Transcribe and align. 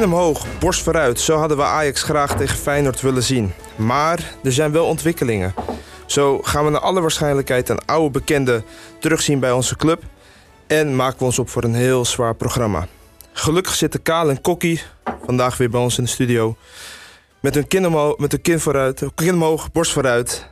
Kin 0.00 0.12
omhoog, 0.12 0.46
borst 0.58 0.82
vooruit. 0.82 1.20
Zo 1.20 1.36
hadden 1.36 1.56
we 1.56 1.62
Ajax 1.62 2.02
graag 2.02 2.36
tegen 2.36 2.58
Feyenoord 2.58 3.00
willen 3.00 3.22
zien. 3.22 3.52
Maar 3.76 4.34
er 4.42 4.52
zijn 4.52 4.72
wel 4.72 4.86
ontwikkelingen. 4.86 5.54
Zo 6.06 6.38
gaan 6.42 6.64
we 6.64 6.70
naar 6.70 6.80
alle 6.80 7.00
waarschijnlijkheid 7.00 7.68
een 7.68 7.84
oude 7.86 8.10
bekende 8.10 8.62
terugzien 8.98 9.40
bij 9.40 9.52
onze 9.52 9.76
club. 9.76 10.02
En 10.66 10.96
maken 10.96 11.18
we 11.18 11.24
ons 11.24 11.38
op 11.38 11.48
voor 11.48 11.64
een 11.64 11.74
heel 11.74 12.04
zwaar 12.04 12.34
programma. 12.34 12.86
Gelukkig 13.32 13.74
zitten 13.74 14.02
Kaal 14.02 14.30
en 14.30 14.40
Kokkie 14.40 14.82
vandaag 15.24 15.56
weer 15.56 15.70
bij 15.70 15.80
ons 15.80 15.98
in 15.98 16.04
de 16.04 16.10
studio. 16.10 16.56
Met 17.40 17.54
hun 17.54 17.66
kin, 17.66 17.86
omhoog, 17.86 18.18
met 18.18 18.32
hun 18.32 18.42
kin 18.42 18.60
vooruit, 18.60 19.02
kin 19.14 19.34
omhoog, 19.34 19.72
borst 19.72 19.92
vooruit. 19.92 20.46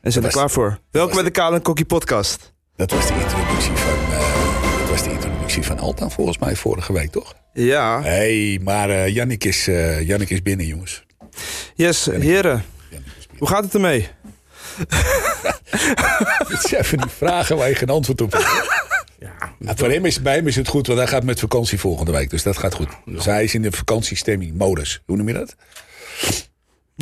En 0.00 0.12
zijn 0.12 0.24
er 0.24 0.30
klaar 0.30 0.50
voor. 0.50 0.78
Welkom 0.90 1.14
bij 1.14 1.24
de 1.24 1.30
Kaal 1.30 1.54
en 1.54 1.62
Kokkie 1.62 1.86
podcast. 1.86 2.52
Dat 2.76 2.90
was 2.90 3.06
de 3.06 3.14
introductie 3.14 3.76
van, 3.76 4.12
eh, 4.12 4.71
van 5.60 5.78
Altan 5.78 6.10
volgens 6.10 6.38
mij 6.38 6.56
vorige 6.56 6.92
week, 6.92 7.10
toch? 7.10 7.34
Ja, 7.52 8.02
hey, 8.02 8.60
maar 8.62 8.90
eh 8.90 9.08
Jannik, 9.14 9.44
is, 9.44 9.68
eh 9.68 10.06
Jannik 10.06 10.30
is 10.30 10.42
binnen, 10.42 10.66
jongens. 10.66 11.04
yes, 11.74 12.04
heren. 12.06 12.20
Jannik 12.22 12.64
binnen. 12.90 13.38
Hoe 13.38 13.48
gaat 13.48 13.64
het 13.64 13.74
ermee? 13.74 14.08
Dit 16.48 16.60
zijn 16.60 16.80
even 16.82 16.98
die 16.98 17.10
vragen 17.10 17.56
waar 17.56 17.68
je 17.68 17.74
geen 17.74 17.88
antwoord 17.88 18.20
op 18.20 18.32
hebt. 18.32 18.80
Ja, 19.18 19.74
voor 19.76 19.90
hem 19.90 20.04
is, 20.04 20.22
bij 20.22 20.34
hem 20.34 20.46
is 20.46 20.56
het 20.56 20.68
goed, 20.68 20.86
want 20.86 20.98
hij 20.98 21.08
gaat 21.08 21.24
met 21.24 21.40
vakantie 21.40 21.80
volgende 21.80 22.12
week. 22.12 22.30
Dus 22.30 22.42
dat 22.42 22.56
gaat 22.58 22.74
goed. 22.74 22.88
Dus 23.04 23.24
hij 23.24 23.44
is 23.44 23.54
in 23.54 23.62
de 23.62 23.72
vakantiestemming, 23.72 24.54
modus. 24.58 25.02
Hoe 25.06 25.16
noem 25.16 25.28
je 25.28 25.34
dat? 25.34 25.54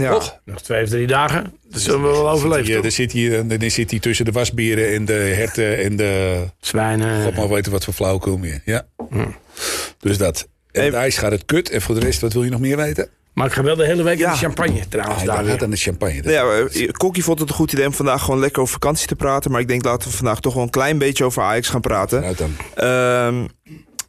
Ja. 0.01 0.13
Toch? 0.13 0.41
Nog 0.45 0.61
twee 0.63 0.83
of 0.83 0.89
drie 0.89 1.07
dagen. 1.07 1.53
Dat 1.71 1.81
zullen 1.81 2.03
we 2.03 2.09
wel 2.09 2.31
overleven. 2.31 2.73
Ja, 2.75 2.81
dan, 2.81 2.91
zit 2.91 3.13
hij, 3.13 3.47
dan 3.59 3.71
zit 3.71 3.91
hij 3.91 4.01
tussen 4.01 4.25
de 4.25 4.33
wasberen 4.33 4.95
en 4.95 5.05
de 5.05 5.13
herten 5.13 5.79
en 5.79 5.97
de... 5.97 6.45
Zwijnen. 6.61 7.23
God 7.25 7.37
maar 7.37 7.49
weten 7.49 7.73
wat 7.73 7.85
voor 7.85 7.95
flauwekul 7.95 8.37
meer. 8.39 8.61
Ja. 8.65 8.87
Dus 9.99 10.19
dat. 10.19 10.49
En 10.73 10.85
het 10.85 10.95
ijs 10.95 11.19
gaat 11.19 11.31
het 11.31 11.45
kut. 11.45 11.71
En 11.71 11.81
voor 11.83 11.95
de 11.95 12.01
rest, 12.01 12.21
wat 12.21 12.33
wil 12.33 12.45
je 12.45 12.51
nog 12.51 12.61
meer 12.61 12.77
weten? 12.77 13.09
Maar 13.35 13.47
ik 13.47 13.53
ga 13.53 13.63
wel 13.63 13.77
de 13.77 13.87
hele 13.87 14.03
week 14.03 14.15
in 14.15 14.21
Ja. 14.25 14.31
de 14.33 14.39
champagne 14.39 14.89
trouwens 14.89 15.25
daar 15.25 15.37
gaat 15.37 15.45
weer. 15.45 15.63
aan 15.63 15.71
de 15.71 15.77
champagne. 15.77 16.23
Dat- 16.23 16.33
Ja, 16.33 16.51
eh, 16.59 16.89
Kokkie 16.91 17.25
vond 17.25 17.39
het 17.39 17.49
een 17.49 17.55
goed 17.55 17.73
idee 17.73 17.87
om 17.87 17.93
vandaag 17.93 18.23
gewoon 18.25 18.41
lekker 18.41 18.61
over 18.63 18.73
vakantie 18.73 19.07
te 19.07 19.17
praten. 19.17 19.51
Maar 19.51 19.61
ik 19.61 19.69
denk 19.69 19.85
laten 19.85 20.11
we 20.11 20.17
vandaag 20.17 20.41
toch 20.41 20.55
wel 20.55 20.63
een 20.63 20.71
klein 20.71 20.99
beetje 20.99 21.25
over 21.25 21.43
Ajax 21.43 21.69
gaan 21.69 21.81
praten. 21.81 22.35
Dan. 22.37 22.57
Ehm, 22.75 23.47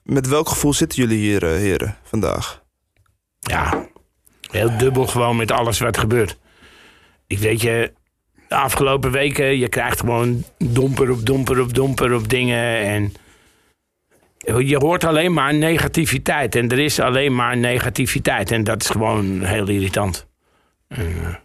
met 0.04 0.28
welk 0.28 0.50
gevoel 0.50 0.74
zitten 0.74 0.98
jullie 1.02 1.18
hier, 1.20 1.44
eh, 1.44 1.58
heren, 1.58 1.98
vandaag? 2.04 2.62
Ja, 3.40 3.88
heel 4.52 4.78
dubbel 4.78 5.08
gewoon 5.08 5.36
met 5.36 5.52
alles 5.52 5.80
wat 5.80 5.98
gebeurt. 5.98 6.38
Ik 7.28 7.38
weet 7.38 7.62
je, 7.62 7.94
de 8.48 8.56
afgelopen 8.56 9.12
weken, 9.12 9.58
je 9.58 9.70
krijgt 9.70 10.00
gewoon 10.00 10.44
domper 10.58 11.12
op 11.12 11.26
domper 11.26 11.62
op 11.62 11.74
domper 11.74 12.14
op 12.14 12.30
dingen. 12.30 12.78
En 12.78 13.14
je 14.66 14.78
hoort 14.78 15.04
alleen 15.04 15.34
maar 15.34 15.54
negativiteit. 15.54 16.56
En 16.56 16.70
er 16.70 16.80
is 16.80 17.00
alleen 17.00 17.36
maar 17.36 17.58
negativiteit. 17.58 18.52
En 18.52 18.64
dat 18.64 18.82
is 18.82 18.90
gewoon 18.90 19.42
heel 19.42 19.68
irritant. 19.68 20.28
En, 20.88 21.14
eh, 21.24 21.36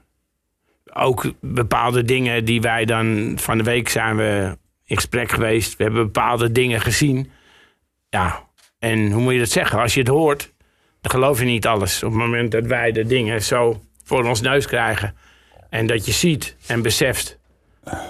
ook 1.03 1.33
bepaalde 1.41 2.03
dingen 2.03 2.45
die 2.45 2.61
wij 2.61 2.85
dan... 2.85 3.33
Van 3.41 3.59
de 3.59 3.65
week 3.65 3.89
zijn 3.89 4.17
we 4.17 4.57
in 4.85 4.97
gesprek 4.97 5.31
geweest. 5.31 5.77
We 5.77 5.83
hebben 5.83 6.05
bepaalde 6.05 6.53
dingen 6.53 6.81
gezien. 6.81 7.31
Ja, 8.09 8.47
en 8.79 9.11
hoe 9.11 9.23
moet 9.23 9.33
je 9.33 9.39
dat 9.39 9.51
zeggen? 9.51 9.81
Als 9.81 9.95
je 9.95 10.01
het 10.01 10.09
hoort, 10.09 10.55
dan 11.07 11.21
geloof 11.21 11.39
je 11.39 11.45
niet 11.45 11.67
alles. 11.67 12.03
Op 12.03 12.11
het 12.11 12.19
moment 12.19 12.51
dat 12.51 12.67
wij 12.67 12.93
de 12.93 13.07
dingen 13.07 13.43
zo 13.43 13.83
voor 14.05 14.25
ons 14.25 14.41
neus 14.41 14.67
krijgen. 14.67 15.17
En 15.71 15.87
dat 15.87 16.07
je 16.07 16.13
ziet 16.13 16.57
en 16.67 16.83
beseft 16.83 17.39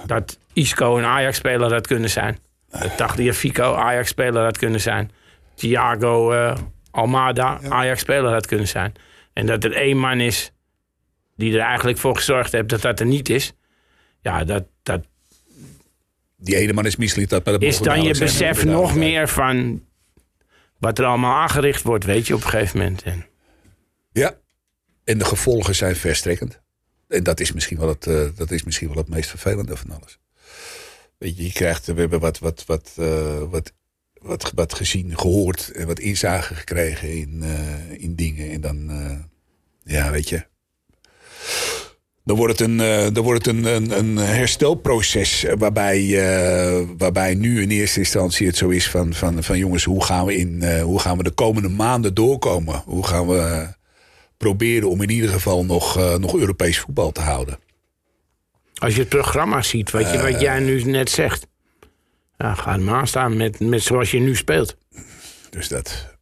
dat 0.05 0.39
Isco 0.53 0.97
een 0.97 1.03
Ajax-speler 1.03 1.73
had 1.73 1.87
kunnen 1.87 2.09
zijn. 2.09 2.37
Dat 2.69 2.97
Tagliafico 2.97 3.73
Ajax-speler 3.73 4.43
had 4.43 4.57
kunnen 4.57 4.81
zijn. 4.81 5.11
Thiago 5.55 6.31
eh, 6.31 6.57
Almada 6.91 7.59
Ajax-speler 7.69 8.31
had 8.31 8.45
kunnen 8.45 8.67
zijn. 8.67 8.93
En 9.33 9.45
dat 9.45 9.63
er 9.63 9.73
één 9.73 9.97
man 9.97 10.19
is 10.19 10.51
die 11.35 11.53
er 11.53 11.65
eigenlijk 11.65 11.97
voor 11.97 12.15
gezorgd 12.15 12.51
heeft 12.51 12.69
dat 12.69 12.81
dat 12.81 12.99
er 12.99 13.05
niet 13.05 13.29
is. 13.29 13.53
Ja, 14.21 14.43
dat, 14.43 14.63
dat 14.83 15.05
Die 16.37 16.55
ene 16.55 16.73
man 16.73 16.85
is 16.85 16.95
mislied. 16.95 17.29
Dat, 17.29 17.61
is 17.61 17.79
dan 17.79 18.03
je 18.03 18.17
besef 18.17 18.65
nog 18.65 18.95
meer 18.95 19.27
van 19.27 19.81
wat 20.79 20.99
er 20.99 21.05
allemaal 21.05 21.41
aangericht 21.41 21.83
wordt, 21.83 22.05
weet 22.05 22.27
je, 22.27 22.35
op 22.35 22.43
een 22.43 22.49
gegeven 22.49 22.77
moment. 22.77 23.03
En 23.03 23.25
Ja. 24.11 24.37
En 25.03 25.17
de 25.17 25.25
gevolgen 25.25 25.75
zijn 25.75 25.95
verstrekkend. 25.95 26.61
En 27.07 27.23
dat 27.23 27.39
is 27.39 27.51
misschien 27.51 27.77
wel 27.77 27.87
het, 27.87 28.07
eh, 28.07 28.25
dat 28.35 28.51
is 28.51 28.63
misschien 28.63 28.87
wel 28.87 28.97
het 28.97 29.09
meest 29.09 29.29
vervelende 29.29 29.77
van 29.77 29.91
alles. 29.91 30.19
Weet 31.17 31.37
je, 31.37 31.43
je 31.43 31.51
krijgt, 31.51 31.85
we 31.85 31.99
hebben 31.99 32.19
wat, 32.19 32.39
wat, 32.39 32.65
wat, 32.65 32.93
eh, 32.95 33.43
wat, 33.49 33.73
wat, 34.13 34.51
wat 34.55 34.73
gezien, 34.73 35.17
gehoord 35.17 35.71
en 35.71 35.87
wat 35.87 35.99
inzage 35.99 36.55
gekregen 36.55 37.17
in, 37.17 37.43
eh, 37.43 38.01
in 38.01 38.15
dingen. 38.15 38.51
En 38.51 38.61
dan, 38.61 38.91
ja, 39.83 40.11
weet 40.11 40.29
je. 40.29 40.47
Dan 42.27 42.35
wordt 42.35 42.59
het 42.59 42.69
een, 42.69 42.79
eh, 42.79 43.07
dan 43.13 43.23
wordt 43.23 43.45
het 43.45 43.55
een, 43.55 43.65
een, 43.65 43.97
een 43.97 44.17
herstelproces 44.17 45.45
waarbij, 45.57 45.97
eh, 45.97 46.85
waarbij 46.97 47.35
nu 47.35 47.61
in 47.61 47.69
eerste 47.69 47.99
instantie 47.99 48.47
het 48.47 48.57
zo 48.57 48.69
is 48.69 48.89
van, 48.89 49.13
van, 49.13 49.43
van 49.43 49.57
jongens, 49.57 49.83
hoe 49.83 50.03
gaan, 50.03 50.25
we 50.25 50.35
in, 50.37 50.61
eh, 50.61 50.81
hoe 50.83 50.99
gaan 50.99 51.17
we 51.17 51.23
de 51.23 51.31
komende 51.31 51.69
maanden 51.69 52.13
doorkomen? 52.13 52.81
Hoe 52.85 53.07
gaan 53.07 53.27
we 53.27 53.37
eh, 53.37 53.67
proberen 54.37 54.89
om 54.89 55.01
in 55.01 55.09
ieder 55.09 55.29
geval 55.29 55.65
nog, 55.65 55.97
eh, 55.97 56.15
nog 56.15 56.35
Europees 56.35 56.79
voetbal 56.79 57.11
te 57.11 57.21
houden? 57.21 57.59
als 58.77 58.93
je 58.93 58.99
het 58.99 59.09
programma 59.09 59.61
ziet, 59.61 59.91
weet 59.91 60.11
je, 60.11 60.17
Eh. 60.17 60.31
wat 60.31 60.41
jij 60.41 60.59
nu 60.59 60.83
net 60.83 61.09
zegt. 61.09 61.47
Ja, 62.37 62.53
ga 62.53 62.73
er 62.73 62.81
maar 62.81 62.99
aan 62.99 63.07
staan 63.07 63.37
met, 63.37 63.59
met 63.59 63.81
zoals 63.81 64.11
je 64.11 64.19
nu 64.19 64.35
speelt. 64.35 64.77
Dus 65.49 65.67
dat. 65.67 66.15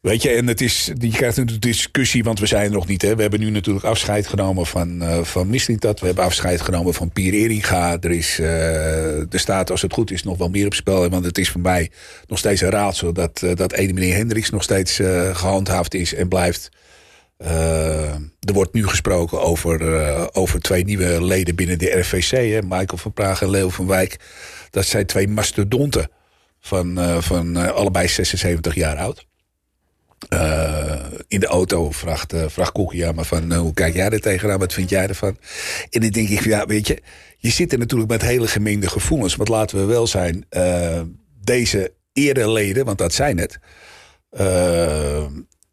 Weet 0.00 0.22
je, 0.22 0.30
en 0.30 0.46
het 0.46 0.60
is, 0.60 0.84
je 0.98 1.10
krijgt 1.10 1.36
natuurlijk 1.36 1.62
discussie, 1.62 2.24
want 2.24 2.40
we 2.40 2.46
zijn 2.46 2.64
er 2.64 2.70
nog 2.70 2.86
niet. 2.86 3.02
Hè. 3.02 3.16
We 3.16 3.22
hebben 3.22 3.40
nu 3.40 3.50
natuurlijk 3.50 3.84
afscheid 3.84 4.26
genomen 4.26 4.66
van, 4.66 5.02
eh 5.02 5.22
van 5.22 5.48
Mislintat. 5.48 6.00
We 6.00 6.06
hebben 6.06 6.24
afscheid 6.24 6.60
genomen 6.60 6.94
van 6.94 7.10
Pier 7.10 7.32
Eringa. 7.32 7.98
Er, 8.00 8.10
is, 8.10 8.38
eh, 8.38 9.32
er 9.32 9.40
staat, 9.40 9.70
als 9.70 9.82
het 9.82 9.92
goed 9.92 10.10
is, 10.10 10.22
nog 10.22 10.38
wel 10.38 10.48
meer 10.48 10.66
op 10.66 10.74
spel. 10.74 11.08
Want 11.08 11.24
het 11.24 11.38
is 11.38 11.50
voor 11.50 11.60
mij 11.60 11.90
nog 12.26 12.38
steeds 12.38 12.60
een 12.60 12.70
raadsel 12.70 13.12
dat, 13.12 13.42
eh, 13.42 13.54
dat 13.54 13.72
ene 13.72 13.92
meneer 13.92 14.16
Hendricks 14.16 14.50
nog 14.50 14.62
steeds 14.62 14.98
eh, 14.98 15.36
gehandhaafd 15.36 15.94
is 15.94 16.14
en 16.14 16.28
blijft. 16.28 16.70
Eh, 17.38 18.14
er 18.40 18.52
wordt 18.52 18.72
nu 18.72 18.86
gesproken 18.86 19.40
over, 19.40 19.94
eh, 19.94 20.26
over 20.32 20.60
twee 20.60 20.84
nieuwe 20.84 21.24
leden 21.24 21.54
binnen 21.54 21.78
de 21.78 21.98
RVC. 21.98 22.30
Hè. 22.30 22.62
Michael 22.62 22.96
van 22.96 23.12
Praag 23.12 23.42
en 23.42 23.50
Leo 23.50 23.68
van 23.68 23.86
Wijk. 23.86 24.16
Dat 24.70 24.86
zijn 24.86 25.06
twee 25.06 25.28
mastodonten 25.28 26.10
van, 26.60 26.98
eh, 26.98 27.20
van 27.20 27.56
eh, 27.56 27.70
allebei 27.70 28.08
76 28.08 28.74
jaar 28.74 28.96
oud. 28.96 29.27
Eh, 30.28 31.04
in 31.28 31.40
de 31.40 31.46
auto 31.46 31.90
vraagt, 31.90 32.34
uh, 32.34 32.44
vraagt 32.48 32.72
Kokkie 32.72 33.06
aan 33.06 33.14
me 33.14 33.24
van 33.24 33.52
eh, 33.52 33.58
hoe 33.58 33.74
kijk 33.74 33.94
jij 33.94 34.08
er 34.08 34.20
tegenaan? 34.20 34.58
Wat 34.58 34.72
vind 34.72 34.90
jij 34.90 35.08
ervan? 35.08 35.36
En 35.90 36.00
dan 36.00 36.10
denk 36.10 36.28
ik, 36.28 36.44
ja, 36.44 36.66
weet 36.66 36.86
je, 36.86 37.02
je 37.36 37.50
zit 37.50 37.72
er 37.72 37.78
natuurlijk 37.78 38.10
met 38.10 38.22
hele 38.22 38.48
gemengde 38.48 38.88
gevoelens. 38.88 39.36
Want 39.36 39.48
laten 39.48 39.78
we 39.78 39.84
wel 39.84 40.06
zijn, 40.06 40.46
deze 41.40 41.92
ereleden, 42.12 42.84
want 42.84 42.98
dat 42.98 43.12
zijn 43.12 43.38
het, 43.38 43.58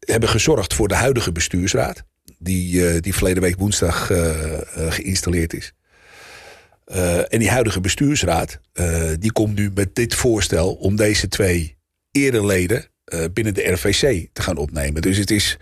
hebben 0.00 0.28
gezorgd 0.28 0.74
voor 0.74 0.88
de 0.88 0.94
huidige 0.94 1.32
bestuursraad. 1.32 2.04
Die, 2.38 3.00
die 3.00 3.14
verleden 3.14 3.42
week 3.42 3.58
woensdag 3.58 4.06
geïnstalleerd 4.88 5.54
is. 5.54 5.72
En 7.28 7.38
die 7.38 7.50
huidige 7.50 7.80
bestuursraad, 7.80 8.60
die 9.18 9.32
komt 9.32 9.54
nu 9.54 9.70
met 9.74 9.94
dit 9.94 10.14
voorstel 10.14 10.74
om 10.74 10.96
deze 10.96 11.28
twee 11.28 11.76
ereleden 12.10 12.86
binnen 13.32 13.54
de 13.54 13.72
RVC 13.72 14.28
te 14.32 14.42
gaan 14.42 14.56
opnemen. 14.56 15.02
Dus 15.02 15.16
het 15.16 15.30
is 15.30 15.58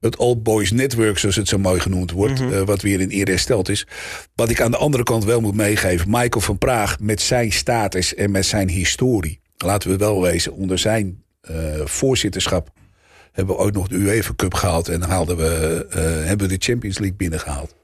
het 0.00 0.16
Old 0.16 0.42
Boys 0.42 0.70
Network, 0.70 1.18
zoals 1.18 1.36
het 1.36 1.48
zo 1.48 1.58
mooi 1.58 1.80
genoemd 1.80 2.10
wordt, 2.10 2.40
eh, 2.40 2.62
wat 2.62 2.82
weer 2.82 3.00
in 3.00 3.08
ere 3.08 3.30
hersteld 3.30 3.68
is. 3.68 3.86
Wat 4.34 4.50
ik 4.50 4.60
aan 4.60 4.70
de 4.70 4.76
andere 4.76 5.02
kant 5.02 5.24
wel 5.24 5.40
moet 5.40 5.54
meegeven, 5.54 6.10
Michael 6.10 6.40
van 6.40 6.58
Praag 6.58 7.00
met 7.00 7.20
zijn 7.20 7.52
status 7.52 8.14
en 8.14 8.30
met 8.30 8.46
zijn 8.46 8.68
historie, 8.68 9.40
laten 9.56 9.90
we 9.90 9.96
wel 9.96 10.22
wezen, 10.22 10.52
onder 10.52 10.78
zijn 10.78 11.22
eh, 11.40 11.54
voorzitterschap 11.84 12.70
hebben 13.32 13.54
we 13.54 13.60
ooit 13.60 13.74
nog 13.74 13.88
de 13.88 13.96
UEFA 13.96 14.32
Cup 14.36 14.54
gehaald 14.54 14.88
en 14.88 15.02
haalden 15.02 15.36
we, 15.36 15.86
eh, 15.90 16.00
hebben 16.02 16.48
we 16.48 16.58
de 16.58 16.64
Champions 16.64 16.98
League 16.98 17.16
binnengehaald. 17.16 17.74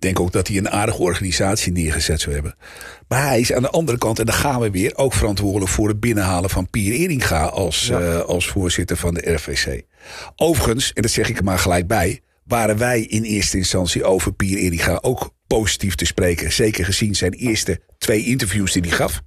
Ik 0.00 0.06
denk 0.06 0.20
ook 0.20 0.32
dat 0.32 0.48
hij 0.48 0.56
een 0.56 0.70
aardige 0.70 1.02
organisatie 1.02 1.72
neergezet 1.72 2.20
zou 2.20 2.34
hebben. 2.34 2.54
Maar 3.08 3.26
hij 3.26 3.40
is 3.40 3.52
aan 3.52 3.62
de 3.62 3.70
andere 3.70 3.98
kant, 3.98 4.18
en 4.18 4.26
dan 4.26 4.34
gaan 4.34 4.60
we 4.60 4.70
weer, 4.70 4.96
ook 4.96 5.12
verantwoordelijk 5.12 5.70
voor 5.70 5.88
het 5.88 6.00
binnenhalen 6.00 6.50
van 6.50 6.70
Pier 6.70 6.92
Eringa 6.92 7.44
als, 7.44 7.90
eh, 7.90 8.20
als 8.20 8.48
voorzitter 8.48 8.96
van 8.96 9.14
de 9.14 9.32
RVC. 9.32 9.82
Overigens, 10.36 10.92
en 10.92 11.02
dat 11.02 11.10
zeg 11.10 11.28
ik 11.28 11.38
er 11.38 11.44
maar 11.44 11.58
gelijk 11.58 11.86
bij, 11.86 12.20
waren 12.44 12.78
wij 12.78 13.00
in 13.00 13.22
eerste 13.22 13.56
instantie 13.56 14.04
over 14.04 14.32
Pier 14.32 14.58
Eringa 14.58 14.98
ook 15.00 15.34
positief 15.56 15.94
te 15.94 16.04
spreken. 16.04 16.52
Zeker 16.52 16.84
gezien 16.84 17.14
zijn 17.14 17.32
eerste 17.32 17.80
twee 17.98 18.24
interviews 18.24 18.72
die 18.72 18.82
hij 18.82 18.90
gaf. 18.90 19.22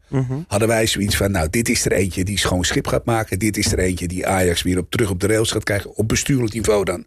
Hadden 0.48 0.68
wij 0.68 0.88
zoiets 0.88 1.18
van, 1.18 1.32
nou, 1.32 1.50
dit 1.50 1.70
is 1.70 1.86
er 1.86 1.92
eentje 1.92 2.24
die 2.24 2.40
schoon 2.40 2.64
schip 2.64 2.88
gaat 2.88 3.06
maken. 3.06 3.40
Dit 3.40 3.58
is 3.58 3.72
er 3.72 3.80
eentje 3.80 4.08
die 4.08 4.28
Ajax 4.28 4.62
weer 4.62 4.78
op, 4.78 4.92
terug 4.92 5.10
op 5.10 5.20
de 5.20 5.28
rails 5.28 5.52
gaat 5.52 5.64
krijgen. 5.64 5.96
Op 5.96 6.08
bestuurlijk 6.08 6.54
niveau 6.54 6.84
dan. 6.84 7.06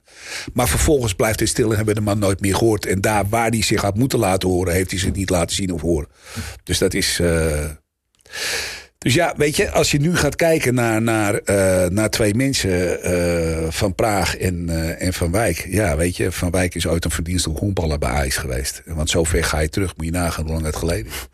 Maar 0.53 0.69
vervolgens 0.69 1.15
blijft 1.15 1.39
hij 1.39 1.49
stil 1.49 1.71
en 1.71 1.77
hebben 1.77 1.95
we 1.95 2.01
de 2.01 2.07
man 2.07 2.19
nooit 2.19 2.41
meer 2.41 2.55
gehoord. 2.57 2.87
En 2.87 3.01
daar 3.01 3.29
waar 3.29 3.49
hij 3.49 3.63
zich 3.63 3.81
had 3.81 3.97
moeten 3.97 4.19
laten 4.19 4.49
horen, 4.49 4.75
heeft 4.75 4.91
hij 4.91 4.99
zich 5.01 5.13
niet 5.13 5.31
laten 5.31 5.57
zien 5.57 5.73
of 5.73 5.81
horen. 5.81 6.09
Dus 6.63 6.79
dat 6.79 6.95
is... 6.95 7.21
eh, 7.21 7.71
Dus 9.07 9.15
ja, 9.15 9.35
weet 9.37 9.57
je, 9.57 9.71
als 9.71 9.91
je 9.91 9.99
nu 9.99 10.17
gaat 10.17 10.37
kijken 10.37 10.75
naar, 10.75 11.03
naar, 11.03 11.35
eh, 11.35 11.89
naar 11.91 12.11
twee 12.11 12.35
mensen 12.35 13.03
eh, 13.03 13.71
van 13.71 13.95
Praag 13.95 14.37
en, 14.37 14.69
eh, 14.69 15.07
en 15.07 15.13
Van 15.13 15.31
Wijk. 15.31 15.67
Ja, 15.69 15.97
weet 15.97 16.17
je, 16.17 16.33
Van 16.33 16.51
Wijk 16.51 16.75
is 16.75 16.87
ooit 16.87 17.05
een 17.05 17.11
verdienstelijk 17.11 17.61
honkballer 17.61 17.99
bij 17.99 18.09
Ajax 18.09 18.37
geweest. 18.37 18.83
Want 18.87 19.11
zover 19.11 19.45
ga 19.45 19.59
je 19.59 19.69
terug, 19.69 19.97
moet 19.97 20.07
je 20.07 20.13
nagaan 20.13 20.45
hoe 20.45 20.53
lang 20.53 20.65
het 20.65 20.77
geleden 20.77 21.07
is. 21.07 21.27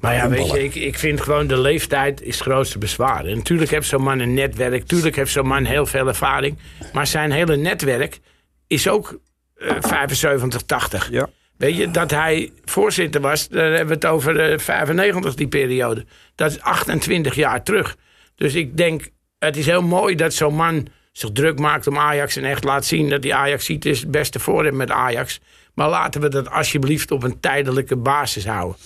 Maar 0.00 0.14
ja, 0.14 0.28
weet 0.28 0.50
je, 0.50 0.64
ik, 0.64 0.74
ik 0.74 0.98
vind 0.98 1.20
gewoon 1.20 1.46
de 1.46 1.58
leeftijd 1.58 2.22
is 2.22 2.34
het 2.34 2.44
grootste 2.44 2.78
bezwaar. 2.78 3.24
En 3.24 3.36
natuurlijk 3.36 3.70
heeft 3.70 3.88
zo'n 3.88 4.02
man 4.02 4.18
een 4.18 4.34
netwerk. 4.34 4.80
Natuurlijk 4.80 5.16
heeft 5.16 5.32
zo'n 5.32 5.46
man 5.46 5.64
heel 5.64 5.86
veel 5.86 6.08
ervaring. 6.08 6.58
Maar 6.92 7.06
zijn 7.06 7.32
hele 7.32 7.56
netwerk 7.56 8.20
is 8.66 8.88
ook 8.88 9.20
eh 9.54 9.76
75, 9.80 10.62
80. 10.62 11.10
Ja. 11.10 11.28
Weet 11.60 11.76
je, 11.76 11.90
dat 11.90 12.10
hij 12.10 12.52
voorzitter 12.64 13.20
was, 13.20 13.48
daar 13.48 13.64
hebben 13.64 13.86
we 13.86 13.94
het 13.94 14.06
over 14.06 14.52
eh 14.52 14.58
95, 14.58 15.34
die 15.34 15.48
periode. 15.48 16.04
Dat 16.34 16.50
is 16.50 16.60
28 16.60 17.34
jaar 17.34 17.62
terug. 17.62 17.96
Dus 18.34 18.54
ik 18.54 18.76
denk, 18.76 19.08
het 19.38 19.56
is 19.56 19.66
heel 19.66 19.82
mooi 19.82 20.14
dat 20.14 20.34
zo'n 20.34 20.54
man 20.54 20.86
zich 21.12 21.30
druk 21.32 21.58
maakt 21.58 21.86
om 21.86 21.98
Ajax... 21.98 22.36
en 22.36 22.44
echt 22.44 22.64
laat 22.64 22.84
zien 22.84 23.08
dat 23.08 23.22
die 23.22 23.34
Ajax 23.34 23.64
ziet 23.64 23.84
is 23.84 24.00
het 24.00 24.10
beste 24.10 24.38
voor 24.38 24.64
hem 24.64 24.76
met 24.76 24.90
Ajax. 24.90 25.40
Maar 25.74 25.88
laten 25.88 26.20
we 26.20 26.28
dat 26.28 26.50
alsjeblieft 26.50 27.10
op 27.10 27.22
een 27.22 27.40
tijdelijke 27.40 27.96
basis 27.96 28.46
houden. 28.46 28.76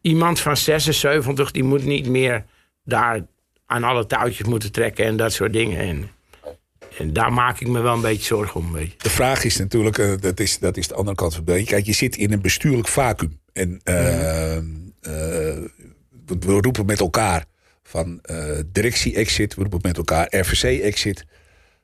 Iemand 0.00 0.40
van 0.40 0.56
76, 0.56 1.50
die 1.50 1.64
moet 1.64 1.84
niet 1.84 2.08
meer 2.08 2.44
daar 2.84 3.20
aan 3.66 3.84
alle 3.84 4.06
touwtjes 4.06 4.46
moeten 4.46 4.72
trekken 4.72 5.04
en 5.04 5.16
dat 5.16 5.32
soort 5.32 5.52
dingen. 5.52 5.78
En, 5.78 6.10
en 6.98 7.12
daar 7.12 7.32
maak 7.32 7.60
ik 7.60 7.68
me 7.68 7.80
wel 7.80 7.94
een 7.94 8.00
beetje 8.00 8.24
zorgen 8.24 8.60
om. 8.60 8.72
Weet 8.72 8.90
je. 8.90 8.98
De 8.98 9.10
vraag 9.10 9.44
is 9.44 9.56
natuurlijk, 9.56 9.98
eh, 9.98 10.12
dat, 10.20 10.40
is, 10.40 10.58
dat 10.58 10.76
is 10.76 10.88
de 10.88 10.94
andere 10.94 11.16
kant 11.16 11.34
van 11.34 11.42
het 11.44 11.54
beeld. 11.54 11.68
Kijk, 11.68 11.86
je 11.86 11.92
zit 11.92 12.16
in 12.16 12.32
een 12.32 12.40
bestuurlijk 12.40 12.88
vacuüm. 12.88 13.38
En 13.52 13.80
eh, 13.84 14.56
eh, 14.56 14.62
we, 16.26 16.58
roepen 16.60 16.86
met 16.86 17.00
elkaar 17.00 17.44
van 17.82 18.20
directie-exit. 18.72 19.54
We 19.54 19.60
roepen 19.60 19.80
met 19.82 19.96
elkaar 19.96 20.26
RVC-exit. 20.30 21.24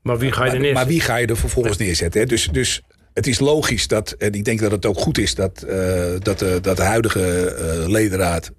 Maar 0.02 0.18
wie 0.18 0.32
ga 0.32 0.44
je 0.44 0.66
er 0.66 0.72
Maar, 0.72 0.86
wie 0.86 1.00
ga 1.00 1.16
je 1.16 1.26
er 1.26 1.36
vervolgens 1.36 1.76
neerzetten? 1.76 2.20
Hè? 2.20 2.26
Dus, 2.26 2.48
dus 2.52 2.82
het 3.14 3.26
is 3.26 3.38
logisch 3.38 3.88
dat, 3.88 4.10
en 4.10 4.32
ik 4.32 4.44
denk 4.44 4.60
dat 4.60 4.70
het 4.70 4.86
ook 4.86 4.98
goed 4.98 5.18
is 5.18 5.34
dat, 5.34 5.60
dat, 6.18 6.38
de, 6.38 6.58
dat 6.60 6.76
de 6.76 6.82
huidige 6.82 7.46
eh, 7.46 7.88
ledenraad. 7.88 8.52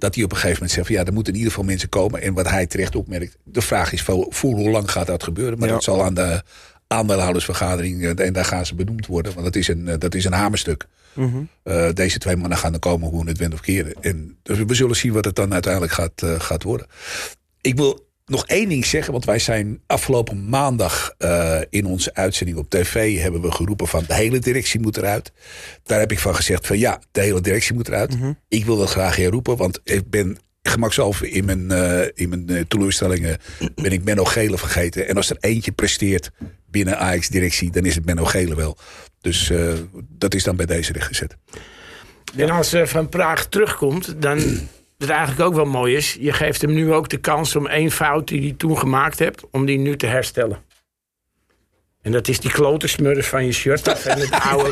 Dat 0.00 0.14
die 0.14 0.24
op 0.24 0.30
een 0.30 0.36
gegeven 0.36 0.56
moment 0.58 0.72
zegt 0.72 0.86
van 0.86 0.96
ja, 0.96 1.04
er 1.04 1.12
moeten 1.12 1.32
in 1.32 1.38
ieder 1.38 1.52
geval 1.54 1.68
mensen 1.68 1.88
komen. 1.88 2.22
En 2.22 2.34
wat 2.34 2.48
hij 2.48 2.66
terecht 2.66 2.96
opmerkt, 2.96 3.36
de 3.44 3.60
vraag 3.62 3.92
is 3.92 4.02
voor, 4.02 4.26
voor 4.28 4.54
hoe 4.54 4.70
lang 4.70 4.90
gaat 4.90 5.06
dat 5.06 5.22
gebeuren? 5.22 5.58
Maar 5.58 5.68
Ja. 5.68 5.74
dat 5.74 5.82
zal 5.82 6.04
aan 6.04 6.14
de 6.14 6.42
aandeelhoudersvergadering, 6.86 8.02
eh, 8.04 8.26
en 8.26 8.32
daar 8.32 8.44
gaan 8.44 8.66
ze 8.66 8.74
benoemd 8.74 9.06
worden. 9.06 9.32
Want 9.32 9.44
dat 9.44 9.56
is 9.56 9.68
een, 9.68 9.88
eh, 9.88 9.98
dat 9.98 10.14
is 10.14 10.24
een 10.24 10.32
hamerstuk. 10.32 10.86
Eh, 11.62 11.88
deze 11.92 12.18
twee 12.18 12.36
mannen 12.36 12.58
gaan 12.58 12.72
er 12.72 12.78
komen 12.78 13.08
hoe 13.08 13.26
het 13.28 13.38
wend 13.38 13.52
of 13.54 13.60
keren. 13.60 13.92
En 14.00 14.36
dus 14.42 14.58
we 14.58 14.74
zullen 14.74 14.96
zien 14.96 15.12
wat 15.12 15.24
het 15.24 15.34
dan 15.34 15.52
uiteindelijk 15.52 15.92
gaat, 15.92 16.22
gaat 16.38 16.62
worden. 16.62 16.86
Ik 17.60 17.76
wil 17.76 18.08
nog 18.30 18.46
één 18.46 18.68
ding 18.68 18.86
zeggen, 18.86 19.12
want 19.12 19.24
wij 19.24 19.38
zijn 19.38 19.80
afgelopen 19.86 20.48
maandag 20.48 21.14
eh, 21.18 21.60
in 21.70 21.86
onze 21.86 22.14
uitzending 22.14 22.58
op 22.58 22.70
tv 22.70 23.20
hebben 23.20 23.40
we 23.40 23.52
geroepen 23.52 23.88
van 23.88 24.04
de 24.06 24.14
hele 24.14 24.38
directie 24.38 24.80
moet 24.80 24.96
eruit. 24.96 25.32
Daar 25.82 25.98
heb 25.98 26.12
ik 26.12 26.18
van 26.18 26.34
gezegd 26.34 26.66
van 26.66 26.78
ja, 26.78 27.00
de 27.12 27.20
hele 27.20 27.40
directie 27.40 27.74
moet 27.74 27.88
eruit. 27.88 28.16
Ik 28.48 28.64
wil 28.64 28.76
dat 28.76 28.90
graag 28.90 29.16
herroepen, 29.16 29.56
want 29.56 29.80
ik 29.84 30.10
ben 30.10 30.38
gemakshalve 30.62 31.30
in 31.30 31.44
mijn, 31.44 31.70
eh, 31.70 32.08
in 32.14 32.28
mijn 32.28 32.48
eh, 32.48 32.62
teleurstellingen 32.68 33.38
ben 33.74 33.92
ik 33.92 34.04
Menno 34.04 34.24
Gele 34.24 34.58
vergeten. 34.58 35.08
En 35.08 35.16
als 35.16 35.30
er 35.30 35.36
eentje 35.40 35.72
presteert 35.72 36.30
binnen 36.66 36.98
Ajax-directie, 36.98 37.70
dan 37.70 37.84
is 37.84 37.94
het 37.94 38.04
Menno 38.04 38.24
Gele 38.24 38.54
wel. 38.54 38.76
Dus 39.20 39.50
eh, 39.50 39.72
dat 40.08 40.34
is 40.34 40.44
dan 40.44 40.56
bij 40.56 40.66
deze 40.66 40.92
rechtgezet. 40.92 41.36
En 42.36 42.50
als 42.50 42.72
er 42.72 42.88
van 42.88 43.08
Praag 43.08 43.46
terugkomt, 43.46 44.22
dan 44.22 44.68
het 45.00 45.10
eigenlijk 45.10 45.40
ook 45.40 45.54
wel 45.54 45.64
mooi 45.64 45.96
is. 45.96 46.16
Je 46.20 46.32
geeft 46.32 46.60
hem 46.60 46.72
nu 46.72 46.92
ook 46.92 47.08
de 47.08 47.16
kans 47.16 47.56
om 47.56 47.66
één 47.66 47.90
fout 47.90 48.28
die 48.28 48.40
hij 48.40 48.54
toen 48.56 48.78
gemaakt 48.78 49.18
hebt, 49.18 49.44
om 49.50 49.66
die 49.66 49.78
nu 49.78 49.96
te 49.96 50.06
herstellen. 50.06 50.58
En 52.02 52.12
dat 52.12 52.28
is 52.28 52.40
die 52.40 52.50
klote 52.50 52.86
smurf 52.86 53.28
van 53.28 53.46
je 53.46 53.52
shirt 53.52 53.88
af 53.88 54.06
en 54.06 54.18
het 54.18 54.30
oude 54.32 54.70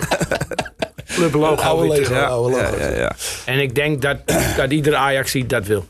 clublogo. 1.14 1.80
weer 1.80 2.04
terug. 2.04 2.22
oude 2.22 2.56
Ja, 2.56 2.76
ja, 2.78 2.96
ja. 2.96 3.16
En 3.44 3.58
ik 3.58 3.74
denk 3.74 4.02
dat, 4.02 4.18
dat 4.56 4.70
iedere 4.70 4.96
Ajax 4.96 5.30
ziet 5.30 5.50
dat 5.50 5.66
wil. 5.66 5.86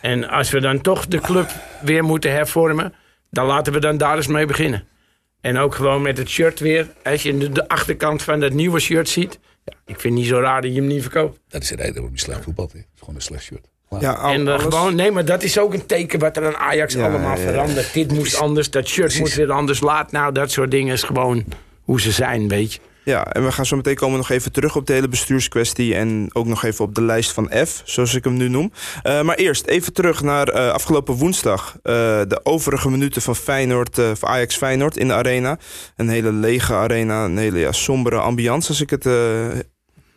En 0.00 0.28
als 0.28 0.50
we 0.50 0.60
dan 0.60 0.80
toch 0.80 1.06
de 1.06 1.20
club 1.20 1.50
weer 1.82 2.04
moeten 2.04 2.32
hervormen, 2.32 2.94
dan 3.30 3.46
laten 3.46 3.72
we 3.72 3.78
dan 3.78 3.96
daar 3.96 4.16
eens 4.16 4.26
mee 4.26 4.46
beginnen. 4.46 4.86
En 5.40 5.58
ook 5.58 5.74
gewoon 5.74 6.02
met 6.02 6.18
het 6.18 6.28
shirt 6.28 6.60
weer. 6.60 6.88
Als 7.02 7.22
je 7.22 7.48
de, 7.48 7.68
achterkant 7.68 8.22
van 8.22 8.40
dat 8.40 8.52
nieuwe 8.52 8.80
shirt 8.80 9.08
ziet. 9.08 9.38
Ja, 9.64 9.72
ik 9.72 10.00
vind 10.00 10.02
het 10.02 10.12
niet 10.12 10.26
zo 10.26 10.40
raar 10.40 10.62
dat 10.62 10.70
je 10.74 10.76
hem 10.78 10.86
niet 10.86 11.02
verkoopt. 11.02 11.40
Dat 11.48 11.62
is 11.62 11.68
de 11.68 11.76
reden 11.76 11.94
waarom 11.94 12.12
je 12.12 12.20
slecht 12.20 12.42
voetbalt. 12.42 12.72
hè. 12.72 12.78
Het 12.78 12.88
is 12.94 13.00
gewoon 13.00 13.14
een 13.14 13.22
slecht 13.22 13.42
shirt. 13.42 13.66
Ja 14.00 14.12
al- 14.12 14.32
en 14.32 14.60
gewoon, 14.60 14.94
nee, 14.94 15.10
maar 15.10 15.24
dat 15.24 15.42
is 15.42 15.58
ook 15.58 15.74
een 15.74 15.86
teken 15.86 16.18
wat 16.18 16.36
er 16.36 16.46
aan 16.46 16.56
Ajax 16.56 16.94
Ja, 16.94 17.08
allemaal 17.08 17.36
ja, 17.36 17.42
ja. 17.42 17.50
verandert. 17.50 17.92
Dit 17.92 18.12
moest 18.12 18.36
anders, 18.40 18.70
dat 18.70 18.86
shirt 18.88 19.00
Precies. 19.06 19.20
moet 19.20 19.34
weer 19.34 19.52
anders. 19.52 19.80
Laat 19.80 20.12
nou, 20.12 20.32
dat 20.32 20.50
soort 20.50 20.70
dingen 20.70 20.92
is 20.92 21.02
gewoon 21.02 21.44
hoe 21.84 22.00
ze 22.00 22.10
zijn, 22.10 22.48
weet 22.48 22.72
je. 22.72 22.80
Ja, 23.04 23.26
en 23.32 23.44
we 23.44 23.52
gaan 23.52 23.66
zo 23.66 23.76
meteen 23.76 23.94
komen 23.94 24.16
nog 24.16 24.30
even 24.30 24.52
terug 24.52 24.76
op 24.76 24.86
de 24.86 24.92
hele 24.92 25.08
bestuurskwestie. 25.08 25.94
En 25.94 26.28
ook 26.32 26.46
nog 26.46 26.64
even 26.64 26.84
op 26.84 26.94
de 26.94 27.02
lijst 27.02 27.32
van 27.32 27.50
F, 27.66 27.82
zoals 27.84 28.14
ik 28.14 28.24
hem 28.24 28.36
nu 28.36 28.48
noem. 28.48 28.72
Eh, 29.02 29.22
maar 29.22 29.36
eerst 29.36 29.66
even 29.66 29.92
terug 29.92 30.22
naar 30.22 30.48
eh, 30.48 30.68
afgelopen 30.70 31.14
woensdag. 31.14 31.76
Eh, 31.82 31.92
de 32.28 32.40
overige 32.42 32.90
minuten 32.90 33.22
van 33.22 33.36
Feyenoord, 33.36 33.98
eh, 33.98 34.10
van 34.14 34.28
Ajax 34.28 34.56
Feyenoord 34.56 34.96
in 34.96 35.08
de 35.08 35.14
arena. 35.14 35.58
Een 35.96 36.08
hele 36.08 36.32
lege 36.32 36.74
arena, 36.74 37.24
een 37.24 37.38
hele 37.38 37.58
ja, 37.58 37.72
sombere 37.72 38.16
ambiance, 38.18 38.68
als 38.68 38.80
ik 38.80 38.90
het 38.90 39.06
eh, 39.06 39.12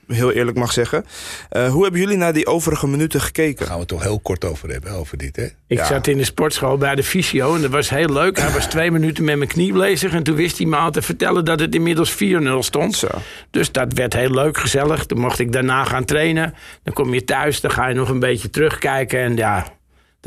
heel 0.07 0.31
eerlijk 0.31 0.57
mag 0.57 0.71
zeggen. 0.71 1.05
Eh, 1.49 1.69
hoe 1.71 1.83
hebben 1.83 2.01
jullie 2.01 2.17
naar 2.17 2.33
die 2.33 2.47
overige 2.47 2.87
minuten 2.87 3.21
gekeken? 3.21 3.55
Daar 3.57 3.65
gaan 3.67 3.75
we 3.75 3.79
het 3.81 3.89
toch 3.89 4.03
heel 4.03 4.19
kort 4.19 4.45
over 4.45 4.69
hebben, 4.69 4.91
over 4.91 5.17
dit. 5.17 5.35
Hè? 5.35 5.43
Ik 5.67 5.77
Ja. 5.77 5.85
zat 5.85 6.07
in 6.07 6.17
de 6.17 6.23
sportschool 6.23 6.77
bij 6.77 6.95
de 6.95 7.03
fysio 7.03 7.55
en 7.55 7.61
dat 7.61 7.71
was 7.71 7.89
heel 7.89 8.09
leuk. 8.13 8.37
Hij 8.39 8.51
was 8.51 8.65
twee 8.75 8.91
minuten 8.91 9.23
met 9.23 9.37
mijn 9.37 9.49
knie 9.49 9.73
bezig 9.73 10.13
en 10.13 10.23
toen 10.23 10.35
wist 10.35 10.57
hij 10.57 10.67
me 10.67 10.75
al 10.75 10.91
te 10.91 11.01
vertellen 11.01 11.45
dat 11.45 11.59
het 11.59 11.75
inmiddels 11.75 12.11
4-0 12.15 12.17
stond. 12.59 12.95
Zo. 12.95 13.07
Dus 13.51 13.71
dat 13.71 13.93
werd 13.93 14.13
heel 14.13 14.31
leuk, 14.31 14.57
gezellig. 14.57 15.05
Toen 15.05 15.19
mocht 15.19 15.39
ik 15.39 15.51
daarna 15.51 15.83
gaan 15.83 16.05
trainen. 16.05 16.53
Dan 16.83 16.93
kom 16.93 17.13
je 17.13 17.23
thuis, 17.23 17.61
dan 17.61 17.71
ga 17.71 17.87
je 17.87 17.95
nog 17.95 18.09
een 18.09 18.19
beetje 18.19 18.49
terugkijken. 18.49 19.19
En 19.19 19.35
ja, 19.35 19.67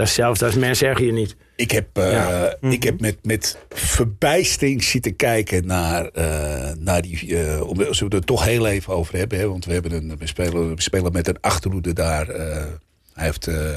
dat 0.01 0.09
is 0.09 0.17
hetzelfde 0.17 0.45
als 0.45 0.55
mensen 0.55 0.87
zeggen 0.87 1.07
je 1.07 1.13
niet. 1.13 1.37
Ik 1.57 1.71
heb, 1.71 1.87
eh, 1.99 2.13
Ja. 2.13 2.57
ik 2.61 2.83
heb 2.83 3.01
met, 3.01 3.17
met 3.23 3.59
verbijstering 3.69 4.85
zitten 4.85 5.17
kijken 5.17 5.67
naar, 5.67 6.07
eh, 6.09 6.73
naar 6.79 7.03
die. 7.03 7.37
eh 7.39 7.69
om, 7.69 7.83
als 7.83 7.99
we 7.99 8.05
het 8.05 8.15
er 8.15 8.25
toch 8.25 8.45
heel 8.45 8.67
even 8.67 8.93
over 8.95 9.17
hebben. 9.17 9.39
Hè, 9.39 9.49
want 9.49 9.65
we, 9.65 9.73
hebben 9.73 9.93
een, 9.93 10.17
we, 10.19 10.27
spelen, 10.27 10.75
we 10.75 10.83
spelen 10.83 11.13
met 11.13 11.29
een 11.29 11.41
achterhoede 11.41 11.93
daar. 11.93 12.29
eh, 12.29 12.65
hij 13.15 13.25
heeft. 13.25 13.47
uh, 13.49 13.75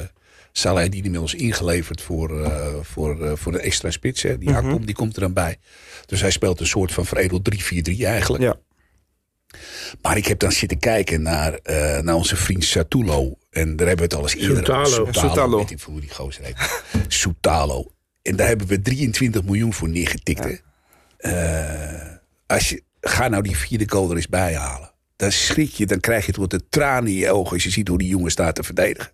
Salah 0.56 0.90
die 0.90 1.02
inmiddels 1.02 1.34
ingeleverd 1.34 2.00
voor, 2.00 2.44
eh, 2.44 2.74
voor, 2.82 3.24
eh, 3.26 3.32
voor 3.34 3.54
een 3.54 3.60
extra 3.60 3.90
spits. 3.90 4.22
Hè. 4.22 4.38
Die 4.38 4.50
Akpom, 4.50 4.86
die 4.86 4.94
komt 4.94 5.14
er 5.14 5.20
dan 5.20 5.32
bij. 5.32 5.56
Dus 6.06 6.20
hij 6.20 6.30
speelt 6.30 6.60
een 6.60 6.66
soort 6.66 6.92
van 6.92 7.06
veredeld 7.06 7.44
3-4-3 7.44 8.06
eigenlijk. 8.06 8.42
Ja. 8.42 8.56
Maar 10.02 10.16
ik 10.16 10.26
heb 10.26 10.38
dan 10.38 10.52
zitten 10.52 10.78
kijken 10.78 11.22
naar, 11.22 11.54
eh, 11.54 11.98
naar 11.98 12.14
onze 12.14 12.36
vriend 12.36 12.64
Satulo. 12.64 13.38
En 13.54 13.76
daar 13.76 13.86
hebben 13.86 14.08
we 14.08 14.14
het 14.14 14.14
al 14.14 14.22
eens 14.22 14.34
eerder 14.34 14.64
Soutalo. 14.64 14.84
Soutalo. 14.86 15.12
Soutalo. 15.12 15.56
Weet 15.56 15.70
ik 15.70 15.80
hoe 15.80 16.00
die 16.00 16.10
gozer 16.10 16.44
heet. 16.44 16.82
Soutalo. 17.20 17.92
En 18.22 18.36
daar 18.36 18.46
hebben 18.46 18.66
we 18.66 18.82
23 18.82 19.42
miljoen 19.44 19.72
voor 19.72 19.88
neergetikt. 19.88 20.44
hè. 20.44 20.54
Eh, 21.16 22.16
als 22.46 22.68
je, 22.68 22.82
ga 23.00 23.28
nou 23.28 23.42
die 23.42 23.56
vierde 23.56 23.90
goal 23.90 24.10
er 24.10 24.16
eens 24.16 24.28
bij 24.28 24.54
halen. 24.54 24.92
Dan 25.16 25.32
schrik 25.32 25.70
je, 25.70 25.86
dan 25.86 26.00
krijg 26.00 26.20
je 26.20 26.30
het 26.30 26.40
wat 26.40 26.50
de 26.50 26.68
tranen 26.68 27.10
in 27.10 27.16
je 27.16 27.30
ogen... 27.30 27.52
als 27.52 27.64
je 27.64 27.70
ziet 27.70 27.88
hoe 27.88 27.98
die 27.98 28.08
jongen 28.08 28.30
staat 28.30 28.54
te 28.54 28.62
verdedigen. 28.62 29.12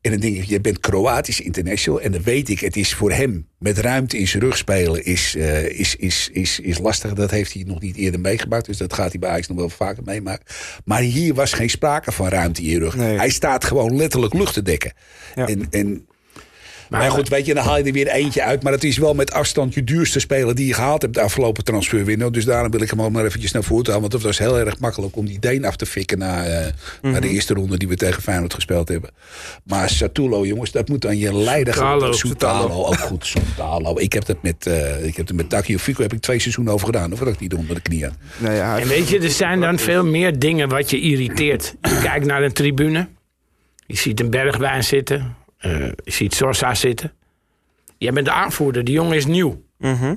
En 0.00 0.10
dan 0.10 0.20
denk 0.20 0.36
ik, 0.36 0.44
je 0.44 0.60
bent 0.60 0.80
Kroatisch 0.80 1.40
international. 1.40 2.00
En 2.00 2.12
dan 2.12 2.22
weet 2.22 2.48
ik, 2.48 2.60
het 2.60 2.76
is 2.76 2.94
voor 2.94 3.12
hem 3.12 3.48
met 3.58 3.78
ruimte 3.78 4.18
in 4.18 4.28
zijn 4.28 4.42
rug 4.42 4.56
spelen 4.56 5.04
is, 5.04 5.34
eh, 5.36 5.78
is, 5.78 5.96
is, 5.96 6.28
is, 6.32 6.60
is 6.60 6.78
lastig. 6.78 7.14
Dat 7.14 7.30
heeft 7.30 7.52
hij 7.52 7.62
nog 7.66 7.80
niet 7.80 7.96
eerder 7.96 8.20
meegemaakt. 8.20 8.66
Dus 8.66 8.76
dat 8.76 8.92
gaat 8.92 9.10
hij 9.10 9.18
bij 9.18 9.30
Ajax 9.30 9.48
nog 9.48 9.56
wel 9.56 9.68
vaker 9.68 10.02
meemaken. 10.04 10.44
Maar 10.84 11.00
hier 11.00 11.34
was 11.34 11.52
geen 11.52 11.70
sprake 11.70 12.12
van 12.12 12.28
ruimte 12.28 12.62
in 12.62 12.68
je 12.68 12.78
rug. 12.78 12.96
Nee. 12.96 13.16
Hij 13.16 13.30
staat 13.30 13.64
gewoon 13.64 13.96
letterlijk 13.96 14.34
lucht 14.34 14.54
te 14.54 14.62
dekken. 14.62 14.92
Ja. 15.34 15.46
En, 15.46 15.66
en, 15.70 16.06
maar, 16.90 17.10
goed, 17.10 17.28
weet 17.28 17.46
je, 17.46 17.54
dan 17.54 17.64
haal 17.64 17.78
je 17.78 17.84
er 17.84 17.92
weer 17.92 18.08
eentje 18.08 18.42
uit. 18.42 18.62
Maar 18.62 18.72
het 18.72 18.84
is 18.84 18.98
wel 18.98 19.14
met 19.14 19.32
afstand 19.32 19.74
je 19.74 19.84
duurste 19.84 20.20
speler 20.20 20.54
die 20.54 20.66
je 20.66 20.74
gehaald 20.74 21.02
hebt 21.02 21.14
de 21.14 21.20
afgelopen 21.20 21.64
transferwindow. 21.64 22.32
Dus 22.32 22.44
daarom 22.44 22.70
wil 22.70 22.80
ik 22.80 22.90
hem 22.90 23.00
al 23.00 23.10
maar 23.10 23.24
eventjes 23.24 23.52
naar 23.52 23.62
voren 23.62 23.86
halen. 23.86 24.00
Want 24.00 24.12
het 24.12 24.22
was 24.22 24.38
heel 24.38 24.58
erg 24.58 24.78
makkelijk 24.78 25.16
om 25.16 25.26
die 25.26 25.38
Deen 25.38 25.64
af 25.64 25.76
te 25.76 25.86
fikken 25.86 26.18
na, 26.18 26.44
eh, 26.44 26.72
na 27.02 27.20
de 27.20 27.28
eerste 27.28 27.54
ronde 27.54 27.78
die 27.78 27.88
we 27.88 27.96
tegen 27.96 28.22
Feyenoord 28.22 28.54
gespeeld 28.54 28.88
hebben. 28.88 29.10
Maar 29.64 29.90
Satulo, 29.90 30.46
jongens, 30.46 30.70
dat 30.70 30.88
moet 30.88 31.06
aan 31.06 31.18
je 31.18 31.34
leider 31.34 31.74
gaan. 31.74 32.14
Soutalo, 32.14 32.84
ook 32.84 32.98
goed. 32.98 33.26
Soutalo. 33.26 33.98
Ik 33.98 34.12
heb 34.12 34.24
dat 34.24 34.42
met, 34.42 34.66
eh 34.66 35.04
ik 35.04 35.16
heb 35.16 35.26
het 35.26 35.36
met 35.36 35.48
Takio 35.48 35.78
Fico 35.78 36.02
heb 36.02 36.12
ik 36.12 36.20
twee 36.20 36.38
seizoenen 36.38 36.72
over 36.72 36.86
gedaan. 36.86 37.12
Of 37.12 37.18
dat 37.18 37.28
ik 37.28 37.40
niet 37.40 37.54
onder 37.54 37.74
de 37.74 37.80
knie 37.80 38.04
had. 38.04 38.14
Nou 38.38 38.54
ja, 38.54 38.78
En 38.78 38.88
weet 38.88 39.08
je, 39.08 39.18
er 39.18 39.30
zijn 39.30 39.60
dan 39.60 39.78
veel 39.78 40.04
meer 40.04 40.38
dingen 40.38 40.68
wat 40.68 40.90
je 40.90 41.00
irriteert. 41.00 41.74
Je 41.82 42.00
kijkt 42.02 42.26
naar 42.26 42.42
een 42.42 42.52
tribune. 42.52 43.08
Je 43.86 43.96
ziet 43.96 44.20
een 44.20 44.30
Bergwijn 44.30 44.84
zitten. 44.84 45.36
Eh, 45.60 45.86
je 45.86 46.12
ziet 46.12 46.34
Sosa 46.34 46.74
zitten. 46.74 47.12
Jij 47.98 48.12
bent 48.12 48.26
de 48.26 48.32
aanvoerder. 48.32 48.84
Die 48.84 48.94
jongen 48.94 49.16
is 49.16 49.26
nieuw. 49.26 49.62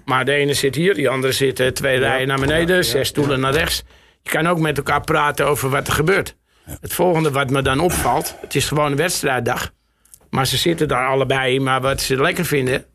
Maar 0.06 0.26
de 0.26 0.32
ene 0.34 0.54
zit 0.54 0.76
hier, 0.76 0.94
die 0.94 1.10
andere 1.10 1.34
zit 1.34 1.60
eh, 1.60 1.68
twee 1.68 2.00
rijen 2.00 2.28
naar 2.28 2.40
beneden, 2.40 2.86
zes 2.86 3.08
stoelen 3.08 3.40
naar 3.40 3.54
rechts. 3.54 3.84
Je 4.22 4.30
kan 4.30 4.48
ook 4.48 4.60
met 4.60 4.78
elkaar 4.78 5.02
praten 5.02 5.48
over 5.48 5.70
wat 5.70 5.88
er 5.88 5.94
gebeurt. 5.94 6.36
Het 6.82 6.94
volgende 6.94 7.32
wat 7.32 7.50
me 7.50 7.62
dan 7.62 7.80
opvalt, 7.80 8.36
het 8.42 8.56
is 8.56 8.68
gewoon 8.68 8.92
een 8.92 8.98
wedstrijddag. 8.98 9.72
Maar 10.30 10.48
ze 10.48 10.58
zitten 10.58 10.88
daar 10.88 11.08
allebei. 11.08 11.60
Maar 11.60 11.82
wat 11.82 12.02
ze 12.02 12.16
lekker 12.16 12.46
vinden. 12.46 12.86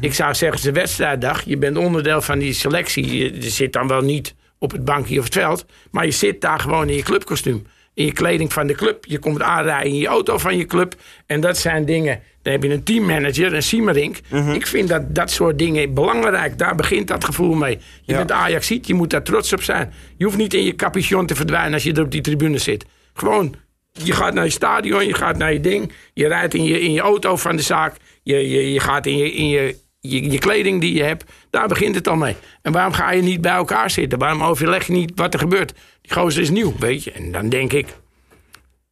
Ik 0.00 0.14
zou 0.14 0.34
zeggen, 0.34 0.58
ze 0.58 0.72
wedstrijddag. 0.72 1.42
Je 1.44 1.56
bent 1.56 1.76
onderdeel 1.76 2.22
van 2.22 2.38
die 2.38 2.52
selectie. 2.52 3.16
Je, 3.16 3.34
je 3.42 3.50
zit 3.50 3.72
dan 3.72 3.88
wel 3.88 4.00
niet 4.00 4.34
op 4.58 4.72
het 4.72 4.84
bankje 4.84 5.18
of 5.18 5.24
het 5.24 5.34
veld. 5.34 5.66
Maar 5.90 6.04
je 6.04 6.10
zit 6.10 6.40
daar 6.40 6.60
gewoon 6.60 6.88
in 6.88 6.96
je 6.96 7.02
clubkostuum. 7.02 7.66
In 7.96 8.04
je 8.04 8.12
kleding 8.12 8.52
van 8.52 8.66
de 8.66 8.74
club. 8.74 9.04
Je 9.04 9.18
komt 9.18 9.42
aanrijden 9.42 9.90
in 9.92 9.98
je 9.98 10.06
auto 10.06 10.38
van 10.38 10.56
je 10.56 10.64
club. 10.64 10.94
En 11.26 11.40
dat 11.40 11.58
zijn 11.58 11.84
dingen. 11.84 12.20
Dan 12.42 12.52
heb 12.52 12.62
je 12.62 12.70
een 12.72 12.82
teammanager, 12.82 13.54
een 13.54 13.62
Siemerink. 13.62 14.16
Ik 14.52 14.66
vind 14.66 14.88
dat 14.88 15.14
dat 15.14 15.30
soort 15.30 15.58
dingen 15.58 15.94
belangrijk. 15.94 16.58
Daar 16.58 16.74
begint 16.74 17.08
dat 17.08 17.24
gevoel 17.24 17.54
mee. 17.54 17.78
Je 18.02 18.12
Ja. 18.12 18.18
bent 18.18 18.32
Ajax 18.32 18.66
ziet, 18.66 18.86
je 18.86 18.94
moet 18.94 19.10
daar 19.10 19.22
trots 19.22 19.52
op 19.52 19.62
zijn. 19.62 19.92
Je 20.16 20.24
hoeft 20.24 20.36
niet 20.36 20.54
in 20.54 20.64
je 20.64 20.74
capuchon 20.74 21.26
te 21.26 21.34
verdwijnen 21.34 21.72
als 21.72 21.82
je 21.82 21.92
er 21.92 22.02
op 22.02 22.10
die 22.10 22.20
tribune 22.20 22.58
zit. 22.58 22.84
Gewoon, 23.14 23.54
je 23.92 24.12
gaat 24.12 24.34
naar 24.34 24.44
je 24.44 24.50
stadion, 24.50 25.06
je 25.06 25.14
gaat 25.14 25.36
naar 25.36 25.52
je 25.52 25.60
ding. 25.60 25.92
Je 26.14 26.26
rijdt 26.28 26.54
in 26.54 26.64
je, 26.64 26.80
in 26.80 26.92
je 26.92 27.00
auto 27.00 27.36
van 27.36 27.56
de 27.56 27.62
zaak. 27.62 27.94
Je, 28.22 28.48
je, 28.50 28.72
je 28.72 28.80
gaat 28.80 29.06
in, 29.06 29.16
je, 29.16 29.32
in 29.32 29.48
je, 29.48 29.76
je, 30.00 30.30
je 30.30 30.38
kleding 30.38 30.80
die 30.80 30.94
je 30.94 31.02
hebt. 31.02 31.24
Daar 31.50 31.68
begint 31.68 31.94
het 31.94 32.08
al 32.08 32.16
mee. 32.16 32.36
En 32.62 32.72
waarom 32.72 32.92
ga 32.92 33.10
je 33.12 33.22
niet 33.22 33.40
bij 33.40 33.52
elkaar 33.52 33.90
zitten? 33.90 34.18
Waarom 34.18 34.42
overleg 34.42 34.86
je 34.86 34.92
niet 34.92 35.12
wat 35.14 35.34
er 35.34 35.40
gebeurt? 35.40 35.72
Die 36.06 36.14
gozer 36.16 36.42
is 36.42 36.50
nieuw, 36.50 36.74
weet 36.78 37.04
je. 37.04 37.12
En 37.12 37.32
dan 37.32 37.48
denk 37.48 37.72
ik, 37.72 37.96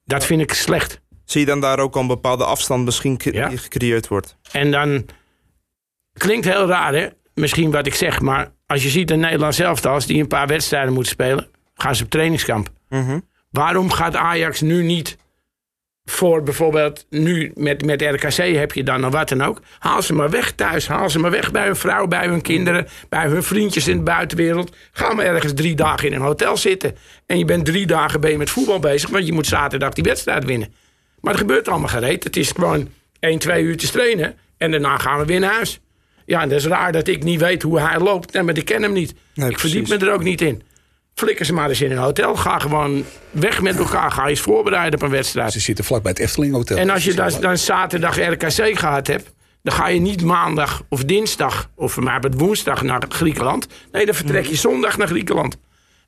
dat 0.05 0.25
vind 0.25 0.41
ik 0.41 0.53
slecht. 0.53 1.01
Zie 1.25 1.41
je 1.41 1.47
dan 1.47 1.61
daar 1.61 1.79
ook 1.79 1.95
al 1.95 2.01
een 2.01 2.07
bepaalde 2.07 2.45
afstand 2.45 2.85
misschien 2.85 3.21
Ja. 3.23 3.51
gecreëerd 3.55 4.09
wordt? 4.09 4.37
En 4.53 4.71
dan 4.71 5.07
klinkt 6.13 6.45
heel 6.47 6.67
raar, 6.67 6.95
hè? 6.95 7.09
Misschien 7.35 7.71
wat 7.71 7.87
ik 7.87 7.95
zeg, 7.95 8.21
maar 8.21 8.53
als 8.67 8.83
je 8.83 8.89
ziet 8.89 9.11
een 9.11 9.21
Nederlands 9.21 9.59
elftal, 9.59 9.93
als 9.95 10.07
die 10.07 10.21
een 10.21 10.29
paar 10.29 10.47
wedstrijden 10.47 10.93
moet 10.93 11.07
spelen, 11.07 11.49
gaan 11.75 11.95
ze 11.97 12.05
op 12.05 12.11
trainingskamp. 12.11 12.69
Waarom 13.51 13.91
gaat 13.91 14.17
Ajax 14.17 14.61
nu 14.61 14.83
niet 14.83 15.17
voor 16.05 16.43
bijvoorbeeld 16.43 17.07
nu 17.11 17.53
met, 17.55 17.85
met 17.85 18.03
RKC 18.03 18.57
heb 18.57 18.73
je 18.73 18.83
dan 18.83 19.07
of 19.07 19.13
wat 19.13 19.29
dan 19.29 19.43
ook. 19.43 19.61
Haal 19.79 20.03
ze 20.03 20.13
maar 20.13 20.31
weg 20.31 20.53
thuis. 20.53 20.89
Haal 20.89 21.11
ze 21.11 21.19
maar 21.19 21.31
weg 21.31 21.51
bij 21.51 21.65
hun 21.65 21.77
vrouw, 21.77 22.07
bij 22.07 22.27
hun 22.27 22.43
kinderen, 22.43 22.87
bij 23.09 23.27
hun 23.27 23.43
vriendjes 23.43 23.89
in 23.89 23.97
de 23.97 24.03
buitenwereld. 24.03 24.77
Ga 24.93 25.15
maar 25.15 25.25
ergens 25.25 25.53
drie 25.55 25.75
dagen 25.75 26.09
in 26.09 26.15
een 26.15 26.21
hotel 26.21 26.57
zitten. 26.57 26.97
En 27.27 27.39
je 27.39 27.45
bent 27.45 27.65
drie 27.65 27.87
dagen 27.87 28.21
ben 28.21 28.31
je 28.31 28.39
met 28.39 28.51
voetbal 28.51 28.79
bezig, 28.79 29.11
want 29.11 29.27
je 29.27 29.33
moet 29.33 29.47
zaterdag 29.47 29.93
die 29.93 30.05
wedstrijd 30.05 30.45
winnen. 30.45 30.75
Maar 31.21 31.33
er 31.33 31.39
gebeurt 31.39 31.69
allemaal 31.69 31.89
gereed. 31.89 32.25
Het 32.25 32.37
is 32.37 32.51
gewoon 32.51 32.89
één, 33.21 33.39
twee 33.39 33.63
uurtjes 33.63 33.91
trainen 33.91 34.37
en 34.59 34.71
daarna 34.71 34.99
gaan 34.99 35.19
we 35.19 35.25
weer 35.25 35.41
naar 35.41 35.55
huis. 35.55 35.81
Ja, 36.27 36.43
en 36.43 36.49
dat 36.49 36.59
is 36.59 36.67
raar 36.67 36.93
dat 36.93 37.09
ik 37.09 37.23
niet 37.23 37.41
weet 37.41 37.63
hoe 37.63 37.81
hij 37.81 37.99
loopt. 37.99 38.33
Nee, 38.33 38.43
maar 38.43 38.57
ik 38.57 38.65
ken 38.65 38.83
hem 38.83 38.93
niet. 38.93 39.15
Nee, 39.35 39.51
ik 39.51 39.59
verdiep 39.59 39.89
me 39.89 39.97
er 39.97 40.13
ook 40.13 40.23
niet 40.23 40.41
in. 40.41 40.63
Flikker 41.15 41.45
ze 41.45 41.53
maar 41.53 41.69
eens 41.69 41.81
in 41.81 41.91
een 41.91 41.97
hotel. 41.97 42.37
Ga 42.37 42.59
gewoon 42.59 43.05
weg 43.31 43.61
met 43.61 43.77
elkaar. 43.79 44.11
Ga 44.11 44.27
eens 44.27 44.41
voorbereiden 44.41 44.95
op 45.01 45.05
een 45.05 45.11
wedstrijd. 45.11 45.53
Ze 45.53 45.61
zitten 45.61 45.85
vlak 45.85 46.03
bij 46.03 46.11
het 46.11 46.21
Efteling 46.21 46.55
Hotel. 46.55 46.77
En 46.77 46.91
als 46.91 47.05
je 47.05 47.15
dan, 47.15 47.31
dan 47.41 47.59
zaterdag 47.59 48.17
RKC 48.17 48.79
gehad 48.79 49.07
hebt... 49.07 49.33
dan 49.63 49.75
ga 49.75 49.89
je 49.89 50.01
niet 50.01 50.23
maandag 50.23 50.83
of 50.89 51.05
dinsdag... 51.05 51.71
of 51.75 52.01
mij 52.01 52.19
het 52.21 52.39
woensdag 52.39 52.83
naar 52.83 53.03
Griekenland. 53.09 53.67
Nee, 53.93 54.07
dan 54.07 54.15
vertrek 54.15 54.47
je 54.47 54.57
zondag 54.57 54.97
naar 54.97 55.07
Griekenland. 55.07 55.57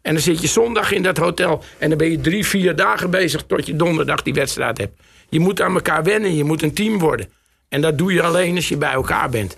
En 0.02 0.12
dan 0.12 0.22
zit 0.22 0.40
je 0.40 0.46
zondag 0.46 0.92
in 0.92 1.02
dat 1.02 1.16
hotel... 1.16 1.64
en 1.78 1.88
dan 1.88 1.98
ben 1.98 2.10
je 2.10 2.20
drie, 2.20 2.46
vier 2.46 2.76
dagen 2.76 3.10
bezig... 3.10 3.44
tot 3.46 3.66
je 3.66 3.76
donderdag 3.76 4.22
die 4.22 4.34
wedstrijd 4.34 4.78
hebt. 4.78 5.00
Je 5.28 5.40
moet 5.40 5.60
aan 5.60 5.74
elkaar 5.74 6.02
wennen. 6.02 6.36
Je 6.36 6.44
moet 6.44 6.62
een 6.62 6.74
team 6.74 6.98
worden. 6.98 7.28
En 7.68 7.80
dat 7.80 7.98
doe 7.98 8.12
je 8.12 8.22
alleen 8.22 8.56
als 8.56 8.68
je 8.68 8.76
bij 8.76 8.92
elkaar 8.92 9.28
bent. 9.28 9.56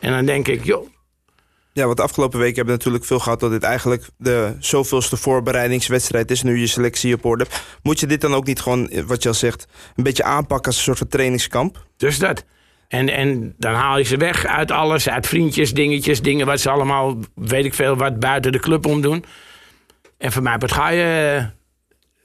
En 0.00 0.10
dan 0.12 0.24
denk 0.24 0.48
ik, 0.48 0.64
joh... 0.64 0.86
Ja, 1.78 1.84
want 1.84 1.96
de 1.96 2.02
afgelopen 2.02 2.38
weken 2.38 2.56
hebben 2.56 2.74
we 2.74 2.78
natuurlijk 2.78 3.04
veel 3.04 3.18
gehad 3.18 3.40
dat 3.40 3.50
dit 3.50 3.62
eigenlijk 3.62 4.08
de 4.16 4.56
zoveelste 4.58 5.16
voorbereidingswedstrijd 5.16 6.30
is. 6.30 6.42
Nu 6.42 6.58
je 6.58 6.66
selectie 6.66 7.14
op 7.14 7.24
orde 7.24 7.44
hebt. 7.44 7.62
Moet 7.82 8.00
je 8.00 8.06
dit 8.06 8.20
dan 8.20 8.34
ook 8.34 8.46
niet 8.46 8.60
gewoon, 8.60 8.88
eh, 8.88 9.02
wat 9.02 9.22
je 9.22 9.28
al 9.28 9.34
zegt, 9.34 9.66
een 9.96 10.02
beetje 10.02 10.24
aanpakken 10.24 10.66
als 10.66 10.76
een 10.76 10.82
soort 10.82 10.98
van 10.98 11.08
trainingskamp? 11.08 11.86
Dus 11.96 12.18
dat. 12.18 12.44
En, 12.88 13.08
en 13.08 13.54
dan 13.58 13.74
haal 13.74 13.98
je 13.98 14.04
ze 14.04 14.16
weg 14.16 14.46
uit 14.46 14.70
alles, 14.70 15.08
uit 15.08 15.26
vriendjes, 15.26 15.72
dingetjes, 15.74 16.22
dingen 16.22 16.46
wat 16.46 16.60
ze 16.60 16.70
allemaal, 16.70 17.18
weet 17.34 17.64
ik 17.64 17.74
veel, 17.74 17.96
wat 17.96 18.18
buiten 18.18 18.52
de 18.52 18.60
club 18.60 18.86
omdoen. 18.86 19.24
En 20.18 20.32
voor 20.32 20.42
mij 20.42 20.58
wat 20.58 20.72
ga 20.72 20.88
je 20.88 21.36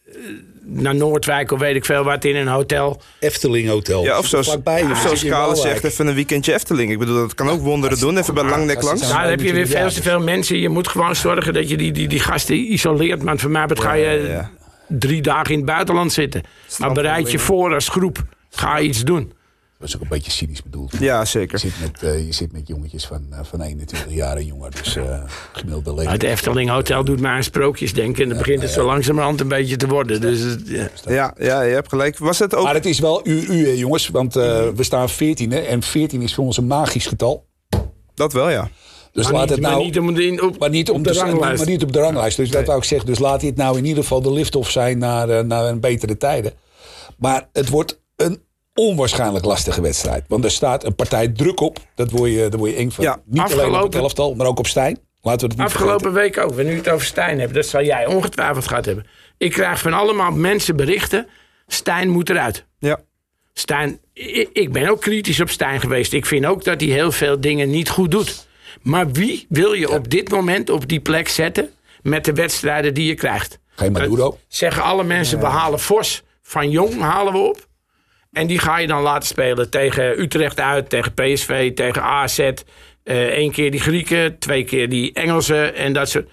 eh, 0.06 0.22
naar 0.66 0.96
Noordwijk 0.96 1.52
of 1.52 1.60
weet 1.60 1.76
ik 1.76 1.86
veel 1.86 2.04
wat 2.04 2.26
in 2.26 2.36
een 2.36 2.48
hotel. 2.48 3.02
Efteling 3.20 3.70
Hotel. 3.70 4.04
Ja, 4.04 4.18
of 4.18 4.26
zoals, 4.28 4.48
Vlakbij, 4.48 4.84
of 4.84 4.98
zoals 5.02 5.26
Kale 5.26 5.56
zegt, 5.56 5.84
even 5.84 6.08
een 6.08 6.16
weekendje 6.16 6.54
Efteling. 6.54 6.92
Ik 6.92 7.00
bedoel, 7.00 7.16
dat 7.16 7.34
kan 7.34 7.50
ook 7.50 7.62
wonderen 7.62 8.00
doen. 8.00 8.18
Even 8.18 8.34
bij 8.34 8.44
Langnek 8.44 8.82
langs. 8.82 9.02
Nou, 9.02 9.22
dan 9.22 9.30
heb 9.30 9.42
je 9.42 9.54
weer 9.54 9.68
veel 9.68 9.76
te 9.76 9.78
21 9.78 10.04
veel 10.04 10.20
mensen. 10.20 10.58
Je 10.58 10.70
moet 10.70 10.88
gewoon 10.88 11.16
zorgen 11.16 11.54
dat 11.54 11.70
je 11.70 11.78
die, 11.78 11.92
die, 11.92 12.08
die 12.08 12.20
gasten 12.20 12.56
isoleert. 12.56 13.24
Want 13.24 13.42
voor 13.42 13.52
mij 13.52 13.68
wat 13.68 13.80
ga 13.80 13.94
je 13.94 14.42
drie 14.88 15.22
dagen 15.22 15.52
in 15.52 15.58
het 15.58 15.66
buitenland 15.66 16.14
zitten. 16.14 16.44
Maar 16.78 16.92
bereid 16.92 17.32
je 17.32 17.40
voor 17.40 17.74
als 17.74 17.90
groep. 17.90 18.24
Ga 18.50 18.80
iets 18.80 19.04
doen. 19.04 19.34
Dat 19.84 19.92
is 19.92 19.98
ook 19.98 20.04
een 20.04 20.18
beetje 20.18 20.32
cynisch 20.32 20.64
bedoeld. 20.64 20.92
Ja, 21.00 21.20
Je 21.20 21.26
zeker. 21.26 21.60
zit 21.60 21.74
met, 21.82 22.04
eh, 22.04 22.26
je 22.26 22.32
zit 22.32 22.52
met 22.52 22.68
jongetjes 22.68 23.06
van, 23.06 23.26
eh, 23.30 23.40
van 23.44 23.62
21 23.62 24.14
jaar 24.14 24.38
en 24.38 24.46
jonger. 24.46 24.72
Dus 24.72 24.96
eh 24.96 25.24
gemiddelde 25.54 25.94
leeftijd. 25.94 26.22
Het 26.22 26.32
Efteling 26.32 26.70
Hotel 26.70 27.04
doet 27.04 27.20
mij 27.20 27.32
aan 27.32 27.44
sprookjes 27.44 27.94
denken. 27.94 28.24
En 28.24 28.30
dan 28.30 28.38
begint 28.38 28.62
het 28.62 28.72
zo 28.72 28.86
langzamerhand 28.86 29.40
een 29.40 29.48
beetje 29.48 29.76
te 29.76 29.88
worden. 29.88 30.22
Dus 30.22 30.56
ja. 30.66 30.90
Ja, 31.06 31.36
ja, 31.40 31.62
je 31.62 31.74
hebt 31.74 31.90
gelijk. 31.90 32.18
Was 32.18 32.40
het 32.40 32.56
ook... 32.56 32.64
Maar 32.64 32.74
het 32.74 32.86
is 32.86 33.00
wel 33.00 33.28
u, 33.28 33.46
u 33.50 33.68
hè, 33.68 33.72
jongens. 33.72 34.08
Want 34.08 34.36
eh, 34.36 34.68
we 34.76 34.84
staan 34.84 35.10
14 35.10 35.52
en 35.52 35.84
14 35.84 36.22
is 36.22 36.34
voor 36.34 36.46
ons 36.46 36.58
een 36.58 36.68
magisch 36.68 37.06
getal. 37.08 37.46
Dat 38.14 38.34
wel, 38.34 38.50
ja. 38.50 38.70
Dus 39.12 39.24
Maar 39.24 39.34
laat 39.34 39.42
niet, 39.42 39.52
het 39.52 39.60
nou... 39.60 39.76
maar 39.76 39.86
niet 39.86 40.00
om 40.00 40.14
de, 40.14 40.46
op, 40.46 40.58
Maar 40.60 40.70
niet 40.70 40.90
op, 40.90 40.96
op 40.96 41.04
de, 41.04 41.12
de 41.12 41.20
ranglijst. 41.20 41.58
maar 41.58 41.72
niet 41.72 41.84
op 41.84 41.94
de 41.94 42.00
ranglijst. 42.00 42.38
Dus 42.38 42.50
dat 42.50 42.66
wou 42.66 42.78
ik 42.78 42.84
zeggen. 42.84 43.08
Dus 43.08 43.20
laat 43.20 43.40
dit 43.40 43.56
nou 43.56 43.78
in 43.78 43.86
ieder 43.86 44.04
geval 44.04 44.22
de 44.22 44.34
lift-off 44.34 44.72
zijn 44.72 44.98
naar, 44.98 45.46
naar 45.46 45.66
een 45.66 45.80
betere 45.80 46.18
tijden. 46.18 46.54
Maar 47.18 47.50
het 47.52 47.70
wordt 47.70 48.02
een 48.16 48.42
onwaarschijnlijk 48.74 49.46
lastige 49.46 49.82
wedstrijd. 49.82 50.26
Want 50.28 50.44
er 50.44 50.52
staat 50.52 50.84
een 50.84 50.96
partij 50.96 51.28
druk 51.28 51.60
op. 51.60 51.78
Dat 51.96 52.12
word 52.12 52.32
je, 52.32 52.48
daar 52.50 52.60
word 52.60 52.72
je 52.72 52.78
eng 52.78 52.90
van. 52.90 53.04
Ja, 53.04 53.20
niet 53.26 53.42
alleen 53.42 53.52
op 53.52 53.60
het 53.60 53.62
afgelopen- 53.74 54.00
elftal, 54.00 54.36
maar 54.36 54.48
ook 54.48 54.60
op 54.60 54.68
Stijn. 54.68 55.00
Laten 55.22 55.40
we 55.40 55.48
het 55.48 55.58
niet 55.58 55.68
Afgelopen 55.76 56.14
week 56.14 56.38
ook, 56.38 56.54
we 56.54 56.64
nu 56.64 56.76
het 56.76 56.90
over 56.90 57.06
Stijn 57.06 57.38
hebben, 57.40 57.56
dat 57.56 57.66
zal 57.66 57.84
jij 57.84 58.06
ongetwijfeld 58.06 58.68
gehad 58.68 58.86
hebben. 58.86 59.06
Ik 59.38 59.52
krijg 59.52 59.80
van 59.80 59.94
allemaal 59.94 60.32
mensen 60.32 60.76
berichten, 60.76 61.28
Stijn 61.68 62.10
moet 62.10 62.30
eruit. 62.30 62.66
Ja. 62.80 63.00
Stijn, 63.54 64.00
ik, 64.14 64.50
ik 64.54 64.72
ben 64.72 64.90
ook 64.90 65.02
kritisch 65.02 65.42
op 65.42 65.50
Stijn 65.50 65.80
geweest. 65.80 66.14
Ik 66.14 66.26
vind 66.26 66.46
ook 66.46 66.64
dat 66.64 66.82
hij 66.82 66.90
heel 66.90 67.12
veel 67.12 67.42
dingen 67.42 67.70
niet 67.70 67.90
goed 67.90 68.12
doet. 68.12 68.48
Maar 68.82 69.12
wie 69.12 69.46
wil 69.50 69.74
je 69.74 69.90
op 69.92 70.10
dit 70.10 70.30
moment 70.30 70.70
op 70.70 70.88
die 70.88 71.00
plek 71.00 71.28
zetten 71.28 71.70
met 72.02 72.26
de 72.26 72.34
wedstrijden 72.34 72.94
die 72.94 73.08
je 73.08 73.16
krijgt? 73.16 73.60
Geen 73.76 73.92
Maduro. 73.92 74.38
Zeggen 74.48 74.84
alle 74.84 75.04
mensen, 75.04 75.40
we 75.40 75.46
halen 75.46 75.80
Vos 75.80 76.24
van 76.42 76.70
Jong 76.70 77.00
halen 77.00 77.34
we 77.34 77.40
op. 77.40 77.68
En 78.34 78.48
die 78.48 78.60
ga 78.60 78.78
je 78.78 78.88
dan 78.88 79.02
laten 79.02 79.28
spelen 79.28 79.70
tegen 79.70 80.20
Utrecht 80.22 80.60
uit, 80.60 80.90
tegen 80.90 81.14
PSV, 81.14 81.74
tegen 81.74 82.02
AZ. 82.02 82.52
Eén 83.04 83.52
keer 83.52 83.72
die 83.72 83.80
Grieken, 83.80 84.40
twee 84.40 84.64
keer 84.64 84.90
die 84.90 85.14
Engelsen 85.14 85.76
en 85.76 85.94
dat 85.94 86.10
soort. 86.10 86.30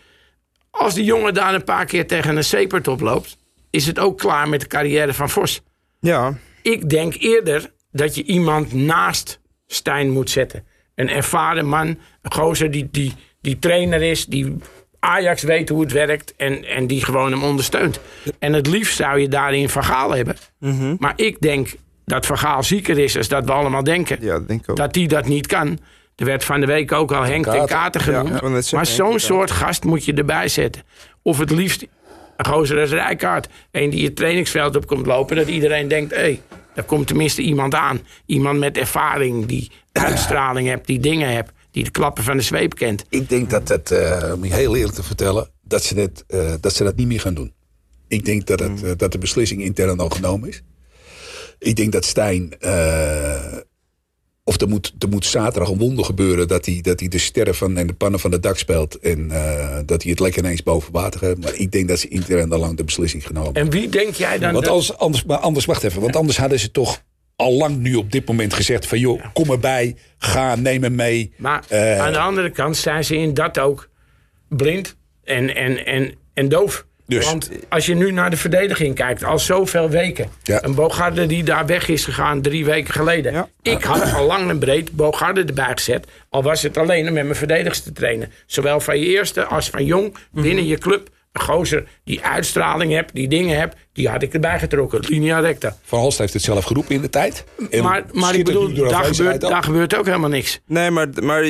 Als 0.71 0.95
die 0.95 1.05
jongen 1.05 1.35
daar 1.35 1.55
een 1.55 1.65
paar 1.65 1.85
keer 1.85 2.07
tegen 2.07 2.37
een 2.37 2.45
Sepert 2.45 2.89
oploopt, 2.89 3.37
is 3.71 3.87
het 3.87 3.99
ook 3.99 4.19
klaar 4.19 4.49
met 4.49 4.61
de 4.61 4.67
carrière 4.67 5.15
van 5.15 5.31
Vos. 5.31 5.61
Ja, 6.01 6.39
Ik 6.63 6.89
denk 6.91 7.15
eerder 7.19 7.71
dat 7.93 8.15
je 8.15 8.23
iemand 8.25 8.73
naast 8.73 9.41
Stijn 9.67 10.11
moet 10.11 10.31
zetten. 10.31 10.65
Een 10.95 11.09
ervaren 11.09 11.67
man, 11.67 11.87
een 12.23 12.33
gozer 12.33 12.71
die, 12.71 12.89
die, 12.91 13.13
die 13.41 13.59
trainer 13.59 14.03
is, 14.03 14.27
die 14.27 14.57
Ajax 14.99 15.43
weet 15.43 15.69
hoe 15.69 15.81
het 15.81 15.93
werkt 15.93 16.35
en, 16.37 16.65
en 16.65 16.87
die 16.87 17.05
gewoon 17.05 17.33
hem 17.33 17.43
ondersteunt. 17.43 18.01
En 18.39 18.53
het 18.53 18.67
liefst 18.67 18.97
zou 18.97 19.21
je 19.21 19.29
daarin 19.29 19.69
Van 19.69 19.85
Gaal 19.85 20.11
hebben. 20.11 20.37
Maar 20.99 21.13
ik 21.17 21.41
denk 21.41 21.69
dat 22.11 22.27
Van 22.27 22.39
Gaal 22.39 22.63
zieker 22.63 22.99
is 22.99 23.17
als 23.17 23.29
dat 23.29 23.45
we 23.45 23.53
allemaal 23.53 23.85
denken. 23.85 24.19
ja, 24.21 24.33
dat 24.33 24.49
denk 24.49 24.63
ik 24.63 24.71
ook. 24.71 24.77
Dat 24.77 24.95
hij 24.95 25.07
dat 25.07 25.27
niet 25.27 25.47
kan. 25.47 25.79
Er 26.17 26.27
werd 26.27 26.45
van 26.45 26.61
de 26.61 26.67
week 26.67 26.93
ook 26.93 27.13
al 27.13 27.23
Henk 27.23 27.45
ten 27.45 27.67
Katen. 27.67 28.13
Ja, 28.13 28.25
genoemd. 28.25 28.73
maar 28.73 28.87
zo'n 28.87 29.19
soort 29.19 29.51
gast 29.51 29.85
moet 29.85 30.05
je 30.05 30.15
erbij 30.15 30.49
zetten. 30.49 30.83
Of 31.23 31.39
het 31.39 31.51
liefst 31.51 31.87
een 32.37 32.47
gozer 32.47 32.81
als 32.81 32.91
Rijkaard. 32.91 33.49
Een 33.71 33.91
die 33.91 34.05
het 34.05 34.17
trainingsveld 34.17 34.77
op 34.77 34.87
komt 34.87 35.07
lopen. 35.07 35.37
Dat 35.37 35.49
iedereen 35.49 35.89
denkt, 35.89 36.15
hé, 36.15 36.21
hey, 36.21 36.41
daar 36.75 36.85
komt 36.85 37.07
tenminste 37.07 37.43
iemand 37.43 37.75
aan. 37.75 38.01
Iemand 38.27 38.59
met 38.59 38.77
ervaring, 38.77 39.47
die 39.47 39.71
uitstraling 39.93 40.69
hebt, 40.69 40.87
die 40.87 41.01
dingen 41.01 41.33
hebt. 41.33 41.53
Die 41.71 41.85
de 41.85 41.91
klappen 41.91 42.25
van 42.25 42.37
de 42.37 42.43
zweep 42.43 42.75
kent. 42.75 43.05
Ik 43.09 43.29
denk 43.29 43.51
dat 43.51 43.69
het, 43.69 43.91
eh, 43.91 44.33
om 44.35 44.45
je 44.45 44.55
heel 44.55 44.77
eerlijk 44.77 44.95
te 44.95 45.03
vertellen, 45.03 45.51
dat 45.63 45.83
ze, 45.83 45.95
dat, 45.95 46.25
eh, 46.27 46.55
dat 46.61 46.75
ze 46.75 46.85
dat 46.85 46.97
niet 46.97 47.07
meer 47.07 47.21
gaan 47.21 47.35
doen. 47.35 47.53
Ik 48.09 48.25
denk 48.25 48.47
dat, 48.47 48.61
het, 48.61 48.83
eh, 48.83 48.91
dat 48.97 49.13
de 49.13 49.19
beslissing 49.19 49.63
intern 49.63 49.99
al 49.99 50.09
genomen 50.09 50.49
is. 50.49 50.63
Ik 51.61 51.77
denk 51.77 51.93
dat 51.93 52.05
Stijn. 52.05 52.55
eh, 52.61 53.57
of 54.45 54.61
er 54.61 54.69
moet, 54.69 54.93
er 54.99 55.09
moet 55.09 55.27
zaterdag 55.27 55.71
een 55.71 55.79
wonder 55.79 56.05
gebeuren 56.05 56.49
dat 56.49 56.67
hij, 56.67 56.79
dat 56.83 57.01
hij 57.01 57.09
de 57.09 57.19
sterren 57.19 57.55
van, 57.55 57.77
en 57.77 57.87
de 57.87 57.93
pannen 57.93 58.21
van 58.21 58.33
het 58.33 58.43
dak 58.43 58.59
speelt. 58.59 58.99
En 58.99 59.31
eh, 59.31 59.79
dat 59.87 60.03
hij 60.03 60.11
het 60.11 60.21
lekker 60.21 60.45
ineens 60.45 60.63
boven 60.63 60.93
water 60.93 61.21
heeft. 61.21 61.39
Maar 61.39 61.55
ik 61.55 61.73
denk 61.73 61.89
dat 61.89 61.99
ze 61.99 62.09
intern 62.09 62.53
al 62.53 62.59
lang 62.59 62.77
de 62.77 62.85
beslissing 62.85 63.27
genomen 63.27 63.53
hebben. 63.55 63.73
En 63.73 63.81
wie 63.81 63.89
denk 63.89 64.15
jij 64.15 64.39
dan 64.39 64.53
Want 64.53 64.69
anders, 64.69 64.97
anders, 64.97 65.25
maar 65.25 65.39
anders, 65.39 65.65
wacht 65.65 65.83
even. 65.83 66.01
Want 66.01 66.17
anders 66.17 66.39
hadden 66.39 66.59
ze 66.59 66.71
toch 66.71 67.03
al 67.37 67.53
lang 67.53 67.77
nu 67.77 67.95
op 67.95 68.13
dit 68.13 68.27
moment 68.29 68.55
gezegd: 68.55 68.87
van 68.87 68.99
joh, 68.99 69.25
kom 69.33 69.51
erbij, 69.51 69.97
ga, 70.19 70.55
neem 70.55 70.83
hem 70.83 70.95
mee. 70.95 71.33
Maar 71.37 71.65
Eh, 71.69 72.01
aan 72.01 72.13
de 72.13 72.19
andere 72.19 72.51
kant 72.51 72.77
zijn 72.77 73.05
ze 73.05 73.17
in 73.17 73.35
dat 73.35 73.59
ook 73.59 73.89
blind 74.49 74.97
en, 75.25 75.55
en, 75.55 75.87
en, 75.87 76.15
en 76.35 76.49
doof. 76.49 76.87
Dus 77.11 77.25
Want 77.25 77.51
als 77.69 77.87
je 77.87 77.95
nu 77.95 78.13
naar 78.13 78.31
de 78.31 78.37
verdediging 78.37 78.95
kijkt, 78.95 79.25
al 79.25 79.39
zoveel 79.39 79.91
weken. 79.91 80.29
Ja. 80.43 80.65
Een 80.65 80.75
Bogarde 80.75 81.27
die 81.27 81.45
daar 81.45 81.67
weg 81.67 81.89
is 81.89 82.05
gegaan 82.05 82.43
drie 82.43 82.65
weken 82.65 82.95
geleden. 82.95 83.33
Ja. 83.33 83.49
Ik 83.63 83.83
had 83.83 84.15
al 84.15 84.27
lang 84.27 84.51
en 84.51 84.59
breed 84.59 84.93
Bogarde 84.93 85.45
erbij 85.45 85.73
gezet. 85.73 86.07
Al 86.29 86.43
was 86.43 86.63
het 86.63 86.77
alleen 86.77 87.09
om 87.09 87.13
met 87.13 87.25
mijn 87.25 87.37
verdedigers 87.37 87.81
te 87.81 87.93
trainen. 87.93 88.33
Zowel 88.47 88.81
van 88.81 88.99
je 88.99 89.07
eerste 89.07 89.45
als 89.45 89.71
van 89.71 89.85
jong 89.85 90.17
binnen 90.31 90.67
je 90.67 90.79
club. 90.79 91.09
Gozer 91.33 91.89
die 92.05 92.21
uitstraling 92.25 92.93
hebt, 92.93 93.15
die 93.15 93.29
dingen 93.29 93.59
hebt, 93.59 93.77
die 93.93 94.09
had 94.09 94.23
ik 94.23 94.33
erbij 94.35 94.59
getrokken. 94.59 95.01
Linea 95.09 95.39
recta. 95.41 95.77
Van 95.83 95.99
Halst 95.99 96.19
heeft 96.19 96.33
het 96.33 96.43
zelf 96.43 96.65
geroepen 96.65 96.95
in 96.95 97.01
de 97.01 97.11
tijd. 97.11 97.45
En 97.71 97.83
Maar, 97.83 98.05
maar 98.13 98.35
ik 98.35 98.45
bedoel, 98.45 98.75
daar 98.75 99.05
gebeurt, 99.05 99.45
ook. 99.45 99.51
daar 99.51 99.63
gebeurt 99.63 99.97
ook 99.97 100.07
helemaal 100.07 100.29
niks. 100.29 100.61
Nee, 100.67 100.91
maar, 100.91 101.09
maar 101.23 101.45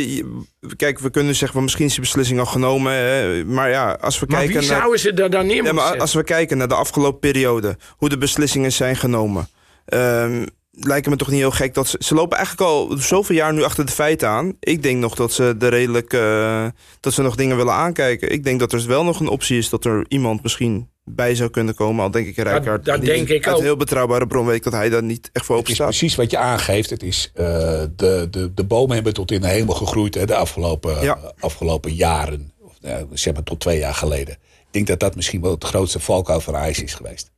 kijk, 0.76 0.98
we 0.98 1.10
kunnen 1.10 1.34
zeggen 1.34 1.52
van 1.52 1.62
misschien 1.62 1.84
is 1.86 1.92
die 1.92 2.00
beslissing 2.00 2.38
al 2.38 2.46
genomen. 2.46 2.92
hè, 2.92 3.44
Maar 3.44 3.70
ja, 3.70 3.92
als 4.00 4.18
we 4.18 4.26
Maar 4.28 4.38
kijken 4.38 4.58
wie 4.60 4.68
naar. 4.68 4.78
zouden 4.78 5.00
ze 5.00 5.12
er 5.12 5.30
dan 5.30 5.46
neer 5.46 5.64
Ja, 5.64 5.72
maar 5.72 5.98
als 5.98 6.14
we 6.14 6.22
kijken 6.24 6.56
naar 6.58 6.68
de 6.68 6.74
afgelopen 6.74 7.20
periode, 7.20 7.76
hoe 7.96 8.08
de 8.08 8.18
beslissingen 8.18 8.72
zijn 8.72 8.96
genomen. 8.96 9.48
ehm, 9.84 10.46
lijkt 10.86 11.08
me 11.08 11.16
toch 11.16 11.28
niet 11.28 11.38
heel 11.38 11.50
gek 11.50 11.74
dat 11.74 11.88
ze. 11.88 11.96
Ze 12.00 12.14
lopen 12.14 12.36
eigenlijk 12.36 12.68
al 12.70 12.94
zoveel 12.98 13.36
jaar 13.36 13.52
nu 13.52 13.62
achter 13.64 13.86
de 13.86 13.92
feiten 13.92 14.28
aan. 14.28 14.56
Ik 14.60 14.82
denk 14.82 14.98
nog 14.98 15.14
dat 15.14 15.32
ze 15.32 15.56
er 15.60 15.68
redelijk. 15.68 16.12
eh, 16.12 16.66
dat 17.00 17.12
ze 17.12 17.22
nog 17.22 17.34
dingen 17.36 17.56
willen 17.56 17.72
aankijken. 17.74 18.30
Ik 18.32 18.44
denk 18.44 18.60
dat 18.60 18.72
er 18.72 18.86
wel 18.86 19.04
nog 19.04 19.20
een 19.20 19.28
optie 19.28 19.58
is 19.58 19.68
dat 19.68 19.84
er 19.84 20.04
iemand 20.08 20.42
misschien 20.42 20.88
bij 21.04 21.34
zou 21.34 21.50
kunnen 21.50 21.74
komen. 21.74 22.04
Al 22.04 22.10
denk 22.10 22.26
ik 22.26 22.36
Rijkaard. 22.36 22.84
dat 22.84 23.00
die- 23.00 23.10
denk 23.10 23.28
ik 23.28 23.44
uit 23.46 23.54
ook. 23.54 23.60
een 23.60 23.66
heel 23.66 23.76
betrouwbare 23.76 24.26
bron 24.26 24.46
weet 24.46 24.56
ik 24.56 24.62
dat 24.62 24.72
hij 24.72 24.88
daar 24.88 25.02
niet 25.02 25.30
echt 25.32 25.44
voor 25.44 25.60
is 25.64 25.74
staat. 25.74 25.86
precies 25.88 26.14
wat 26.14 26.30
je 26.30 26.38
aangeeft. 26.38 26.90
Het 26.90 27.02
is, 27.02 27.30
eh, 27.34 27.44
de, 27.96 28.26
de, 28.30 28.54
de 28.54 28.64
bomen 28.64 28.94
hebben 28.94 29.14
tot 29.14 29.30
in 29.30 29.40
de 29.40 29.48
hemel 29.48 29.74
gegroeid 29.74 30.14
hè, 30.14 30.26
de 30.26 30.34
afgelopen, 30.34 31.02
Ja. 31.02 31.18
afgelopen 31.38 31.94
jaren. 31.94 32.52
Of, 32.60 32.72
eh, 32.80 32.96
zeg 33.12 33.34
maar 33.34 33.42
tot 33.42 33.60
twee 33.60 33.78
jaar 33.78 33.94
geleden. 33.94 34.34
Ik 34.34 34.66
denk 34.70 34.86
dat 34.86 35.00
dat 35.00 35.14
misschien 35.16 35.40
wel 35.40 35.50
het 35.50 35.64
grootste 35.64 36.00
valkuil 36.00 36.40
van 36.40 36.56
Ajax 36.56 36.82
is 36.82 36.94
geweest. 36.94 37.30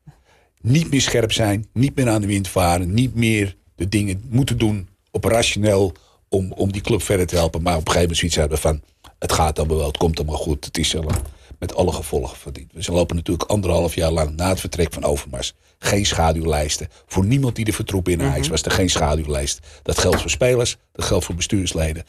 Niet 0.62 0.90
meer 0.90 1.00
scherp 1.00 1.32
zijn, 1.32 1.66
niet 1.72 1.96
meer 1.96 2.08
aan 2.08 2.20
de 2.20 2.26
wind 2.26 2.48
varen, 2.48 2.94
niet 2.94 3.14
meer 3.14 3.56
de 3.74 3.88
dingen 3.88 4.24
moeten 4.28 4.58
doen 4.58 4.88
op 5.10 5.24
rationeel 5.24 5.92
om, 6.28 6.52
om 6.52 6.72
die 6.72 6.82
club 6.82 7.02
verder 7.02 7.26
te 7.26 7.34
helpen. 7.34 7.62
Maar 7.62 7.76
op 7.76 7.86
een 7.86 7.92
gegeven 7.92 8.00
moment 8.02 8.18
zoiets 8.18 8.36
hebben 8.36 8.58
van 8.58 8.82
het 9.18 9.32
gaat 9.32 9.58
allemaal 9.58 9.76
wel, 9.76 9.86
het 9.86 9.96
komt 9.96 10.18
allemaal 10.18 10.36
goed. 10.36 10.64
Het 10.64 10.78
is 10.78 10.96
allemaal 10.96 11.22
met 11.58 11.74
alle 11.74 11.92
gevolgen 11.92 12.36
verdiend. 12.36 12.72
We 12.72 12.82
ze 12.82 12.92
lopen 12.92 13.16
natuurlijk 13.16 13.50
anderhalf 13.50 13.94
jaar 13.94 14.10
lang 14.10 14.36
na 14.36 14.48
het 14.48 14.60
vertrek 14.60 14.92
van 14.92 15.04
Overmars 15.04 15.54
geen 15.78 16.06
schaduwlijsten. 16.06 16.88
Voor 17.06 17.24
niemand 17.24 17.56
die 17.56 17.66
er 17.66 17.72
vertroep 17.72 18.08
in 18.08 18.22
Ajax 18.22 18.48
was 18.48 18.62
er 18.62 18.70
geen 18.70 18.90
schaduwlijst. 18.90 19.60
Dat 19.82 19.98
geldt 19.98 20.20
voor 20.20 20.30
spelers, 20.30 20.76
dat 20.92 21.04
geldt 21.04 21.24
voor 21.24 21.34
bestuursleden. 21.34 22.04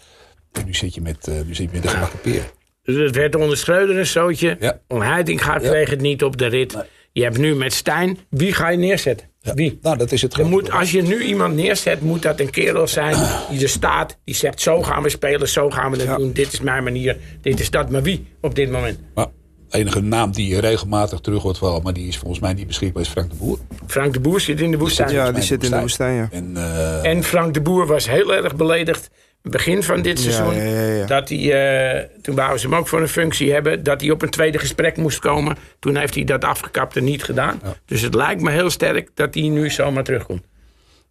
En 0.52 0.66
nu 0.66 0.74
zit 0.74 0.94
je 0.94 1.02
met, 1.02 1.28
eh, 1.28 1.34
nu 1.46 1.56
zit 1.56 1.66
je 1.66 1.74
met 1.74 1.82
de 1.82 1.88
gemakken 1.88 2.22
peren. 2.22 2.50
Dus 2.84 2.96
het 2.96 3.16
werd 3.16 3.36
onder 3.36 3.58
Schreuder 3.58 3.98
een 3.98 4.06
zootje. 4.06 4.58
Ja. 4.60 4.80
Om 4.88 5.02
Heitinga 5.02 5.58
kreeg 5.58 5.90
het 5.90 6.02
niet 6.02 6.24
op 6.24 6.38
de 6.38 6.46
rit. 6.46 6.78
Je 7.16 7.24
hebt 7.24 7.38
nu 7.38 7.56
met 7.56 7.74
Stijn. 7.74 8.18
Wie 8.30 8.54
ga 8.54 8.70
je 8.70 8.78
neerzetten? 8.78 9.28
Wie? 9.42 9.80
Nou, 9.82 9.98
dat 9.98 10.12
is 10.12 10.22
het 10.22 10.34
grote 10.34 10.50
moet, 10.50 10.72
als 10.72 10.92
je 10.92 11.02
nu 11.02 11.24
iemand 11.24 11.56
neerzet, 11.56 12.02
moet 12.02 12.22
dat 12.22 12.40
een 12.40 12.50
kerel 12.50 12.88
zijn 12.88 13.16
die 13.50 13.62
er 13.62 13.70
staat. 13.70 14.18
Die 14.24 14.36
zegt, 14.36 14.62
zo 14.62 14.82
gaan 14.82 15.04
we 15.04 15.10
spelen, 15.10 15.50
zo 15.50 15.70
gaan 15.70 15.92
we 15.92 16.04
het 16.04 16.18
doen. 16.18 16.32
Dit 16.32 16.54
is 16.54 16.60
mijn 16.60 16.84
manier, 16.84 17.18
dit 17.42 17.60
is 17.60 17.70
dat. 17.70 17.90
Maar 17.90 18.04
wie 18.04 18.28
op 18.42 18.56
dit 18.56 18.72
moment? 18.72 19.00
Maar 19.16 19.28
de 19.70 19.78
enige 19.78 20.02
naam 20.02 20.32
die 20.32 20.60
regelmatig 20.60 21.20
terug 21.20 21.44
wordt 21.44 21.60
wel, 21.60 21.80
maar 21.80 21.94
die 21.94 22.08
is 22.08 22.18
volgens 22.18 22.40
mij 22.40 22.54
niet 22.54 22.68
beschikbaar, 22.68 23.02
is 23.02 23.10
Frank 23.10 23.30
de 23.30 23.36
Boer. 23.36 23.58
Frank 23.88 24.14
de 24.14 24.20
Boer 24.20 24.40
zit 24.40 24.62
in 24.62 24.72
de 24.72 24.78
woestijn. 24.78 25.12
Ja, 25.12 25.32
die 25.32 25.44
zit 25.44 25.64
in 25.64 25.72
de 25.72 25.80
woestijn, 25.80 26.16
ja. 26.16 26.28
En 26.32 26.58
eh, 26.58 27.12
En 27.12 27.24
Frank 27.24 27.54
de 27.54 27.62
Boer 27.62 27.88
was 27.88 28.08
heel 28.10 28.34
erg 28.34 28.56
beledigd. 28.56 29.10
Begin 29.50 29.84
van 29.84 30.02
dit 30.02 30.20
seizoen. 30.20 30.56
ja, 30.56 30.64
ja, 30.64 30.82
ja. 30.82 31.06
Dat 31.06 31.30
hij, 31.30 31.52
eh, 31.52 32.06
toen 32.22 32.36
wouden 32.36 32.60
ze 32.60 32.68
hem 32.68 32.76
ook 32.76 32.88
voor 32.88 33.02
een 33.02 33.08
functie 33.08 33.52
hebben. 33.54 33.84
Dat 33.84 34.02
hij 34.02 34.10
op 34.10 34.22
een 34.22 34.30
tweede 34.30 34.60
gesprek 34.60 34.98
moest 34.98 35.20
komen. 35.20 35.58
Toen 35.80 35.96
heeft 35.96 36.16
hij 36.16 36.24
dat 36.24 36.44
afgekapt 36.44 36.98
en 36.98 37.04
niet 37.04 37.24
gedaan. 37.24 37.62
Dus 37.86 38.02
het 38.02 38.14
lijkt 38.14 38.42
me 38.42 38.52
heel 38.52 38.70
sterk 38.70 39.10
dat 39.14 39.34
hij 39.34 39.44
nu 39.44 39.70
zomaar 39.70 40.04
terugkomt. 40.04 40.44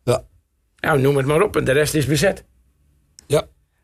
ja, 0.05 0.25
Nou, 0.81 1.01
noem 1.01 1.17
het 1.17 1.27
maar 1.27 1.43
op. 1.43 1.57
En 1.57 1.65
de 1.65 1.73
rest 1.73 1.95
is 1.95 2.07
bezet. 2.07 2.45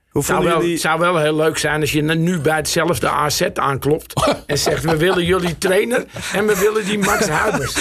Ja. 0.09 0.18
Hoe 0.18 0.23
Het 0.23 0.31
zou 0.31 0.44
wel, 0.44 0.61
jullie... 0.61 0.77
zou 0.77 1.01
wel 1.01 1.18
heel 1.18 1.37
leuk 1.37 1.59
zijn 1.59 1.81
als 1.81 1.92
je 1.92 2.03
nu 2.03 2.38
bij 2.38 2.57
hetzelfde 2.57 3.09
AZ 3.09 3.42
aanklopt. 3.55 4.12
en 4.47 4.59
zegt: 4.59 4.85
We 4.85 4.97
willen 4.97 5.25
jullie 5.25 5.59
trainer 5.59 6.05
en 6.33 6.47
we 6.47 6.59
willen 6.59 6.85
die 6.85 6.99
Max 6.99 7.29
Huibers. 7.38 7.75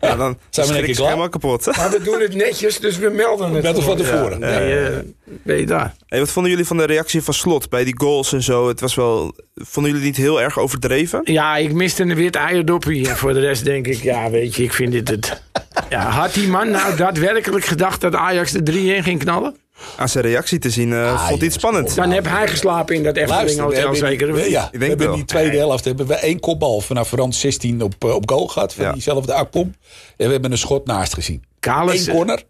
Ja, 0.00 0.16
dan 0.16 0.38
Zijn 0.50 0.66
we 0.66 0.72
denk 0.72 0.96
helemaal 0.96 1.28
kapot. 1.28 1.76
Maar 1.76 1.90
we 1.90 2.02
doen 2.02 2.20
het 2.20 2.34
netjes, 2.34 2.80
dus 2.80 2.98
we 2.98 3.08
melden 3.08 3.52
het. 3.54 3.62
Net 3.62 3.76
als 3.76 3.84
van 3.84 3.96
tevoren. 3.96 4.40
Nee, 4.40 4.78
eh, 4.78 4.98
ben 5.24 5.56
je 5.58 5.66
daar? 5.66 5.94
Hey, 6.06 6.18
wat 6.18 6.30
vonden 6.30 6.50
jullie 6.50 6.66
van 6.66 6.76
de 6.76 6.84
reactie 6.84 7.22
van 7.22 7.34
Slot 7.34 7.68
bij 7.68 7.84
die 7.84 7.94
goals 7.96 8.32
en 8.32 8.42
zo? 8.42 8.68
Het 8.68 8.80
was 8.80 8.94
wel... 8.94 9.34
Vonden 9.54 9.92
jullie 9.92 10.06
niet 10.06 10.16
heel 10.16 10.42
erg 10.42 10.58
overdreven? 10.58 11.20
Ja, 11.24 11.56
ik 11.56 11.72
miste 11.72 12.02
een 12.02 12.14
wit 12.14 12.34
eierdoppie. 12.34 13.08
En 13.08 13.16
voor 13.16 13.32
de 13.32 13.40
rest 13.40 13.64
denk 13.64 13.86
ik, 13.86 14.02
ja, 14.02 14.30
weet 14.30 14.54
je, 14.54 14.62
ik 14.62 14.72
vind 14.72 14.92
dit 14.92 15.08
het. 15.08 15.42
Ja, 15.88 16.10
had 16.10 16.34
die 16.34 16.48
man 16.48 16.70
nou 16.70 16.96
daadwerkelijk 16.96 17.64
gedacht 17.64 18.00
dat 18.00 18.14
Ajax 18.14 18.52
de 18.52 19.00
3-1 19.00 19.04
ging 19.04 19.18
knallen? 19.18 19.56
Aan 19.96 20.08
zijn 20.08 20.24
reactie 20.24 20.58
te 20.58 20.70
zien, 20.70 20.92
eh, 20.92 21.08
vond 21.08 21.20
hij 21.20 21.32
het 21.32 21.42
ja, 21.42 21.50
spannend. 21.50 21.94
Dan 21.94 22.10
heb 22.10 22.24
hij 22.24 22.48
geslapen 22.48 22.94
in 22.94 23.02
dat 23.02 23.16
Efteling 23.16 23.56
we 23.56 23.62
Hotel 23.62 23.80
hebben, 23.80 23.96
zeker. 23.96 24.32
we, 24.32 24.50
ja, 24.50 24.68
we 24.72 24.78
denk 24.78 24.88
hebben 24.90 25.08
in 25.08 25.14
die 25.14 25.24
tweede 25.24 25.56
helft 25.56 25.84
hebben 25.84 26.06
we 26.06 26.14
één 26.14 26.40
kopbal 26.40 26.80
vanaf 26.80 27.10
rand 27.10 27.34
16 27.34 27.82
op, 27.82 27.94
eh, 27.98 28.14
op 28.14 28.30
goal 28.30 28.46
gehad. 28.46 28.74
Van 28.74 28.84
Ja. 28.84 28.92
diezelfde 28.92 29.32
Akpom. 29.32 29.74
En 30.16 30.26
we 30.26 30.32
hebben 30.32 30.52
een 30.52 30.58
schot 30.58 30.86
naast 30.86 31.14
gezien. 31.14 31.42
Kalis, 31.60 32.06
Eén 32.06 32.14
corner. 32.14 32.42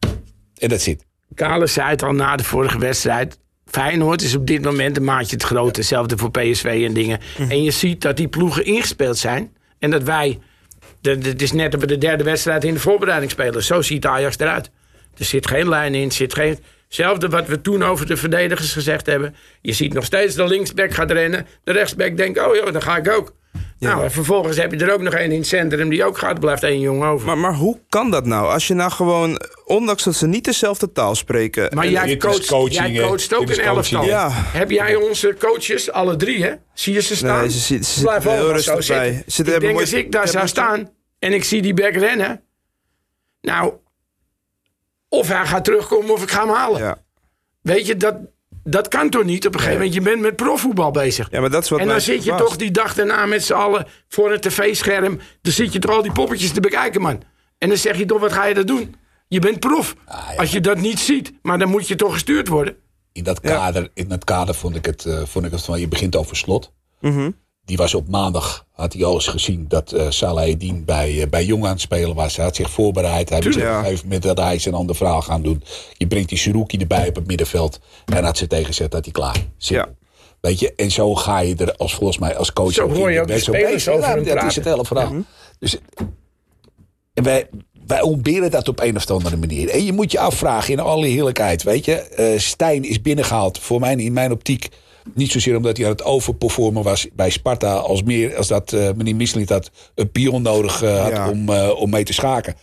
En 0.59 0.69
dat 0.69 0.81
zit. 0.81 1.05
Kalis 1.35 1.73
zei 1.73 1.89
het 1.89 2.03
al 2.03 2.13
na 2.13 2.37
de 2.37 2.45
vorige 2.45 2.79
wedstrijd. 2.79 3.39
Feyenoord 3.67 4.23
is 4.23 4.35
op 4.35 4.47
dit 4.47 4.63
moment 4.63 4.97
een 4.97 5.05
maatje 5.05 5.37
te 5.37 5.47
groot. 5.47 5.77
Hetzelfde 5.77 6.17
voor 6.19 6.31
PSV 6.31 6.83
en 6.87 6.95
dingen. 6.95 7.21
En 7.49 7.63
je 7.63 7.71
ziet 7.71 8.03
dat 8.03 8.17
die 8.17 8.29
ploegen 8.29 8.65
ingespeeld 8.65 9.19
zijn. 9.19 9.57
En 9.79 9.91
dat 9.91 10.03
wij... 10.03 10.39
Het 11.03 11.43
is 11.43 11.53
net 11.53 11.73
dat 11.73 11.81
we 11.81 11.87
de 11.87 11.99
derde 11.99 12.25
wedstrijd 12.25 12.65
in 12.65 12.75
de 12.75 12.81
voorbereiding 12.81 13.31
spelen. 13.31 13.63
Zo 13.65 13.83
ziet 13.83 14.07
Ajax 14.07 14.39
eruit. 14.39 14.71
Er 15.17 15.25
zit 15.25 15.47
geen 15.47 15.69
lijn 15.69 15.95
in. 15.95 16.07
er 16.07 16.13
Zit 16.13 16.35
geen... 16.35 16.59
Hetzelfde 16.85 17.29
wat 17.29 17.47
we 17.47 17.61
toen 17.61 17.83
over 17.83 18.07
de 18.07 18.17
verdedigers 18.17 18.73
gezegd 18.73 19.07
hebben. 19.07 19.35
Je 19.61 19.73
ziet 19.73 19.93
nog 19.93 20.05
steeds 20.05 20.35
de 20.35 20.45
linksback 20.47 20.95
gaat 20.95 21.11
rennen. 21.11 21.47
De 21.65 21.73
rechtsback 21.73 22.17
denkt, 22.17 22.47
oh 22.47 22.55
joh, 22.55 22.73
dan 22.73 22.83
ga 22.83 22.97
ik 22.97 23.11
ook. 23.11 23.35
Nou, 23.79 24.03
en 24.03 24.11
vervolgens 24.11 24.57
heb 24.57 24.73
je 24.73 24.79
er 24.79 24.93
ook 24.93 25.01
nog 25.01 25.15
één 25.15 25.31
in 25.31 25.39
het 25.39 25.47
centrum 25.47 25.89
die 25.89 26.05
ook 26.05 26.19
gaat. 26.19 26.41
Blijft 26.41 26.63
één 26.63 26.81
jongen 26.81 27.09
over. 27.09 27.27
Maar, 27.27 27.39
maar 27.39 27.55
hoe 27.55 27.79
kan 27.89 28.11
dat 28.11 28.27
nou? 28.27 28.53
Als 28.53 28.67
je 28.67 28.75
nou 28.75 28.91
gewoon, 28.91 29.41
ondanks 29.65 30.05
dat 30.05 30.15
ze 30.15 30.27
niet 30.27 30.45
dezelfde 30.45 30.93
taal 30.93 31.15
spreken... 31.15 31.69
Maar 31.75 31.89
jij 31.89 32.17
coacht, 32.17 32.47
coaching, 32.47 32.97
jij 32.97 33.07
coacht 33.07 33.35
ook 33.35 33.51
een 33.51 33.61
elftal. 33.61 34.05
Ja. 34.05 34.29
Heb 34.33 34.71
jij 34.71 34.95
onze 34.95 35.37
coaches, 35.39 35.91
alle 35.91 36.17
drie, 36.17 36.45
hè? 36.45 36.53
Zie 36.75 36.95
je 36.95 37.01
ze 37.01 37.17
staan? 37.17 37.41
Nee, 37.41 37.51
ze 37.51 37.83
ze 37.83 38.03
Blijf 38.03 38.25
er 38.25 38.31
heel 38.31 38.53
rustig 38.53 38.87
bij. 38.87 39.13
zitten. 39.13 39.33
Ze 39.33 39.43
ik 39.43 39.47
denk 39.47 39.63
mooi- 39.63 39.75
als 39.85 39.93
ik 39.93 40.13
daar 40.13 40.29
zou 40.29 40.47
staan 40.49 40.91
en 41.19 41.33
ik 41.33 41.45
zie 41.45 41.63
die 41.63 41.75
back 41.75 41.95
rennen... 41.95 42.43
Nou, 43.41 43.73
of 45.15 45.29
hij 45.29 45.47
gaat 45.47 45.65
terugkomen 45.65 46.11
of 46.11 46.23
ik 46.23 46.31
ga 46.31 46.41
hem 46.41 46.55
halen. 46.55 46.81
Ja. 46.81 46.99
Weet 47.63 47.87
je, 47.87 47.97
dat, 47.97 48.17
dat 48.65 48.89
kan 48.89 49.11
toch 49.11 49.25
niet? 49.25 49.47
Op 49.47 49.53
een 49.55 49.61
gegeven 49.61 49.79
moment, 49.79 49.95
je 49.95 50.01
bent 50.01 50.21
met 50.21 50.37
profvoetbal 50.37 50.91
bezig. 50.91 51.29
ja, 51.31 51.41
maar 51.41 51.51
dat 51.51 51.63
is 51.63 51.69
wat 51.69 51.81
en 51.81 51.89
dan 51.89 52.01
zit 52.01 52.25
je 52.25 52.35
toch 52.35 52.57
die 52.57 52.71
dag 52.71 52.95
daarna 52.95 53.27
met 53.27 53.45
z'n 53.45 53.53
allen 53.53 53.87
voor 54.09 54.33
een 54.33 54.41
tv-scherm. 54.41 55.19
Dan 55.43 55.53
zit 55.53 55.73
je 55.73 55.79
toch 55.79 55.91
al 55.97 56.03
die 56.03 56.13
poppetjes 56.13 56.53
te 56.53 56.61
bekijken, 56.61 57.01
man. 57.01 57.23
En 57.59 57.69
dan 57.69 57.79
zeg 57.79 57.99
je 57.99 58.05
toch, 58.05 58.21
wat 58.21 58.33
ga 58.33 58.45
je 58.45 58.55
dat 58.55 58.67
doen? 58.67 58.95
Je 59.29 59.39
bent 59.39 59.61
prof. 59.61 59.95
ja. 60.09 60.35
Als 60.37 60.51
je 60.51 60.61
dat 60.61 60.79
niet 60.79 60.99
ziet, 60.99 61.33
maar 61.43 61.59
dan 61.59 61.69
moet 61.69 61.89
je 61.89 61.95
toch 61.95 62.13
gestuurd 62.13 62.49
worden. 62.49 62.77
In 63.13 63.25
dat 63.25 63.41
kader, 63.41 63.91
in 63.95 64.09
dat 64.09 64.25
kader 64.25 64.55
vond 64.55 64.77
ik 64.77 64.87
het, 64.87 65.05
eh, 65.05 65.23
vond 65.25 65.45
ik 65.45 65.53
het 65.53 65.63
van, 65.63 65.81
je 65.81 65.89
begint 65.89 66.17
over 66.17 66.37
slot. 66.37 66.73
Mhm. 67.01 67.31
Die 67.65 67.77
was 67.77 67.95
op 67.95 68.09
maandag, 68.09 68.67
had 68.73 68.93
hij 68.93 69.05
al 69.05 69.15
eens 69.15 69.27
gezien 69.27 69.65
dat 69.69 69.93
eh 69.93 70.07
Salah 70.09 70.49
Eddin 70.49 70.85
bij, 70.85 71.23
eh, 71.23 71.29
bij 71.29 71.45
Jong 71.45 71.65
aan 71.65 71.71
het 71.71 71.81
spelen 71.81 72.15
was. 72.15 72.37
Hij 72.37 72.45
had 72.45 72.57
zich 72.57 72.71
voorbereid. 72.71 73.29
Hij 73.29 73.41
wist 73.41 73.57
op 73.57 73.63
een 73.63 73.75
gegeven 73.75 74.05
moment 74.05 74.23
dat 74.23 74.39
hij 74.39 74.59
zijn 74.59 74.75
ander 74.75 74.97
verhaal 74.97 75.23
gaan 75.23 75.43
doen. 75.43 75.63
Je 75.97 76.07
brengt 76.07 76.29
die 76.29 76.39
Suruki 76.39 76.79
erbij 76.79 77.09
op 77.09 77.15
het 77.15 77.27
middenveld. 77.27 77.81
En 78.05 78.25
had 78.25 78.37
ze 78.37 78.47
tegenzet 78.47 78.91
dat 78.91 79.05
hij 79.05 79.13
klaar 79.13 79.37
zit. 79.57 79.77
Ja. 79.77 79.89
Weet 80.41 80.61
je, 80.61 80.73
en 80.77 80.91
zo 80.91 81.15
ga 81.15 81.39
je 81.39 81.57
er 81.57 81.77
als 81.77 81.95
volgens 81.95 82.19
mij 82.19 82.37
als 82.37 82.53
coach 82.53 82.73
Zo 82.73 82.89
hoor 82.91 83.11
je 83.11 83.21
ook 83.21 83.27
de 83.27 83.39
zo 83.39 83.53
spelers 83.53 83.89
over 83.89 84.25
Ja, 84.25 84.35
Dat 84.35 84.45
is 84.45 84.57
het 84.57 84.65
hele 84.65 84.85
verhaal. 84.85 85.13
Dus, 85.59 85.79
en 87.15 87.25
wij, 87.25 87.49
wij 87.87 88.03
ontberen 88.03 88.51
dat 88.51 88.69
op 88.69 88.81
een 88.81 88.97
of 88.97 89.11
andere 89.11 89.37
manier. 89.37 89.69
En 89.69 89.85
je 89.85 89.93
moet 89.93 90.13
je 90.13 90.19
afvragen 90.19 90.73
in 90.73 90.81
alle 90.81 91.07
heerlijkheid. 91.07 91.63
Weet 91.63 91.85
je, 91.85 91.95
eh, 91.95 92.39
Stijn 92.39 92.85
is 92.85 93.01
binnengehaald 93.01 93.59
voor 93.59 93.81
mij 93.81 93.95
in 93.95 94.13
mijn 94.13 94.33
optiek. 94.33 94.69
Niet 95.15 95.31
zozeer 95.31 95.57
omdat 95.57 95.77
hij 95.77 95.87
aan 95.87 95.93
het 95.93 96.03
overperformen 96.05 96.83
was 96.83 97.09
bij 97.13 97.31
Sparta. 97.31 97.75
Als 97.75 98.03
meer 98.03 98.37
als 98.37 98.49
dat 98.49 98.73
eh, 98.73 98.91
meneer 98.97 99.17
Misselink 99.17 99.49
dat 99.49 99.71
een 99.95 100.11
pion 100.11 100.43
nodig 100.43 100.83
eh, 100.83 101.03
had 101.03 101.11
Ja. 101.13 101.31
om, 101.31 101.49
eh, 101.49 101.71
om 101.81 101.91
mee 101.91 102.05
te 102.05 102.13
schaken. 102.13 102.55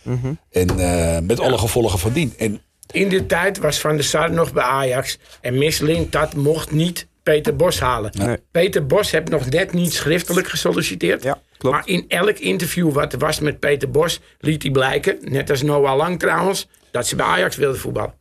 En 0.50 0.78
eh, 0.78 1.18
met 1.22 1.40
alle 1.40 1.58
gevolgen 1.58 1.98
van 1.98 2.12
dien. 2.12 2.34
En 2.38 2.60
In 2.90 3.08
die 3.08 3.26
tijd 3.26 3.58
was 3.58 3.78
Van 3.78 3.94
der 3.94 4.04
Sar 4.04 4.32
nog 4.32 4.52
bij 4.52 4.62
Ajax. 4.62 5.18
En 5.40 5.58
Misselink, 5.58 6.12
dat 6.12 6.34
mocht 6.34 6.70
niet 6.70 7.06
Peter 7.22 7.56
Bos 7.56 7.80
halen. 7.80 8.12
Nee. 8.18 8.36
Peter 8.50 8.86
Bos 8.86 9.10
heeft 9.10 9.28
nog 9.28 9.50
net 9.50 9.72
niet 9.72 9.92
schriftelijk 9.92 10.48
gesolliciteerd. 10.48 11.22
Ja, 11.22 11.40
klopt. 11.58 11.76
Maar 11.76 11.88
in 11.88 12.04
elk 12.08 12.38
interview 12.38 12.92
wat 12.92 13.12
er 13.12 13.18
was 13.18 13.40
met 13.40 13.58
Peter 13.58 13.90
Bos... 13.90 14.20
liet 14.40 14.62
hij 14.62 14.70
blijken, 14.72 15.18
net 15.20 15.50
als 15.50 15.62
Noah 15.62 15.96
Lang 15.96 16.18
trouwens... 16.18 16.68
dat 16.90 17.06
ze 17.06 17.16
bij 17.16 17.26
Ajax 17.26 17.56
wilden 17.56 17.80
voetballen. 17.80 18.14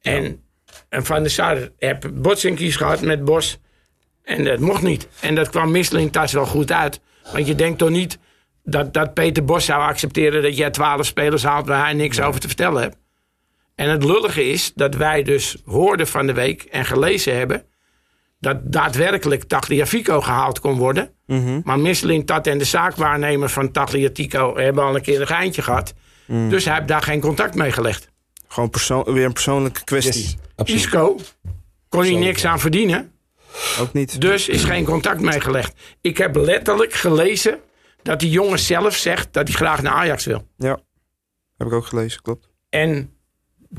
En, 0.00 0.41
en 0.92 1.04
Van 1.04 1.22
der 1.22 1.30
Sar 1.30 1.68
heeft 1.78 2.22
botsinkies 2.22 2.76
gehad 2.76 3.00
met 3.00 3.24
Bos. 3.24 3.58
En 4.22 4.44
dat 4.44 4.58
mocht 4.58 4.82
niet. 4.82 5.08
En 5.20 5.34
dat 5.34 5.50
kwam 5.50 5.82
thuis 6.10 6.32
wel 6.32 6.46
goed 6.46 6.72
uit. 6.72 7.00
Want 7.32 7.46
je 7.46 7.54
denkt 7.54 7.78
toch 7.78 7.90
niet 7.90 8.18
dat, 8.64 8.92
dat 8.92 9.14
Peter 9.14 9.44
Bos 9.44 9.64
zou 9.64 9.82
accepteren 9.82 10.42
dat 10.42 10.56
jij 10.56 10.70
twaalf 10.70 11.06
spelers 11.06 11.42
haalt 11.42 11.66
waar 11.66 11.84
hij 11.84 11.92
niks 11.92 12.20
over 12.20 12.40
te 12.40 12.46
vertellen 12.46 12.82
hebt. 12.82 12.96
En 13.74 13.88
het 13.88 14.04
lullige 14.04 14.44
is 14.44 14.72
dat 14.74 14.94
wij 14.94 15.22
dus 15.22 15.56
hoorden 15.64 16.06
van 16.06 16.26
de 16.26 16.32
week 16.32 16.62
en 16.62 16.84
gelezen 16.84 17.36
hebben 17.36 17.64
dat 18.40 18.56
daadwerkelijk 18.62 19.44
Tagliafico 19.44 20.20
gehaald 20.20 20.60
kon 20.60 20.76
worden. 20.76 21.10
Maar 21.64 21.78
Misselin 21.78 22.24
Tat 22.24 22.46
en 22.46 22.58
de 22.58 22.64
zaakwaarnemer 22.64 23.48
van 23.48 23.70
Tagliatico 23.70 24.56
hebben 24.56 24.84
al 24.84 24.94
een 24.94 25.02
keer 25.02 25.20
een 25.20 25.26
geintje 25.26 25.62
gehad. 25.62 25.94
Dus 26.26 26.64
hij 26.64 26.74
heeft 26.74 26.88
daar 26.88 27.02
geen 27.02 27.20
contact 27.20 27.54
mee 27.54 27.72
gelegd. 27.72 28.10
Gewoon 28.48 28.70
weer 29.04 29.24
een 29.24 29.32
persoonlijke 29.32 29.84
kwestie. 29.84 30.22
Yes, 30.22 30.36
absoluut. 30.62 30.84
Isco 30.84 31.16
kon 31.88 32.02
hij 32.02 32.14
niks 32.14 32.44
aan 32.44 32.60
verdienen. 32.60 33.12
Ook 33.80 33.92
niet. 33.92 34.20
Dus 34.20 34.48
is 34.48 34.64
geen 34.64 34.84
contact 34.84 35.20
mee 35.20 35.40
gelegd. 35.40 35.72
Ik 36.00 36.18
heb 36.18 36.36
letterlijk 36.36 36.92
gelezen 36.92 37.58
dat 38.02 38.20
die 38.20 38.30
jongen 38.30 38.58
zelf 38.58 38.96
zegt 38.96 39.32
dat 39.32 39.48
hij 39.48 39.56
graag 39.56 39.82
naar 39.82 39.92
Ajax 39.92 40.24
wil. 40.24 40.46
Ja. 40.56 40.80
Heb 41.56 41.66
ik 41.66 41.72
ook 41.72 41.86
gelezen, 41.86 42.22
klopt. 42.22 42.48
En 42.70 43.10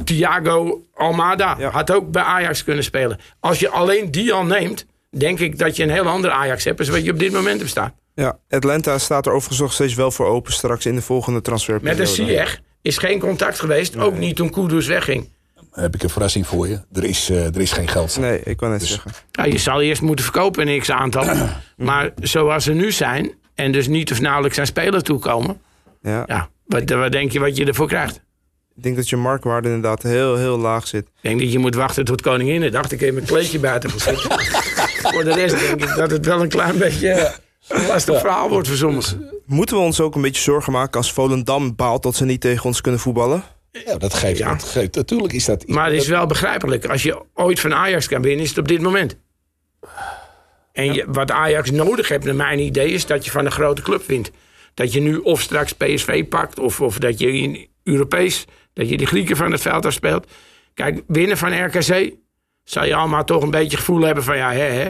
Thiago 0.03 0.81
Almada 0.93 1.55
Ja. 1.59 1.69
had 1.69 1.91
ook 1.91 2.11
bij 2.11 2.23
Ajax 2.23 2.63
kunnen 2.63 2.83
spelen. 2.83 3.19
Als 3.39 3.59
je 3.59 3.69
alleen 3.69 4.11
die 4.11 4.33
al 4.33 4.43
neemt, 4.45 4.85
denk 5.09 5.39
ik 5.39 5.57
dat 5.59 5.75
je 5.75 5.83
een 5.83 5.89
heel 5.89 6.07
ander 6.07 6.31
Ajax 6.31 6.63
hebt. 6.63 6.79
als 6.79 6.89
wat 6.89 7.03
je 7.03 7.11
op 7.11 7.19
dit 7.19 7.31
moment 7.31 7.57
hebt 7.57 7.69
staan. 7.71 7.93
Ja, 8.15 8.39
Atlanta 8.49 8.97
staat 8.97 9.25
er 9.25 9.31
overigens 9.31 9.59
nog 9.59 9.73
steeds 9.73 9.93
wel 9.93 10.11
voor 10.11 10.25
open 10.27 10.53
straks 10.53 10.85
in 10.85 10.95
de 10.95 11.01
volgende 11.01 11.35
Met 11.35 11.43
transferperiode. 11.43 12.01
de 12.01 12.07
Ziyech 12.07 12.61
is 12.81 12.97
geen 12.97 13.19
contact 13.19 13.59
geweest. 13.59 13.97
Ook 13.97 14.17
niet 14.17 14.35
toen 14.35 14.49
Kudus 14.49 14.87
wegging. 14.87 15.29
Heb 15.73 15.95
ik 15.95 16.03
een 16.03 16.09
verrassing 16.09 16.47
voor 16.47 16.67
je. 16.67 16.79
Er 16.93 17.03
is, 17.03 17.29
eh, 17.29 17.45
er 17.45 17.61
is 17.61 17.71
geen 17.71 17.87
geld. 17.87 18.17
Nee, 18.19 18.41
ik 18.43 18.59
wou 18.59 18.71
net 18.71 18.81
Dus- 18.81 18.89
zeggen. 18.89 19.11
Nou, 19.31 19.51
je 19.51 19.57
zal 19.57 19.81
eerst 19.81 20.01
moeten 20.01 20.25
verkopen 20.25 20.67
in 20.67 20.79
x 20.79 20.91
aantal. 20.91 21.25
maar 21.77 22.11
zoals 22.21 22.63
ze 22.63 22.73
nu 22.73 22.91
zijn, 22.91 23.31
en 23.55 23.71
dus 23.71 23.87
niet 23.87 24.11
of 24.11 24.21
nauwelijks 24.21 24.59
aan 24.59 24.65
spelers 24.65 25.03
toekomen. 25.03 25.61
Ja. 26.01 26.23
Ja, 26.27 26.49
wat, 26.65 26.89
wat 26.89 27.11
denk 27.11 27.31
je 27.31 27.39
wat 27.39 27.57
je 27.57 27.65
ervoor 27.65 27.87
krijgt? 27.87 28.21
Ik 28.75 28.83
denk 28.83 28.95
dat 28.95 29.09
je 29.09 29.15
marktwaarde 29.15 29.67
inderdaad 29.67 30.03
heel, 30.03 30.37
heel 30.37 30.57
laag 30.57 30.87
zit. 30.87 31.01
Ik 31.05 31.11
denk 31.21 31.39
dat 31.39 31.51
je 31.51 31.59
moet 31.59 31.75
wachten 31.75 32.05
tot 32.05 32.21
Koninginnedag. 32.21 32.87
Dan 32.87 32.97
kun 32.97 33.07
je 33.07 33.13
mijn 33.13 33.25
kleedje 33.25 33.59
buiten 33.59 33.89
zitten. 33.89 34.31
Voor 35.13 35.23
de 35.23 35.33
rest 35.33 35.59
denk 35.59 35.81
ik 35.83 35.95
dat 35.95 36.11
het 36.11 36.25
wel 36.25 36.41
een 36.41 36.49
klein 36.49 36.77
beetje 36.77 37.33
een 37.67 37.85
lastig 37.87 38.19
verhaal 38.19 38.49
wordt 38.49 38.67
verzonnen. 38.67 39.03
Moeten 39.45 39.75
we 39.75 39.81
ons 39.81 39.99
ook 40.01 40.15
een 40.15 40.21
beetje 40.21 40.41
zorgen 40.41 40.71
maken 40.71 40.97
als 40.97 41.13
Volendam 41.13 41.75
baalt 41.75 42.03
dat 42.03 42.15
ze 42.15 42.25
niet 42.25 42.41
tegen 42.41 42.65
ons 42.65 42.81
kunnen 42.81 42.99
voetballen? 42.99 43.43
Ja, 43.85 43.97
dat 43.97 44.13
geeft, 44.13 44.37
Ja. 44.37 44.49
dat 44.49 44.63
geeft. 44.63 44.95
Natuurlijk 44.95 45.33
is 45.33 45.45
dat. 45.45 45.67
Maar 45.67 45.85
het 45.85 45.93
is 46.01 46.07
wel 46.07 46.25
begrijpelijk. 46.25 46.85
Als 46.85 47.03
je 47.03 47.21
ooit 47.33 47.59
van 47.59 47.73
Ajax 47.73 48.07
kan 48.07 48.21
winnen, 48.21 48.43
is 48.43 48.49
het 48.49 48.57
op 48.57 48.67
dit 48.67 48.81
moment. 48.81 49.17
En 50.71 50.93
je, 50.93 51.05
wat 51.07 51.31
Ajax 51.31 51.71
nodig 51.71 52.07
heeft, 52.07 52.23
naar 52.23 52.35
mijn 52.35 52.59
idee, 52.59 52.91
is 52.91 53.05
dat 53.05 53.25
je 53.25 53.31
van 53.31 53.45
een 53.45 53.51
grote 53.51 53.81
club 53.81 54.05
wint. 54.05 54.31
Dat 54.73 54.93
je 54.93 54.99
nu 54.99 55.17
of 55.17 55.41
straks 55.41 55.73
PSV 55.73 56.27
pakt, 56.27 56.59
of, 56.59 56.81
of 56.81 56.97
dat 56.97 57.19
je 57.19 57.33
in 57.33 57.67
Europees, 57.83 58.45
dat 58.73 58.89
je 58.89 58.97
die 58.97 59.07
Grieken 59.07 59.35
van 59.35 59.51
het 59.51 59.61
veld 59.61 59.85
afspeelt. 59.85 60.31
Kijk, 60.73 61.03
winnen 61.07 61.37
van 61.37 61.65
RKC, 61.65 62.11
zal 62.63 62.85
je 62.85 62.95
allemaal 62.95 63.23
toch 63.23 63.43
een 63.43 63.51
beetje 63.51 63.77
gevoel 63.77 64.01
hebben 64.01 64.23
van 64.23 64.37
ja, 64.37 64.51
hè, 64.51 64.63
hè. 64.63 64.89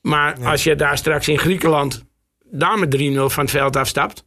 Maar 0.00 0.36
als 0.44 0.64
je 0.64 0.74
daar 0.76 0.98
straks 0.98 1.28
in 1.28 1.38
Griekenland 1.38 2.04
daar 2.44 2.78
met 2.78 2.96
3-0 2.96 3.00
van 3.14 3.42
het 3.42 3.50
veld 3.50 3.76
afstapt, 3.76 4.24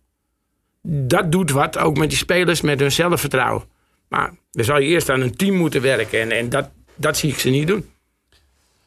dat 0.87 1.31
doet 1.31 1.51
wat, 1.51 1.77
ook 1.77 1.97
met 1.97 2.09
die 2.09 2.17
spelers, 2.17 2.61
met 2.61 2.79
hun 2.79 2.91
zelfvertrouwen. 2.91 3.63
Maar 4.09 4.33
dan 4.51 4.65
zal 4.65 4.79
je 4.79 4.87
eerst 4.87 5.09
aan 5.09 5.21
een 5.21 5.35
team 5.35 5.55
moeten 5.55 5.81
werken. 5.81 6.21
En, 6.21 6.31
en 6.31 6.49
dat, 6.49 6.69
dat 6.95 7.17
zie 7.17 7.29
ik 7.29 7.39
ze 7.39 7.49
niet 7.49 7.67
doen. 7.67 7.89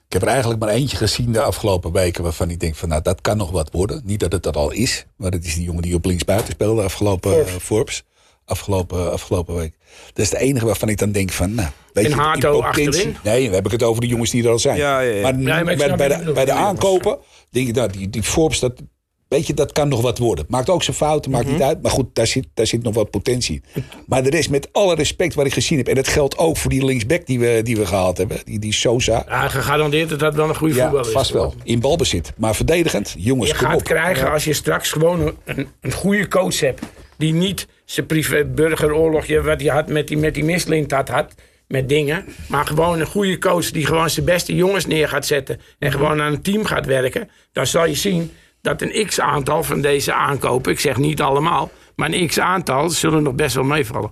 Ik 0.07 0.15
heb 0.15 0.23
er 0.23 0.29
eigenlijk 0.29 0.61
maar 0.61 0.69
eentje 0.69 0.97
gezien 0.97 1.33
de 1.33 1.43
afgelopen 1.43 1.93
weken 1.93 2.23
waarvan 2.23 2.51
ik 2.51 2.61
denk 2.61 2.75
van 2.75 2.89
nou 2.89 3.03
dat 3.03 3.21
kan 3.21 3.37
nog 3.37 3.51
wat 3.51 3.71
worden. 3.71 4.03
Niet 4.05 4.21
dat 4.21 4.33
het 4.33 4.43
dat 4.43 4.57
al 4.57 4.71
is, 4.71 5.07
maar 5.17 5.31
dat 5.31 5.45
is 5.45 5.55
die 5.55 5.65
jongen 5.65 5.83
die 5.83 5.95
op 5.95 6.05
linksbuiten 6.05 6.53
speelde 6.53 6.83
afgelopen 6.83 7.31
Forbes. 7.31 7.55
eh, 7.55 7.61
Forbes. 7.61 8.05
Afgelopen, 8.45 9.13
afgelopen 9.13 9.55
week. 9.55 9.75
Dat 10.07 10.25
is 10.25 10.31
de 10.31 10.39
enige 10.39 10.67
waarvan 10.67 10.89
ik 10.89 10.99
dan 10.99 11.13
denk 11.13 11.31
van 11.31 11.55
nou. 11.55 11.69
Weet 11.93 12.05
En 12.05 12.11
je, 12.11 12.17
Hato 12.17 12.61
achterin? 12.61 13.17
Nee, 13.25 13.45
dan 13.45 13.55
heb 13.55 13.65
ik 13.67 13.73
het 13.73 13.83
over 13.83 14.01
de 14.01 14.07
jongens 14.07 14.31
die 14.31 14.45
er 14.45 14.51
al 14.51 14.59
zijn. 14.59 14.77
Ja, 14.77 15.01
ja, 15.01 15.15
ja. 15.15 15.23
Maar, 15.23 15.65
bij, 15.65 15.97
bij, 15.97 16.09
de, 16.09 16.33
bij 16.33 16.51
aankopen 16.53 17.19
denk 17.51 17.69
ik 17.69 17.75
nou 17.75 17.93
die, 17.93 18.11
die 18.11 18.23
Forbes 18.23 18.59
dat. 18.59 18.83
Weet 19.29 19.47
je, 19.47 19.55
dat 19.55 19.73
kan 19.73 19.89
nog 19.89 20.01
wat 20.01 20.19
worden. 20.19 20.45
Maakt 20.49 20.71
ook 20.71 20.83
zijn 20.83 20.97
fouten, 20.97 21.31
maakt 21.31 21.45
Mhm. 21.45 21.53
niet 21.53 21.63
uit. 21.63 21.83
Maar 21.83 21.91
goed, 21.91 22.07
daar 22.15 22.27
zit, 22.27 22.47
daar 22.55 22.67
zit 22.67 22.83
nog 22.83 22.95
wat 22.95 23.11
potentie. 23.11 23.61
Maar 24.07 24.23
de 24.23 24.31
rest, 24.31 24.51
met 24.51 24.69
alle 24.73 24.95
respect 24.95 25.35
wat 25.35 25.47
ik 25.47 25.53
gezien 25.53 25.79
heb. 25.79 25.89
En 25.89 25.95
dat 25.95 26.09
geldt 26.09 26.39
ook 26.39 26.57
voor 26.57 26.71
die 26.71 26.85
linksback 26.85 27.27
die 27.27 27.39
we, 27.39 27.61
die 27.65 27.77
we 27.77 27.87
gehaald 27.87 28.19
hebben. 28.19 28.39
Die, 28.45 28.59
die 28.59 28.73
Sosa. 28.73 29.25
Ja, 29.29 29.49
gegarandeerd 29.49 30.09
dat 30.09 30.19
dat 30.19 30.35
wel 30.35 30.49
een 30.49 30.55
goede 30.57 30.75
Ja, 30.75 30.81
voetballer 30.83 31.07
is. 31.07 31.13
vast 31.13 31.31
wel. 31.31 31.55
In 31.65 31.81
balbezit. 31.81 32.33
Maar 32.37 32.55
verdedigend, 32.55 33.15
jongens, 33.19 33.51
Je 33.51 33.55
gaat 33.57 33.75
op. 33.77 33.83
krijgen 33.85 34.31
als 34.33 34.45
je 34.45 34.53
straks 34.53 34.91
gewoon 34.93 35.33
een, 35.45 35.69
een 35.81 35.93
goede 35.93 36.29
coach 36.29 36.61
hebt. 36.61 36.83
Die 37.17 37.33
niet 37.33 37.67
zijn 37.85 38.07
privé 38.07 38.45
burgeroorlogje 38.45 39.43
wat 39.43 39.61
hij 39.61 39.71
had 39.71 39.89
met 39.89 40.09
die, 40.09 40.17
met 40.17 40.35
die 40.35 40.45
misseling 40.45 40.89
dat 40.89 41.09
had. 41.09 41.35
Met 41.67 41.89
dingen. 41.89 42.25
Maar 42.49 42.67
gewoon 42.67 43.01
een 43.01 43.07
goede 43.07 43.39
coach 43.39 43.71
die 43.71 43.87
gewoon 43.87 44.11
zijn 44.11 44.27
beste 44.27 44.55
jongens 44.55 44.87
neer 44.87 45.09
gaat 45.09 45.27
zetten. 45.27 45.61
En 45.79 45.93
gewoon 45.93 46.21
aan 46.21 46.33
een 46.33 46.43
team 46.43 46.65
gaat 46.65 46.87
werken. 46.87 47.29
Dan 47.53 47.67
zal 47.67 47.87
je 47.87 47.95
zien 47.95 48.31
dat 48.63 48.83
een 48.83 49.07
x 49.07 49.21
aantal 49.21 49.63
van 49.63 49.81
deze 49.81 50.13
aankopen. 50.13 50.73
Ik 50.73 50.81
zeg 50.81 50.97
niet 50.97 51.21
allemaal. 51.21 51.71
Maar 51.97 52.13
een 52.13 52.27
x 52.27 52.39
aantal 52.41 52.91
zullen 52.91 53.23
nog 53.23 53.35
best 53.35 53.55
wel 53.55 53.65
meevallen. 53.65 54.11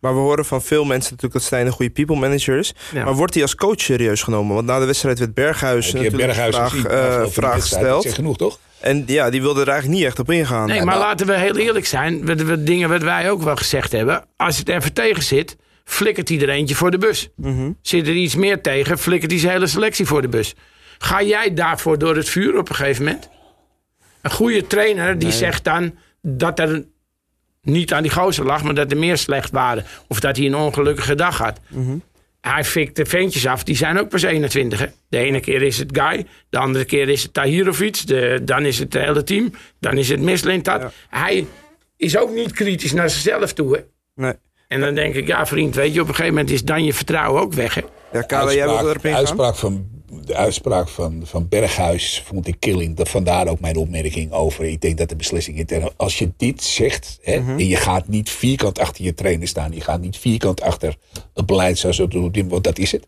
Maar 0.00 0.14
we 0.14 0.20
horen 0.20 0.44
van 0.44 0.62
veel 0.62 0.84
mensen 0.84 1.02
natuurlijk 1.12 1.32
dat 1.32 1.42
Stijn 1.42 1.66
een 1.66 1.72
goede 1.72 1.90
people 1.92 2.16
manager 2.16 2.58
is. 2.58 2.74
Ja. 2.92 3.04
Maar 3.04 3.14
wordt 3.14 3.34
hij 3.34 3.42
als 3.42 3.54
coach 3.54 3.80
serieus 3.80 4.22
genomen? 4.22 4.54
Want 4.54 4.66
na 4.66 4.78
de 4.78 4.84
wedstrijd 4.86 5.18
werd 5.18 5.34
Berghuis 5.34 5.92
natuurlijk 5.92 6.16
Berghuis 6.26 6.54
vraag, 6.54 6.70
gezien? 6.70 6.86
eh, 6.86 6.98
vraag 7.00 7.20
wedstrijd. 7.22 7.34
Dat 7.54 7.62
gesteld. 7.62 8.02
zegt 8.02 8.14
genoeg, 8.14 8.36
toch? 8.36 8.58
En 8.80 9.02
ja, 9.06 9.30
die 9.30 9.40
wilde 9.42 9.60
er 9.60 9.68
eigenlijk 9.68 9.98
niet 9.98 10.06
echt 10.08 10.18
op 10.18 10.30
ingaan. 10.30 10.66
Nee, 10.66 10.76
Ja, 10.78 10.84
maar 10.84 10.94
maar- 10.98 11.04
laten 11.06 11.26
we 11.26 11.38
heel 11.38 11.56
eerlijk 11.56 11.86
zijn. 11.86 12.26
Wat, 12.26 12.40
wat 12.42 12.66
dingen 12.66 12.88
wat 12.88 13.02
wij 13.02 13.30
ook 13.30 13.42
wel 13.42 13.56
gezegd 13.56 13.92
hebben. 13.92 14.24
Als 14.36 14.58
het 14.58 14.68
even 14.68 14.92
tegen 14.92 15.22
zit, 15.22 15.56
flikkert 15.84 16.28
hij 16.28 16.40
er 16.40 16.48
eentje 16.48 16.74
voor 16.74 16.90
de 16.90 16.98
bus. 16.98 17.28
Zit 17.82 18.06
er 18.06 18.14
iets 18.14 18.34
meer 18.34 18.60
tegen, 18.62 18.98
flikkert 18.98 19.30
hij 19.30 19.40
zijn 19.40 19.52
hele 19.52 19.66
selectie 19.66 20.06
voor 20.06 20.22
de 20.22 20.28
bus. 20.28 20.54
Ga 20.98 21.22
jij 21.22 21.54
daarvoor 21.54 21.98
door 21.98 22.16
het 22.16 22.28
vuur 22.28 22.58
op 22.58 22.68
een 22.68 22.74
gegeven 22.74 23.04
moment? 23.04 23.28
Een 24.24 24.30
goede 24.30 24.66
trainer 24.66 25.18
die 25.18 25.32
zegt 25.32 25.64
dan 25.64 25.94
dat 26.22 26.58
er 26.58 26.84
niet 27.62 27.92
aan 27.92 28.02
die 28.02 28.12
gozer 28.12 28.44
lag, 28.44 28.62
maar 28.62 28.74
dat 28.74 28.90
er 28.90 28.96
meer 28.96 29.18
slecht 29.18 29.50
waren. 29.50 29.84
Of 30.08 30.20
dat 30.20 30.36
hij 30.36 30.46
een 30.46 30.54
ongelukkige 30.54 31.14
dag 31.14 31.38
had. 31.38 31.60
Hij 32.40 32.64
fikt 32.64 32.96
de 32.96 33.06
ventjes 33.06 33.46
af, 33.46 33.64
die 33.64 33.76
zijn 33.76 33.98
ook 33.98 34.08
pas 34.08 34.22
21. 34.22 34.78
Hè? 34.78 34.86
De 35.08 35.18
ene 35.18 35.40
keer 35.40 35.62
is 35.62 35.78
het 35.78 35.98
Guy, 35.98 36.26
de 36.48 36.58
andere 36.58 36.84
keer 36.84 37.08
is 37.08 37.22
het 37.22 37.32
Tahirovic, 37.32 38.06
de, 38.06 38.40
dan 38.42 38.64
is 38.64 38.78
het 38.78 38.92
het 38.92 39.02
hele 39.02 39.22
team, 39.22 39.52
dan 39.80 39.96
is 39.96 40.08
het 40.08 40.20
Mislintat. 40.20 40.92
Hij 41.08 41.46
is 41.96 42.16
ook 42.16 42.30
niet 42.34 42.52
kritisch 42.52 42.92
naar 42.92 43.10
zichzelf 43.10 43.52
toe. 43.52 43.74
Hè? 43.76 43.80
Nee. 44.14 44.32
En 44.68 44.80
dan 44.80 44.94
denk 44.94 45.14
ik, 45.14 45.26
ja 45.26 45.46
vriend, 45.46 45.74
weet 45.74 45.94
je, 45.94 46.00
op 46.00 46.08
een 46.08 46.14
gegeven 46.14 46.34
moment 46.34 46.52
is 46.52 46.64
dan 46.64 46.84
je 46.84 46.92
vertrouwen 46.94 47.42
ook 47.42 47.52
weg. 47.52 47.74
Hè? 47.74 47.82
Ja, 48.12 48.22
Kale, 48.22 48.54
jij 48.54 48.66
wilde 48.66 48.88
erop 48.88 49.04
ingaan? 49.04 49.18
uitspraak 49.18 49.56
van, 49.56 49.88
de 50.24 50.34
uitspraak 50.34 50.88
van, 50.88 51.22
van 51.24 51.48
Berghuis 51.48 52.22
vond 52.26 52.46
ik 52.46 52.56
killing. 52.58 52.96
Dat, 52.96 53.08
vandaar 53.08 53.48
ook 53.48 53.60
mijn 53.60 53.76
opmerking 53.76 54.32
over. 54.32 54.64
Ik 54.64 54.80
denk 54.80 54.98
dat 54.98 55.08
de 55.08 55.16
beslissing 55.16 55.58
intern. 55.58 55.90
Als 55.96 56.18
je 56.18 56.32
dit 56.36 56.62
zegt. 56.62 57.18
Hè, 57.22 57.38
Mhm. 57.38 57.50
en 57.50 57.66
je 57.66 57.76
gaat 57.76 58.08
niet 58.08 58.30
vierkant 58.30 58.78
achter 58.78 59.04
je 59.04 59.14
trainer 59.14 59.48
staan. 59.48 59.72
Je 59.72 59.80
gaat 59.80 60.00
niet 60.00 60.16
vierkant 60.16 60.60
achter 60.60 60.96
het 61.34 61.46
beleid 61.46 61.78
zoals 61.78 61.98
het. 61.98 62.14
Want 62.48 62.64
dat 62.64 62.78
is 62.78 62.92
het. 62.92 63.06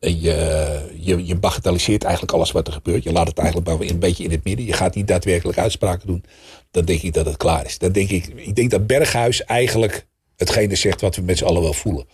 En 0.00 0.20
je, 0.20 0.90
je, 1.00 1.26
je 1.26 1.36
bagatelliseert 1.36 2.02
eigenlijk 2.02 2.34
alles 2.34 2.52
wat 2.52 2.66
er 2.66 2.72
gebeurt. 2.72 3.02
Je 3.02 3.12
laat 3.12 3.26
het 3.28 3.38
eigenlijk 3.38 3.90
een 3.90 3.98
beetje 3.98 4.24
in 4.24 4.30
het 4.30 4.44
midden. 4.44 4.66
Je 4.66 4.72
gaat 4.72 4.94
niet 4.94 5.06
daadwerkelijk 5.08 5.58
uitspraken 5.58 6.06
doen. 6.06 6.24
Dan 6.70 6.84
denk 6.84 7.02
ik 7.02 7.12
dat 7.12 7.26
het 7.26 7.36
klaar 7.36 7.64
is. 7.64 7.78
Dan 7.78 7.92
denk 7.92 8.10
ik, 8.10 8.26
ik 8.36 8.56
denk 8.56 8.70
dat 8.70 8.86
Berghuis 8.86 9.44
eigenlijk 9.44 10.06
hetgene 10.36 10.74
zegt 10.74 11.00
wat 11.00 11.16
we 11.16 11.22
met 11.22 11.38
z'n 11.38 11.44
allen 11.44 11.62
wel 11.62 11.72
voelen. 11.72 12.06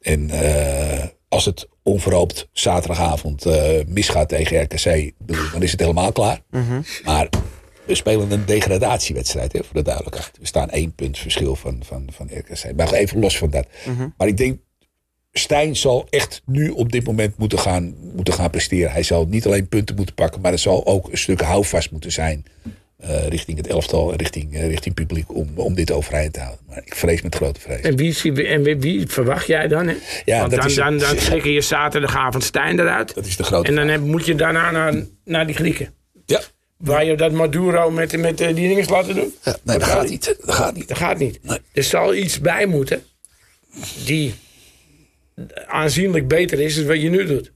En 0.00 0.30
eh, 0.30 1.06
als 1.32 1.44
het 1.44 1.68
onverhoopt 1.82 2.48
zaterdagavond 2.52 3.46
eh, 3.46 3.84
misgaat 3.86 4.28
tegen 4.28 4.62
RKC, 4.62 5.12
dan 5.52 5.62
is 5.62 5.70
het 5.70 5.80
helemaal 5.80 6.12
klaar. 6.12 6.40
Maar 7.04 7.28
we 7.84 7.94
spelen 7.94 8.30
een 8.30 8.44
degradatiewedstrijd, 8.46 9.52
hè, 9.52 9.64
voor 9.64 9.74
de 9.74 9.82
duidelijkheid. 9.82 10.38
We 10.40 10.46
staan 10.46 10.70
één 10.70 10.94
punt 10.94 11.18
verschil 11.18 11.56
van, 11.56 11.82
van, 11.84 12.08
van 12.12 12.28
RKC. 12.32 12.76
Maar 12.76 12.92
even 12.92 13.20
los 13.20 13.38
van 13.38 13.50
dat. 13.50 13.66
Maar 14.16 14.28
ik 14.28 14.36
denk, 14.36 14.58
Stijn 15.32 15.76
zal 15.76 16.06
echt 16.10 16.42
nu 16.46 16.68
op 16.68 16.92
dit 16.92 17.06
moment 17.06 17.38
moeten 17.38 17.58
gaan, 17.58 17.94
moeten 18.14 18.34
gaan 18.34 18.50
presteren. 18.50 18.92
Hij 18.92 19.02
zal 19.02 19.26
niet 19.26 19.46
alleen 19.46 19.68
punten 19.68 19.96
moeten 19.96 20.14
pakken, 20.14 20.40
maar 20.40 20.52
er 20.52 20.58
zal 20.58 20.86
ook 20.86 21.10
een 21.10 21.18
stuk 21.18 21.40
houvast 21.40 21.90
moeten 21.90 22.12
zijn. 22.12 22.44
Eh, 23.02 23.26
richting 23.28 23.56
het 23.56 23.66
elftal 23.66 24.10
en 24.12 24.16
richting, 24.18 24.54
eh, 24.54 24.66
richting 24.66 24.94
publiek 24.94 25.34
om, 25.34 25.48
om 25.54 25.74
dit 25.74 25.90
overeind 25.90 26.32
te 26.32 26.40
houden. 26.40 26.64
Maar 26.68 26.82
ik 26.84 26.94
vrees 26.94 27.22
met 27.22 27.34
grote 27.34 27.60
vrees. 27.60 27.80
En 27.80 27.96
wie, 27.96 28.12
zie- 28.12 28.46
en 28.46 28.80
wie, 28.80 29.06
verwacht 29.06 29.46
jij 29.46 29.68
dan? 29.68 29.86
Hè? 29.88 29.94
Ja, 30.24 30.38
Want 30.38 30.50
dat 30.50 30.60
dan, 30.74 30.94
is- 30.94 31.28
dan, 31.28 31.52
je 31.52 31.60
zaterdagavond 31.60 32.44
Stijn 32.44 32.78
eruit. 32.80 33.14
Dat 33.14 33.26
is 33.26 33.36
de 33.36 33.42
grote 33.42 33.68
En 33.68 33.74
dan 33.74 33.88
heb- 33.88 34.00
moet 34.00 34.26
je 34.26 34.34
daarna 34.34 34.70
naar, 34.70 34.94
naar 35.24 35.46
die 35.46 35.54
Grieken. 35.54 35.94
Ja, 36.26 36.40
Waar 36.76 37.04
je 37.04 37.16
dat 37.16 37.32
Maduro 37.32 37.90
met, 37.90 38.16
met 38.18 38.40
eh, 38.40 38.54
die 38.54 38.68
dingen 38.68 38.86
laten 38.90 39.14
doen. 39.14 39.34
ja 39.44 39.56
nee, 39.62 39.78
dat 39.78 39.88
gaat 39.88 40.08
niet. 40.08 40.36
Dat 40.44 40.54
gaat 40.54 40.74
niet. 40.74 40.88
Dat 40.88 40.96
gaat 40.98 41.18
niet. 41.18 41.38
Nee. 41.42 41.58
Er 41.72 41.82
zal 41.82 42.14
iets 42.14 42.40
bij 42.40 42.66
moeten 42.66 43.02
die 44.04 44.34
aanzienlijk 45.66 46.28
beter 46.28 46.60
is 46.60 46.74
dan 46.76 46.86
wat 46.86 47.00
je 47.02 47.08
nu 47.10 47.26
doet. 47.26 47.52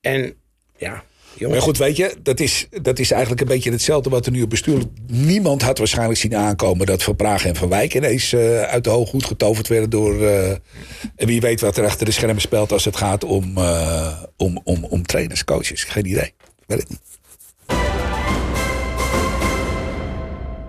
En 0.00 0.34
ja, 0.76 1.04
Maar 1.46 1.62
goed, 1.62 1.78
weet 1.78 1.96
je, 1.96 2.14
dat 2.22 2.40
is, 2.40 2.66
dat 2.82 2.98
is 2.98 3.10
eigenlijk 3.10 3.40
een 3.40 3.46
beetje 3.46 3.70
hetzelfde 3.70 4.10
wat 4.10 4.26
er 4.26 4.32
nu 4.32 4.42
op 4.42 4.50
bestuur. 4.50 4.82
Niemand 5.06 5.62
had 5.62 5.78
waarschijnlijk 5.78 6.18
zien 6.18 6.36
aankomen 6.36 6.86
dat 6.86 7.02
Van 7.02 7.16
Praag 7.16 7.44
en 7.44 7.56
Van 7.56 7.68
Wijk 7.68 7.94
ineens 7.94 8.32
uh, 8.32 8.62
uit 8.62 8.84
de 8.84 8.90
hoog 8.90 9.08
goed 9.08 9.24
getoverd 9.24 9.68
werden 9.68 9.90
door. 9.90 10.14
Uh, 10.14 10.50
en 10.50 11.26
wie 11.26 11.40
weet 11.40 11.60
wat 11.60 11.76
er 11.76 11.84
achter 11.84 12.06
de 12.06 12.12
schermen 12.12 12.40
speelt 12.40 12.72
als 12.72 12.84
het 12.84 12.96
gaat 12.96 13.24
om, 13.24 13.58
uh, 13.58 14.22
om, 14.36 14.60
om, 14.64 14.84
om 14.84 15.06
trainers, 15.06 15.44
coaches. 15.44 15.84
Geen 15.84 16.06
idee. 16.06 16.32
Weet 16.66 16.78
het 16.78 16.88
niet. 16.88 17.00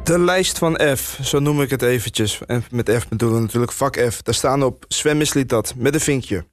De 0.03 0.19
lijst 0.19 0.57
van 0.57 0.79
F, 0.95 1.19
zo 1.21 1.39
noem 1.39 1.61
ik 1.61 1.69
het 1.69 1.81
eventjes. 1.81 2.39
En 2.47 2.63
met 2.71 2.91
F 2.99 3.07
bedoelen 3.07 3.41
natuurlijk 3.41 3.71
vak 3.71 3.99
F. 4.11 4.21
Daar 4.21 4.33
staan 4.33 4.63
op 4.63 4.85
Sven 4.87 5.17
misliet 5.17 5.49
dat, 5.49 5.73
met 5.77 5.93
een 5.93 5.99
vinkje. 5.99 6.45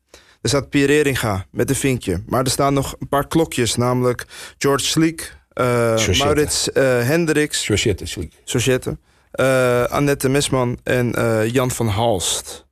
Er 0.47 0.53
staat 0.53 0.71
Pierre 0.71 0.93
Eringa 0.93 1.47
met 1.51 1.71
een 1.71 1.77
vinkje. 1.77 2.23
Maar 2.27 2.45
er 2.45 2.51
staan 2.51 2.75
nog 2.75 2.97
een 2.99 3.09
paar 3.09 3.27
klokjes, 3.27 3.77
namelijk 3.77 4.25
George 4.59 4.85
Sleek, 4.85 5.37
uh, 5.55 6.09
Maurits 6.19 6.69
uh, 6.69 6.83
Hendricks. 6.83 7.65
Societte 7.65 8.07
Sleek. 8.07 8.33
Societte. 8.45 8.97
Uh, 9.41 9.85
Annette 9.85 10.29
Mesman 10.29 10.79
en 10.83 11.15
Jan 11.51 11.71
van 11.71 11.87
Halst. 11.87 12.67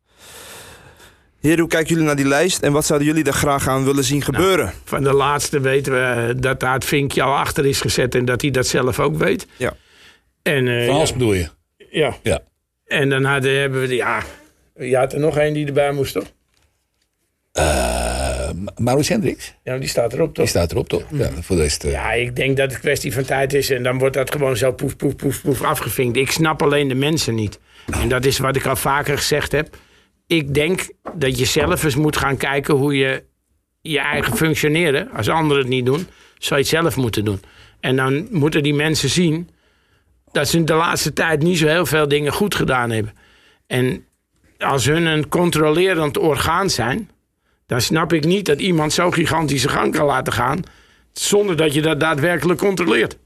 Heer, 1.40 1.58
hoe 1.58 1.68
kijken 1.68 1.88
jullie 1.88 2.04
naar 2.04 2.16
die 2.16 2.28
lijst 2.28 2.62
en 2.62 2.72
wat 2.72 2.84
zouden 2.86 3.08
jullie 3.08 3.24
er 3.24 3.32
graag 3.32 3.68
aan 3.68 3.84
willen 3.84 4.04
zien 4.04 4.22
gebeuren? 4.22 4.64
Nou, 4.64 4.76
van 4.84 5.02
de 5.02 5.12
laatste 5.12 5.60
weten 5.60 5.92
we 5.92 6.34
dat 6.36 6.60
daar 6.60 6.74
het 6.74 6.84
vinkje 6.84 7.22
al 7.22 7.36
achter 7.36 7.66
is 7.66 7.80
gezet 7.80 8.14
en 8.14 8.24
dat 8.24 8.40
hij 8.40 8.50
dat 8.50 8.66
zelf 8.66 9.00
ook 9.00 9.16
weet. 9.16 9.46
Ja. 9.56 9.72
En, 10.42 10.84
van 10.86 10.94
Halst 10.94 11.12
ja, 11.12 11.18
bedoel 11.18 11.34
je? 11.34 11.48
Ja. 11.90 12.16
ja. 12.22 12.40
En 12.86 13.08
dan 13.08 13.24
hadden, 13.24 13.60
hebben 13.60 13.80
we, 13.80 13.94
ja, 13.94 14.22
je 14.78 14.96
had 14.96 15.12
er 15.12 15.20
nog 15.20 15.36
één 15.38 15.54
die 15.54 15.66
erbij 15.66 15.92
moest, 15.92 16.12
toch? 16.12 16.32
Uh, 17.58 18.50
Maurits 18.76 19.08
Hendricks? 19.08 19.54
Ja, 19.62 19.78
die 19.78 19.88
staat 19.88 20.12
erop 20.12 20.34
toch? 20.34 20.44
Die 20.44 20.46
staat 20.46 20.72
erop 20.72 20.88
toch? 20.88 21.04
Ja, 21.12 21.30
voor 21.40 21.56
de 21.56 21.62
rest, 21.62 21.84
uh... 21.84 21.90
ja, 21.90 22.12
ik 22.12 22.36
denk 22.36 22.56
dat 22.56 22.70
het 22.70 22.80
kwestie 22.80 23.12
van 23.12 23.24
tijd 23.24 23.54
is 23.54 23.70
en 23.70 23.82
dan 23.82 23.98
wordt 23.98 24.14
dat 24.14 24.32
gewoon 24.32 24.56
zo 24.56 24.72
poef, 24.72 24.96
poef, 24.96 25.16
poef, 25.16 25.42
poef 25.42 25.62
afgevinkt. 25.62 26.16
Ik 26.16 26.30
snap 26.30 26.62
alleen 26.62 26.88
de 26.88 26.94
mensen 26.94 27.34
niet. 27.34 27.58
En 28.00 28.08
dat 28.08 28.24
is 28.24 28.38
wat 28.38 28.56
ik 28.56 28.66
al 28.66 28.76
vaker 28.76 29.16
gezegd 29.16 29.52
heb. 29.52 29.76
Ik 30.26 30.54
denk 30.54 30.88
dat 31.16 31.38
je 31.38 31.44
zelf 31.44 31.84
eens 31.84 31.96
moet 31.96 32.16
gaan 32.16 32.36
kijken 32.36 32.74
hoe 32.74 32.96
je 32.96 33.24
je 33.80 33.98
eigen 33.98 34.36
functioneren, 34.36 35.10
als 35.10 35.28
anderen 35.28 35.62
het 35.62 35.72
niet 35.72 35.86
doen, 35.86 36.06
zou 36.38 36.60
je 36.60 36.66
het 36.66 36.76
zelf 36.76 36.96
moeten 36.96 37.24
doen. 37.24 37.40
En 37.80 37.96
dan 37.96 38.26
moeten 38.30 38.62
die 38.62 38.74
mensen 38.74 39.08
zien 39.08 39.50
dat 40.32 40.48
ze 40.48 40.56
in 40.56 40.64
de 40.64 40.74
laatste 40.74 41.12
tijd 41.12 41.42
niet 41.42 41.58
zo 41.58 41.66
heel 41.66 41.86
veel 41.86 42.08
dingen 42.08 42.32
goed 42.32 42.54
gedaan 42.54 42.90
hebben. 42.90 43.12
En 43.66 44.04
als 44.58 44.86
hun 44.86 45.06
een 45.06 45.28
controlerend 45.28 46.18
orgaan 46.18 46.70
zijn, 46.70 47.10
dan 47.66 47.80
snap 47.80 48.12
ik 48.12 48.24
niet 48.24 48.46
dat 48.46 48.60
iemand 48.60 48.92
zo 48.92 49.10
gigantische 49.10 49.68
gang 49.68 49.92
kan 49.92 50.06
laten 50.06 50.32
gaan. 50.32 50.62
zonder 51.12 51.56
dat 51.56 51.74
je 51.74 51.82
dat 51.82 52.00
daadwerkelijk 52.00 52.58
controleert. 52.58 53.18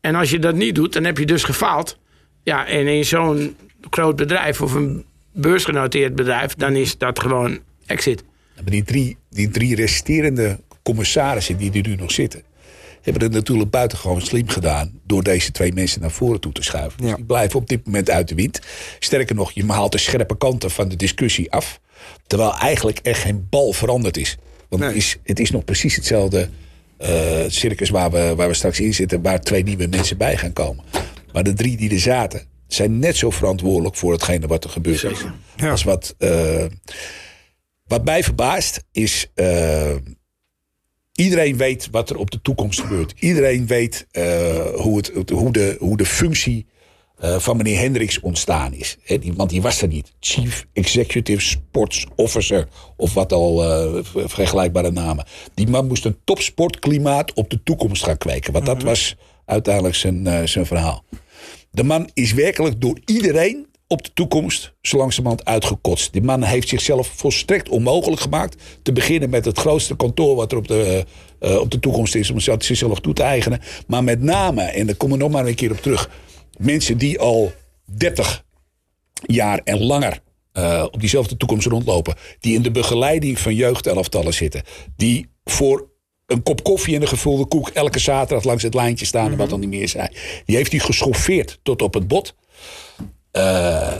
En 0.00 0.14
als 0.14 0.30
je 0.30 0.38
dat 0.38 0.54
niet 0.54 0.74
doet, 0.74 0.92
dan 0.92 1.04
heb 1.04 1.18
je 1.18 1.26
dus 1.26 1.44
gefaald. 1.44 1.98
Ja, 2.42 2.66
en 2.66 2.86
in 2.86 3.04
zo'n 3.04 3.56
groot 3.90 4.16
bedrijf 4.16 4.60
of 4.60 4.74
een 4.74 5.04
beursgenoteerd 5.32 6.14
bedrijf, 6.14 6.54
dan 6.54 6.76
is 6.76 6.98
dat 6.98 7.20
gewoon 7.20 7.58
exit. 7.86 8.24
Maar 8.54 8.70
die 8.70 8.84
drie, 8.84 9.16
die 9.30 9.48
drie 9.48 9.74
resterende 9.74 10.60
commissarissen 10.82 11.56
die 11.56 11.72
er 11.72 11.88
nu 11.88 11.94
nog 11.94 12.10
zitten, 12.10 12.42
hebben 13.02 13.22
het 13.22 13.32
natuurlijk 13.32 13.70
buitengewoon 13.70 14.20
slim 14.20 14.48
gedaan 14.48 15.00
door 15.06 15.22
deze 15.22 15.50
twee 15.50 15.72
mensen 15.72 16.00
naar 16.00 16.10
voren 16.10 16.40
toe 16.40 16.52
te 16.52 16.62
schuiven. 16.62 17.02
Dus 17.02 17.14
die 17.14 17.24
blijven 17.24 17.58
op 17.58 17.68
dit 17.68 17.86
moment 17.86 18.10
uit 18.10 18.28
de 18.28 18.34
wind. 18.34 18.60
Sterker 18.98 19.34
nog, 19.34 19.52
je 19.52 19.66
haalt 19.66 19.92
de 19.92 19.98
scherpe 19.98 20.36
kanten 20.36 20.70
van 20.70 20.88
de 20.88 20.96
discussie 20.96 21.52
af. 21.52 21.80
Terwijl 22.26 22.54
eigenlijk 22.54 22.98
echt 22.98 23.20
geen 23.20 23.46
bal 23.50 23.72
veranderd 23.72 24.16
is. 24.16 24.36
Want 24.68 24.82
het, 24.82 24.94
is, 24.94 25.16
het 25.22 25.40
is 25.40 25.50
nog 25.50 25.64
precies 25.64 25.96
hetzelfde 25.96 26.48
uh, 27.02 27.08
circus 27.46 27.90
waar 27.90 28.10
we, 28.10 28.34
waar 28.36 28.48
we 28.48 28.54
straks 28.54 28.80
in 28.80 28.94
zitten, 28.94 29.22
waar 29.22 29.40
twee 29.40 29.62
nieuwe 29.62 29.86
mensen 29.86 30.16
bij 30.16 30.36
gaan 30.36 30.52
komen. 30.52 30.84
Maar 31.32 31.42
de 31.42 31.52
drie 31.52 31.76
die 31.76 31.90
er 31.90 32.00
zaten, 32.00 32.46
zijn 32.66 32.98
net 32.98 33.16
zo 33.16 33.30
verantwoordelijk 33.30 33.96
voor 33.96 34.12
hetgene 34.12 34.46
wat 34.46 34.64
er 34.64 34.70
gebeurd 34.70 35.04
is. 35.04 35.24
Ja. 35.56 35.70
Als 35.70 35.82
wat, 35.82 36.14
uh, 36.18 36.64
wat 37.86 38.04
mij 38.04 38.22
verbaast 38.22 38.84
is. 38.92 39.30
Uh, 39.34 39.94
iedereen 41.14 41.56
weet 41.56 41.88
wat 41.90 42.10
er 42.10 42.16
op 42.16 42.30
de 42.30 42.40
toekomst 42.42 42.80
gebeurt. 42.80 43.14
Iedereen 43.18 43.66
weet 43.66 44.06
hoe, 44.74 44.96
het, 44.96 45.30
hoe, 45.30 45.52
de, 45.52 45.76
hoe 45.78 45.96
de 45.96 46.06
functie 46.06 46.66
uh, 47.24 47.38
van 47.38 47.56
meneer 47.56 47.78
Hendricks 47.78 48.20
ontstaan 48.20 48.72
is. 48.72 48.96
He, 49.02 49.18
die, 49.18 49.32
want 49.32 49.50
die 49.50 49.62
was 49.62 49.82
er 49.82 49.88
niet. 49.88 50.12
Chief 50.20 50.66
Executive 50.72 51.40
Sports 51.40 52.06
Officer 52.16 52.68
of 52.96 53.14
wat 53.14 53.32
al 53.32 53.64
uh, 53.64 54.02
vergelijkbare 54.26 54.90
namen. 54.90 55.26
Die 55.54 55.68
man 55.68 55.86
moest 55.86 56.04
een 56.04 56.16
topsportklimaat 56.24 57.32
op 57.32 57.50
de 57.50 57.62
toekomst 57.62 58.04
gaan 58.04 58.18
kweken. 58.18 58.52
Want 58.52 58.66
dat 58.66 58.76
mhm. 58.76 58.86
was 58.86 59.16
uiteindelijk 59.46 59.94
zijn, 59.94 60.26
uh, 60.26 60.42
zijn 60.44 60.66
verhaal. 60.66 61.04
De 61.70 61.84
man 61.84 62.10
is 62.14 62.32
werkelijk 62.32 62.80
door 62.80 62.98
iedereen 63.04 63.66
op 63.86 64.04
de 64.04 64.10
toekomst 64.14 64.72
zo 64.82 64.96
langzamerhand 64.96 65.44
uitgekotst. 65.44 66.12
Die 66.12 66.22
man 66.22 66.42
heeft 66.42 66.68
zichzelf 66.68 67.06
volstrekt 67.06 67.68
onmogelijk 67.68 68.20
gemaakt. 68.20 68.62
Te 68.82 68.92
beginnen 68.92 69.30
met 69.30 69.44
het 69.44 69.58
grootste 69.58 69.96
kantoor 69.96 70.36
wat 70.36 70.52
er 70.52 70.58
op 70.58 70.68
de, 70.68 71.04
uh, 71.40 71.60
op 71.60 71.70
de 71.70 71.78
toekomst 71.78 72.14
is... 72.14 72.30
om 72.30 72.40
zichzelf 72.40 73.00
toe 73.00 73.12
te 73.14 73.22
eigenen. 73.22 73.60
Maar 73.86 74.04
met 74.04 74.22
name, 74.22 74.62
en 74.62 74.86
daar 74.86 74.94
kom 74.94 75.12
ik 75.12 75.18
nog 75.18 75.30
maar 75.30 75.46
een 75.46 75.54
keer 75.54 75.70
op 75.70 75.82
terug 75.82 76.10
mensen 76.58 76.98
die 76.98 77.20
al 77.20 77.52
30 77.84 78.44
jaar 79.26 79.60
en 79.64 79.82
langer 79.82 80.20
uh, 80.52 80.84
op 80.90 81.00
diezelfde 81.00 81.36
toekomst 81.36 81.66
rondlopen. 81.66 82.14
Die 82.40 82.54
in 82.54 82.62
de 82.62 82.70
begeleiding 82.70 83.38
van 83.38 83.54
jeugdelftallen 83.54 84.34
zitten. 84.34 84.62
Die 84.96 85.28
voor 85.44 85.90
een 86.26 86.42
kop 86.42 86.62
koffie 86.62 86.94
en 86.94 87.02
een 87.02 87.08
gevulde 87.08 87.46
koek 87.46 87.68
elke 87.68 87.98
zaterdag 87.98 88.44
langs 88.44 88.62
het 88.62 88.74
lijntje 88.74 89.06
staan. 89.06 89.30
En 89.30 89.36
wat 89.36 89.50
dan 89.50 89.60
niet 89.60 89.68
meer 89.68 89.88
zijn. 89.88 90.12
Die 90.44 90.56
heeft 90.56 90.70
hij 90.70 90.80
geschoffeerd 90.80 91.58
tot 91.62 91.82
op 91.82 91.94
het 91.94 92.08
bot. 92.08 92.34
Uh, 93.32 93.92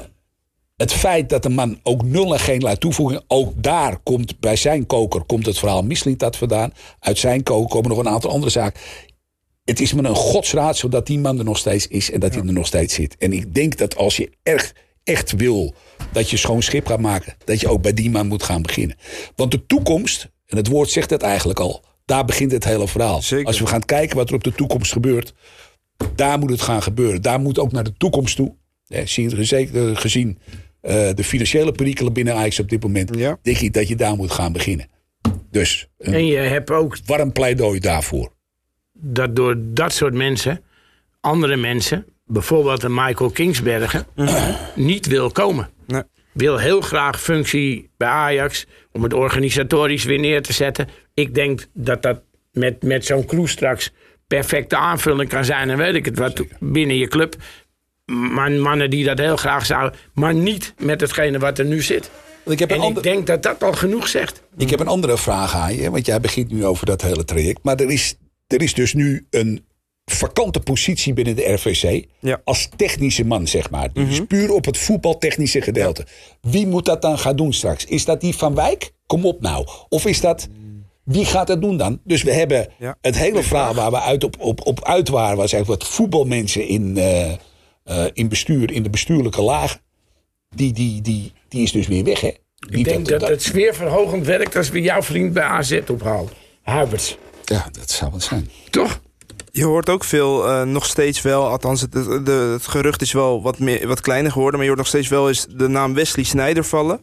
het 0.76 0.92
feit 0.92 1.28
dat 1.28 1.42
de 1.42 1.48
man 1.48 1.80
ook 1.82 2.02
nul 2.02 2.32
en 2.32 2.40
geen 2.40 2.60
laat 2.60 2.80
toevoegen. 2.80 3.24
Ook 3.26 3.62
daar 3.62 3.98
komt 3.98 4.40
bij 4.40 4.56
zijn 4.56 4.86
koker 4.86 5.22
komt 5.24 5.46
het 5.46 5.58
verhaal 5.58 5.86
dat 6.16 6.36
vandaan. 6.36 6.72
Uit 6.98 7.18
zijn 7.18 7.42
koker 7.42 7.68
komen 7.68 7.90
nog 7.90 7.98
een 7.98 8.08
aantal 8.08 8.30
andere 8.30 8.50
zaken 8.50 8.80
het 9.72 9.80
is 9.80 9.92
me 9.92 10.08
een 10.08 10.14
godsraad 10.14 10.76
zodat 10.76 11.06
die 11.06 11.18
man 11.18 11.38
er 11.38 11.44
nog 11.44 11.58
steeds 11.58 11.87
is 11.87 12.11
en 12.11 12.20
dat 12.20 12.35
hij 12.35 12.42
er 12.42 12.52
nog 12.52 12.66
steeds 12.66 12.94
zit. 12.94 13.16
En 13.18 13.32
ik 13.32 13.54
denk 13.54 13.76
dat 13.76 13.96
als 13.96 14.16
je 14.16 14.30
erg, 14.42 14.74
echt 15.04 15.32
wil 15.32 15.74
dat 16.12 16.30
je 16.30 16.37
schoon 16.37 16.62
schip 16.62 16.87
gaat 16.87 17.00
maken, 17.00 17.35
dat 17.44 17.61
je 17.61 17.68
ook 17.68 17.82
bij 17.82 17.94
die 17.94 18.11
man 18.11 18.26
moet 18.26 18.42
gaan 18.42 18.62
beginnen. 18.62 18.96
Want 19.37 19.50
de 19.50 19.66
toekomst, 19.66 20.28
en 20.46 20.56
het 20.56 20.66
woord 20.66 20.90
zegt 20.90 21.11
het 21.11 21.22
eigenlijk 21.22 21.61
al, 21.61 21.85
daar 22.04 22.24
begint 22.24 22.52
het 22.52 22.64
hele 22.64 22.88
verhaal. 22.88 23.22
Zeker. 23.22 23.46
Als 23.46 23.61
we 23.61 23.66
gaan 23.66 23.85
kijken 23.85 24.16
wat 24.16 24.28
er 24.28 24.35
op 24.35 24.44
de 24.44 24.54
toekomst 24.54 24.92
gebeurt, 24.92 25.35
daar 26.14 26.38
moet 26.38 26.50
het 26.50 26.62
gaan 26.62 26.82
gebeuren. 26.82 27.22
Daar 27.22 27.40
moet 27.40 27.58
ook 27.58 27.72
naar 27.72 27.85
de 27.85 27.96
toekomst 27.96 28.37
toe. 28.37 28.54
gezien, 28.88 29.96
gezien 29.96 30.38
uh, 30.82 30.92
de 31.14 31.24
financiële 31.24 31.72
perikelen 31.72 32.12
binnen 32.12 32.35
Ajax 32.35 32.58
op 32.58 32.68
dit 32.68 32.82
moment, 32.82 33.16
ja. 33.16 33.38
denk 33.42 33.58
ik 33.58 33.72
dat 33.72 33.88
je 33.88 33.96
daar 33.96 34.16
moet 34.16 34.30
gaan 34.30 34.52
beginnen. 34.52 34.87
Dus 35.50 35.88
een 35.98 36.14
en 36.14 36.26
je 36.26 36.37
hebt 36.37 36.70
ook 36.70 36.98
warm 37.06 37.32
pleidooi 37.32 37.80
daarvoor 37.80 38.32
dat 39.04 39.36
door 39.36 39.54
dat 39.58 39.92
soort 39.92 40.14
mensen, 40.14 40.60
andere 41.20 41.56
mensen, 41.56 42.06
bijvoorbeeld 42.26 42.82
een 42.82 42.94
Michael 42.94 43.30
Kingsbergen, 43.30 44.06
niet 44.74 45.06
wil 45.06 45.30
komen. 45.30 45.70
Nee. 45.86 46.02
Wil 46.32 46.58
heel 46.58 46.80
graag 46.80 47.20
functie 47.20 47.90
bij 47.96 48.08
Ajax 48.08 48.66
om 48.92 49.02
het 49.02 49.14
organisatorisch 49.14 50.04
weer 50.04 50.18
neer 50.18 50.42
te 50.42 50.52
zetten. 50.52 50.88
Ik 51.14 51.34
denk 51.34 51.66
dat 51.72 52.02
dat 52.02 52.20
met, 52.52 52.82
met 52.82 53.04
zo'n 53.04 53.24
crew 53.24 53.46
straks 53.46 53.92
perfecte 54.26 54.76
aanvulling 54.76 55.28
kan 55.28 55.44
zijn. 55.44 55.70
En 55.70 55.76
weet 55.76 55.94
ik 55.94 56.04
het 56.04 56.18
wat 56.18 56.42
binnen 56.60 56.96
je 56.96 57.08
club. 57.08 57.34
Maar 58.06 58.50
mannen 58.50 58.90
die 58.90 59.04
dat 59.04 59.18
heel 59.18 59.36
graag 59.36 59.66
zouden, 59.66 59.98
maar 60.14 60.34
niet 60.34 60.74
met 60.78 61.00
hetgene 61.00 61.38
wat 61.38 61.58
er 61.58 61.64
nu 61.64 61.82
zit. 61.82 62.10
Ik 62.44 62.58
heb 62.58 62.70
en 62.70 62.80
ander... 62.80 62.96
ik 62.96 63.02
denk 63.02 63.26
dat 63.26 63.42
dat 63.42 63.62
al 63.62 63.72
genoeg 63.72 64.08
zegt. 64.08 64.42
Ik 64.56 64.70
heb 64.70 64.80
een 64.80 64.86
andere 64.86 65.18
vraag 65.18 65.54
aan 65.54 65.74
je, 65.74 65.90
want 65.90 66.06
jij 66.06 66.20
begint 66.20 66.50
nu 66.50 66.66
over 66.66 66.86
dat 66.86 67.02
hele 67.02 67.24
traject. 67.24 67.58
Maar 67.62 67.76
er 67.76 67.90
is 67.90 68.16
er 68.52 68.62
is 68.62 68.74
dus 68.74 68.94
nu 68.94 69.26
een 69.30 69.64
vakante 70.04 70.60
positie 70.60 71.12
binnen 71.12 71.36
de 71.36 71.52
RVC. 71.52 72.04
Als 72.44 72.68
technische 72.76 73.24
man, 73.24 73.46
zeg 73.46 73.70
maar. 73.70 73.92
Dus 73.92 74.18
mm 74.18 74.26
puur 74.26 74.52
op 74.52 74.64
het 74.64 74.78
voetbaltechnische 74.78 75.60
gedeelte. 75.60 76.06
Wie 76.40 76.66
moet 76.66 76.84
dat 76.84 77.02
dan 77.02 77.18
gaan 77.18 77.36
doen 77.36 77.52
straks? 77.52 77.84
Is 77.84 78.04
dat 78.04 78.20
die 78.20 78.34
van 78.34 78.54
Wijk? 78.54 78.92
Kom 79.06 79.26
op 79.26 79.40
nou. 79.40 79.66
Of 79.88 80.06
is 80.06 80.20
dat. 80.20 80.48
Wie 81.04 81.24
gaat 81.24 81.46
dat 81.46 81.60
doen 81.60 81.76
dan? 81.76 82.00
Dus 82.04 82.22
we 82.22 82.32
hebben 82.32 82.68
het 83.00 83.18
hele 83.18 83.42
verhaal 83.42 83.74
waar 83.74 83.90
we 83.90 84.00
uit 84.00 84.24
op, 84.24 84.40
op, 84.40 84.66
op 84.66 84.84
uit 84.84 85.08
waren. 85.08 85.36
Was 85.36 85.52
eigenlijk 85.52 85.82
wat 85.82 85.92
voetbalmensen 85.92 86.66
in, 86.66 86.96
uh, 86.96 87.32
uh, 87.84 88.04
in 88.12 88.28
bestuur, 88.28 88.72
in 88.72 88.82
de 88.82 88.90
bestuurlijke 88.90 89.42
laag. 89.42 89.78
Die, 90.54 90.72
die, 90.72 91.02
die, 91.02 91.32
die 91.48 91.62
is 91.62 91.72
dus 91.72 91.86
weer 91.86 92.04
weg, 92.04 92.20
hè? 92.20 92.30
Ik 92.70 92.84
denk 92.84 93.08
dat, 93.08 93.20
dat, 93.20 93.28
het 93.28 93.42
sfeerverhogend 93.42 94.26
werkt 94.26 94.56
als 94.56 94.70
we 94.70 94.80
jouw 94.80 95.02
vriend 95.02 95.32
bij 95.32 95.42
AZ 95.42 95.80
ophalen. 95.90 96.30
Huiberts. 96.62 97.16
Ja, 97.52 97.68
dat 97.72 97.90
zou 97.90 98.12
het 98.12 98.22
zijn. 98.22 98.50
Toch? 98.70 99.00
Je 99.50 99.64
hoort 99.64 99.88
ook 99.88 100.04
veel, 100.04 100.48
uh, 100.48 100.62
nog 100.62 100.86
steeds 100.86 101.22
wel, 101.22 101.46
althans 101.46 101.80
het, 101.80 101.92
de, 101.92 102.50
het, 102.52 102.66
gerucht 102.66 103.02
is 103.02 103.12
wel 103.12 103.42
wat, 103.42 103.58
meer, 103.58 103.86
wat 103.86 104.00
kleiner 104.00 104.32
geworden... 104.32 104.54
maar 104.58 104.68
je 104.68 104.74
hoort 104.74 104.82
nog 104.82 104.92
steeds 104.92 105.08
wel 105.08 105.28
eens 105.28 105.46
de 105.48 105.68
naam 105.68 105.94
Wesley 105.94 106.24
Sneijder 106.24 106.64
vallen. 106.64 107.00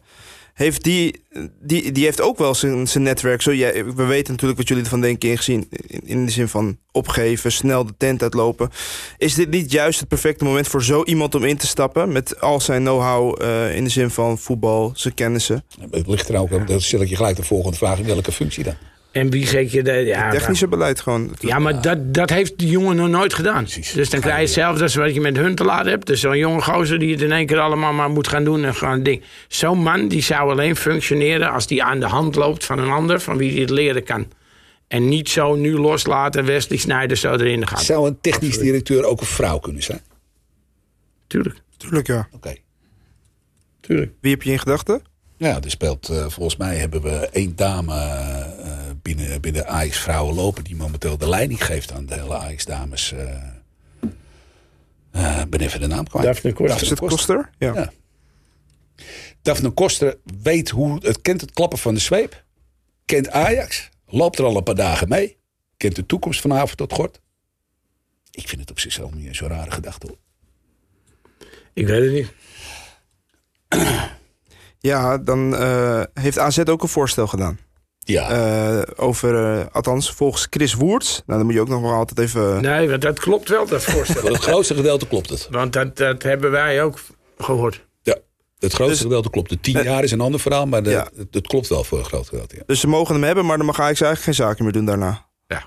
heeft 0.54 0.82
die, 0.82 1.24
die, 1.60 1.92
die 1.92 2.04
heeft 2.04 2.20
ook 2.20 2.38
wel 2.38 2.54
zijn, 2.54 2.88
zijn 2.88 3.04
netwerk. 3.04 3.42
Zo, 3.42 3.54
jij, 3.54 3.84
we 3.84 4.04
weten 4.04 4.32
natuurlijk 4.32 4.58
wat 4.58 4.68
jullie 4.68 4.82
ervan 4.82 5.00
denken 5.00 5.28
ingezien. 5.28 5.68
In, 5.70 6.00
in 6.04 6.24
de 6.26 6.32
zin 6.32 6.48
van 6.48 6.78
opgeven, 6.92 7.52
snel 7.52 7.86
de 7.86 7.94
tent 7.96 8.22
uitlopen. 8.22 8.70
Is 9.18 9.34
dit 9.34 9.50
niet 9.50 9.72
juist 9.72 10.00
het 10.00 10.08
perfecte 10.08 10.44
moment 10.44 10.68
voor 10.68 10.82
zo 10.84 11.04
iemand 11.04 11.34
om 11.34 11.44
in 11.44 11.56
te 11.56 11.66
stappen? 11.66 12.12
Met 12.12 12.40
al 12.40 12.60
zijn 12.60 12.82
know-how 12.82 13.42
eh, 13.42 13.76
in 13.76 13.84
de 13.84 13.90
zin 13.90 14.10
van 14.10 14.38
voetbal, 14.38 14.92
zijn 14.94 15.14
kennissen. 15.14 15.64
Het 15.90 16.06
ligt 16.06 16.28
er 16.28 16.36
ook, 16.36 16.66
dat 16.66 16.82
stel 16.82 17.00
ik 17.00 17.08
je 17.08 17.16
gelijk 17.16 17.36
de 17.36 17.42
volgende 17.42 17.76
vraag. 17.76 17.98
In 17.98 18.04
welke 18.04 18.32
functie 18.32 18.64
dan? 18.64 18.74
En 19.10 19.30
wie 19.30 19.46
zet 19.46 19.72
je 19.72 19.82
de... 19.82 19.92
Ja, 19.92 20.30
Technische 20.30 20.68
beleid 20.68 21.00
gewoon. 21.00 21.30
Ja, 21.38 21.58
maar 21.58 21.82
dat, 21.82 22.14
dat 22.14 22.30
heeft 22.30 22.58
die 22.58 22.68
jongen 22.68 22.96
nog 22.96 23.08
nooit 23.08 23.34
gedaan. 23.34 23.62
Precies. 23.62 23.92
Dus 23.92 24.10
dan 24.10 24.20
krijg 24.20 24.36
je 24.36 24.42
hetzelfde 24.42 24.82
als 24.82 24.94
wat 24.94 25.14
je 25.14 25.20
met 25.20 25.36
hun 25.36 25.54
te 25.54 25.64
laten 25.64 25.90
hebt. 25.90 26.06
Dus 26.06 26.20
zo'n 26.20 26.38
jonge 26.38 26.60
gozer 26.60 26.98
die 26.98 27.12
het 27.12 27.20
in 27.20 27.32
één 27.32 27.46
keer 27.46 27.58
allemaal 27.58 27.92
maar 27.92 28.10
moet 28.10 28.28
gaan 28.28 28.44
doen. 28.44 28.64
en 28.64 28.74
gewoon 28.74 29.02
ding. 29.02 29.22
Zo'n 29.48 29.82
man 29.82 30.08
die 30.08 30.22
zou 30.22 30.50
alleen 30.50 30.76
functioneren 30.76 31.50
als 31.50 31.66
die 31.66 31.82
aan 31.82 32.00
de 32.00 32.06
hand 32.06 32.34
loopt 32.34 32.64
van 32.64 32.78
een 32.78 32.90
ander... 32.90 33.20
van 33.20 33.36
wie 33.36 33.52
hij 33.52 33.60
het 33.60 33.70
leren 33.70 34.04
kan. 34.04 34.26
En 34.88 35.08
niet 35.08 35.28
zo 35.28 35.54
nu 35.54 35.78
loslaten 35.78 36.44
Wesley 36.44 36.78
Sneijder 36.78 37.16
zo 37.16 37.32
erin 37.32 37.66
gaat. 37.66 37.82
Zou 37.82 38.06
een 38.06 38.20
technisch 38.20 38.58
directeur 38.58 39.04
ook 39.04 39.20
een 39.20 39.26
vrouw 39.26 39.58
kunnen 39.58 39.82
zijn? 39.82 40.00
Tuurlijk, 41.26 41.56
Tuurlijk, 41.76 42.06
ja. 42.06 42.28
Oké. 42.32 42.54
tuurlijk. 43.80 44.12
Wie 44.20 44.30
heb 44.32 44.42
je 44.42 44.52
in 44.52 44.58
gedachten? 44.58 45.02
Ja, 45.36 45.60
er 45.62 45.70
speelt, 45.70 46.08
eh, 46.08 46.26
volgens 46.28 46.56
mij 46.56 46.76
hebben 46.76 47.02
we 47.02 47.28
één 47.32 47.56
dame 47.56 47.94
eh, 47.94 48.59
binnen, 49.02 49.40
binnen 49.40 49.66
Ajax 49.68 49.98
vrouwen 49.98 50.34
lopen... 50.34 50.64
die 50.64 50.76
momenteel 50.76 51.18
de 51.18 51.28
leiding 51.28 51.64
geeft 51.64 51.92
aan 51.92 52.06
de 52.06 52.14
hele 52.14 52.36
Ajax 52.36 52.64
dames. 52.64 53.12
eh 53.12 53.36
eh, 55.10 55.42
ben 55.48 55.60
even 55.60 55.80
de 55.80 55.86
naam 55.86 56.06
kwijt. 56.06 56.24
Daphne 56.24 56.52
Koster. 56.52 56.88
Het 56.88 56.98
Koster? 56.98 57.50
Ja. 57.58 57.74
Ja. 57.74 57.92
Daphne 59.42 59.70
Koster 59.70 60.18
weet 60.42 60.70
hoe 60.70 60.98
het 61.06 61.20
kent 61.20 61.40
het 61.40 61.52
klappen 61.52 61.78
van 61.78 61.94
de 61.94 62.00
zweep. 62.00 62.44
Kent 63.04 63.30
Ajax. 63.30 63.88
Loopt 64.06 64.38
er 64.38 64.44
al 64.44 64.56
een 64.56 64.62
paar 64.62 64.74
dagen 64.74 65.08
mee. 65.08 65.36
Kent 65.76 65.96
de 65.96 66.06
toekomst 66.06 66.40
van 66.40 66.52
avond 66.52 66.76
tot 66.76 66.92
gort. 66.92 67.20
Ik 68.30 68.48
vind 68.48 68.60
het 68.60 68.70
op 68.70 68.80
zichzelf 68.80 69.14
niet 69.14 69.36
zo'n 69.36 69.48
rare 69.48 69.70
gedachte. 69.70 70.06
hoor. 70.06 70.18
Ik 71.72 71.86
weet 71.86 72.02
het 72.02 72.12
niet. 72.12 72.32
Ja, 74.78 75.18
dan 75.18 75.56
eh, 75.56 76.02
heeft 76.14 76.38
AZ 76.38 76.58
ook 76.58 76.82
een 76.82 76.88
voorstel 76.88 77.26
gedaan. 77.26 77.58
Ja, 78.04 78.30
Eh, 78.30 78.82
over, 78.96 79.58
eh, 79.58 79.66
althans, 79.72 80.10
volgens 80.12 80.46
Chris 80.50 80.74
Woerts. 80.74 81.22
Nou, 81.26 81.38
dan 81.38 81.44
moet 81.46 81.54
je 81.54 81.60
ook 81.60 81.68
nog 81.68 81.80
wel 81.80 81.92
altijd 81.92 82.18
even... 82.18 82.62
Nee, 82.62 82.88
want 82.88 83.02
dat 83.02 83.18
klopt 83.18 83.48
wel, 83.48 83.66
dat 83.66 83.84
voorstel. 83.84 84.20
voor 84.20 84.30
het 84.30 84.42
grootste 84.42 84.74
gedeelte 84.74 85.06
klopt 85.06 85.28
het. 85.30 85.48
Want 85.50 85.72
dat, 85.72 85.96
dat 85.96 86.22
hebben 86.22 86.50
wij 86.50 86.82
ook 86.82 86.98
gehoord. 87.38 87.86
Ja, 88.02 88.16
het 88.58 88.72
grootste 88.72 88.86
Dus- 88.96 89.00
gedeelte 89.00 89.30
klopt. 89.30 89.48
De 89.48 89.60
tien 89.60 89.82
jaar 89.82 90.02
is 90.02 90.10
een 90.12 90.20
ander 90.20 90.40
verhaal, 90.40 90.66
maar 90.66 90.82
de, 90.82 90.90
Ja. 90.90 91.08
het, 91.16 91.28
het 91.30 91.46
klopt 91.46 91.68
wel 91.68 91.84
voor 91.84 91.98
een 91.98 92.04
groot 92.04 92.28
gedeelte. 92.28 92.56
Ja. 92.56 92.62
Dus 92.66 92.80
ze 92.80 92.86
mogen 92.86 93.14
hem 93.14 93.24
hebben, 93.24 93.46
maar 93.46 93.56
dan 93.56 93.66
mag 93.66 93.80
Ajax 93.80 94.00
eigenlijk 94.00 94.22
geen 94.36 94.46
zaken 94.46 94.64
meer 94.64 94.72
doen 94.72 94.84
daarna. 94.84 95.26
Ja. 95.46 95.62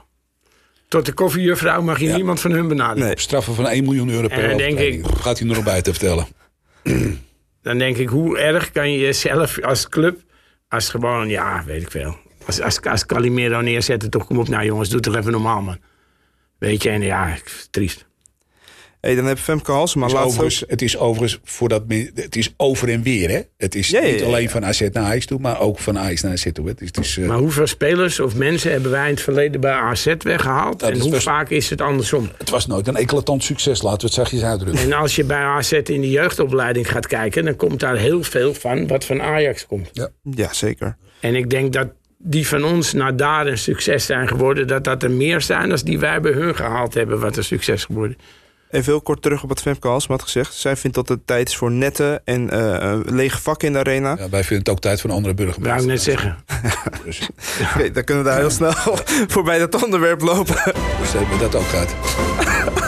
Tot 0.87 1.05
de 1.05 1.13
koffiejuffrouw 1.13 1.81
mag 1.81 1.99
je 1.99 2.05
Ja. 2.07 2.15
niemand 2.15 2.39
van 2.41 2.51
hun 2.51 2.67
benaderen. 2.67 3.07
Nee. 3.07 3.19
Straffen 3.19 3.55
van 3.55 3.67
1 3.67 3.83
miljoen 3.83 4.09
euro 4.09 4.27
per 4.27 4.37
En 4.37 4.49
dan 4.49 4.57
denk 4.57 4.71
overtreding. 4.71 5.07
Gaat 5.21 5.39
hij 5.39 5.47
er 5.49 5.55
nog 5.55 5.63
bij 5.63 5.81
te 5.81 5.89
vertellen? 5.93 6.27
Dan 7.61 7.77
denk 7.77 7.97
ik, 7.97 8.09
hoe 8.09 8.37
erg 8.37 8.71
kan 8.71 8.91
je 8.91 8.99
jezelf 8.99 9.61
als 9.61 9.89
club... 9.89 10.19
als 10.67 10.89
gewoon, 10.89 11.29
ja, 11.29 11.63
weet 11.65 11.81
ik 11.81 11.91
veel... 11.91 12.15
als, 12.45 12.61
als, 12.61 12.81
als 12.81 13.05
Calimero 13.05 13.61
neerzetten, 13.61 14.09
toch 14.09 14.25
kom 14.25 14.37
op... 14.39 14.47
nou 14.47 14.65
jongens, 14.65 14.89
doe 14.89 14.99
toch 14.99 15.15
even 15.15 15.31
normaal, 15.31 15.61
man. 15.61 15.77
Weet 16.59 16.83
je, 16.83 16.89
en 16.89 17.01
ja, 17.01 17.37
triest. 17.71 18.05
hey, 19.01 19.15
dan 19.15 19.25
heb 19.25 19.37
Femke 19.37 19.71
Halsema 19.71 20.05
Het 20.05 20.13
is, 20.15 20.19
ook... 20.21 20.25
overigens, 20.27 20.63
het 20.67 20.81
is 20.81 20.97
overigens 20.97 21.39
voor 21.43 21.69
dat 21.69 21.87
men- 21.87 22.11
het 22.15 22.35
is 22.35 22.53
over 22.57 22.89
en 22.89 23.01
weer. 23.01 23.29
Hè? 23.29 23.41
Het 23.57 23.75
is 23.75 23.89
Ja, 23.89 24.01
ja, 24.01 24.07
niet 24.11 24.19
ja, 24.19 24.25
alleen 24.25 24.41
ja. 24.43 24.49
van 24.49 24.65
AZ 24.65 24.79
naar 24.91 25.03
Ajax 25.03 25.25
toe, 25.25 25.39
maar 25.39 25.59
ook 25.59 25.79
van 25.79 25.97
Ajax 25.99 26.21
naar 26.21 26.31
AZ 26.31 26.47
toe. 26.53 26.67
Het 26.67 26.81
is, 26.81 26.87
het 26.87 26.97
is, 26.97 27.17
eh, 27.17 27.25
Maar 27.27 27.37
hoeveel 27.37 27.67
spelers 27.67 28.19
of 28.19 28.35
mensen 28.35 28.71
hebben 28.71 28.91
wij 28.91 29.07
in 29.07 29.13
het 29.13 29.23
verleden 29.23 29.61
bij 29.61 29.71
AZ 29.71 30.13
weggehaald? 30.19 30.79
dat 30.79 30.89
en 30.89 30.99
hoe 30.99 31.09
best- 31.11 31.23
vaak 31.23 31.49
is 31.49 31.69
het 31.69 31.81
andersom? 31.81 32.29
het 32.37 32.49
was 32.49 32.67
nooit 32.67 32.87
een 32.87 32.95
eclatant 32.95 33.43
succes, 33.43 33.81
laten 33.81 33.99
we 33.99 34.05
het 34.05 34.13
zachtjes 34.13 34.43
uitdrukken. 34.43 34.83
En 34.83 34.93
als 34.93 35.15
je 35.15 35.23
bij 35.23 35.41
AZ 35.43 35.71
in 35.71 36.01
de 36.01 36.09
jeugdopleiding 36.09 36.91
gaat 36.91 37.07
kijken... 37.07 37.45
dan 37.45 37.55
komt 37.55 37.79
daar 37.79 37.97
heel 37.97 38.23
veel 38.23 38.53
van 38.53 38.87
wat 38.87 39.05
van 39.05 39.21
Ajax 39.21 39.65
komt. 39.65 39.89
Ja, 40.23 40.53
zeker. 40.53 40.95
En 41.19 41.35
ik 41.35 41.49
denk 41.49 41.73
dat 41.73 41.87
die 42.23 42.47
van 42.47 42.63
ons 42.63 42.93
naar 42.93 43.15
daar 43.15 43.47
een 43.47 43.57
succes 43.57 44.05
zijn 44.05 44.27
geworden... 44.27 44.67
dat 44.67 44.83
dat 44.83 45.03
er 45.03 45.11
meer 45.11 45.41
zijn 45.41 45.69
dan 45.69 45.77
die 45.83 45.99
wij 45.99 46.21
bij 46.21 46.31
hun 46.31 46.55
gehaald 46.55 46.93
hebben... 46.93 47.19
wat 47.19 47.37
een 47.37 47.43
succes 47.43 47.85
geworden. 47.85 48.17
Even 48.69 48.91
heel 48.91 49.01
kort 49.01 49.21
terug 49.21 49.43
op 49.43 49.49
wat 49.49 49.61
Femke 49.61 49.87
Halsema 49.87 50.13
had 50.15 50.23
gezegd. 50.23 50.53
Zij 50.53 50.75
vindt 50.75 50.95
dat 50.95 51.09
het 51.09 51.27
tijd 51.27 51.47
is 51.49 51.55
voor 51.55 51.71
nette 51.71 52.21
en 52.23 52.49
eh, 52.49 52.91
eh, 52.91 52.99
lege 53.05 53.41
vakken 53.41 53.67
in 53.67 53.73
de 53.73 53.79
arena. 53.79 54.15
Ja, 54.19 54.29
wij 54.29 54.43
vinden 54.43 54.57
het 54.57 54.69
ook 54.69 54.79
tijd 54.79 55.01
voor 55.01 55.09
een 55.09 55.15
andere 55.15 55.33
Wou 55.35 55.49
ik 55.49 55.59
burgemeester. 55.59 55.87
net 55.87 56.01
zeggen. 56.01 56.37
Dus, 57.05 57.29
Oké, 57.75 57.91
dan 57.91 58.03
kunnen 58.03 58.23
we 58.23 58.29
daar 58.29 58.39
heel 58.39 58.49
snel 58.49 58.73
voorbij 59.33 59.59
dat 59.59 59.83
onderwerp 59.83 60.21
lopen. 60.21 60.73
dus 61.01 61.11
hebben 61.11 61.37
we 61.37 61.39
dat 61.39 61.55
ook 61.55 61.67
gehad. 61.67 61.95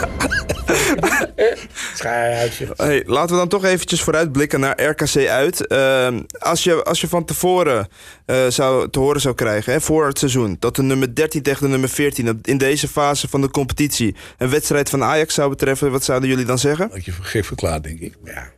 Hey, 2.76 3.02
laten 3.06 3.34
we 3.34 3.40
dan 3.40 3.48
toch 3.48 3.64
eventjes 3.64 4.02
vooruitblikken 4.02 4.60
naar 4.60 4.82
RKC 4.82 5.28
uit. 5.28 5.66
Ehm, 5.66 6.22
als, 6.38 6.64
je, 6.64 6.84
als 6.84 7.00
je 7.00 7.08
van 7.08 7.24
tevoren 7.24 7.88
eh, 8.26 8.46
zou, 8.46 8.90
te 8.90 8.98
horen 8.98 9.20
zou 9.20 9.34
krijgen, 9.34 9.72
hè, 9.72 9.80
voor 9.80 10.06
het 10.06 10.18
seizoen... 10.18 10.56
dat 10.58 10.76
de 10.76 10.82
nummer 10.82 11.14
13 11.14 11.42
tegen 11.42 11.62
de 11.62 11.68
nummer 11.68 11.88
14 11.88 12.38
in 12.42 12.58
deze 12.58 12.88
fase 12.88 13.28
van 13.28 13.40
de 13.40 13.50
competitie... 13.50 14.14
een 14.38 14.50
wedstrijd 14.50 14.90
van 14.90 15.02
Ajax 15.02 15.34
zou 15.34 15.50
betreffen, 15.50 15.90
wat 15.90 16.04
zouden 16.04 16.28
jullie 16.28 16.44
dan 16.44 16.58
zeggen? 16.58 16.88
Dat 16.88 17.04
je 17.04 17.12
gek 17.12 17.44
verklaard, 17.44 17.82
denk 17.82 18.00
ik. 18.00 18.14
Ja. 18.24 18.50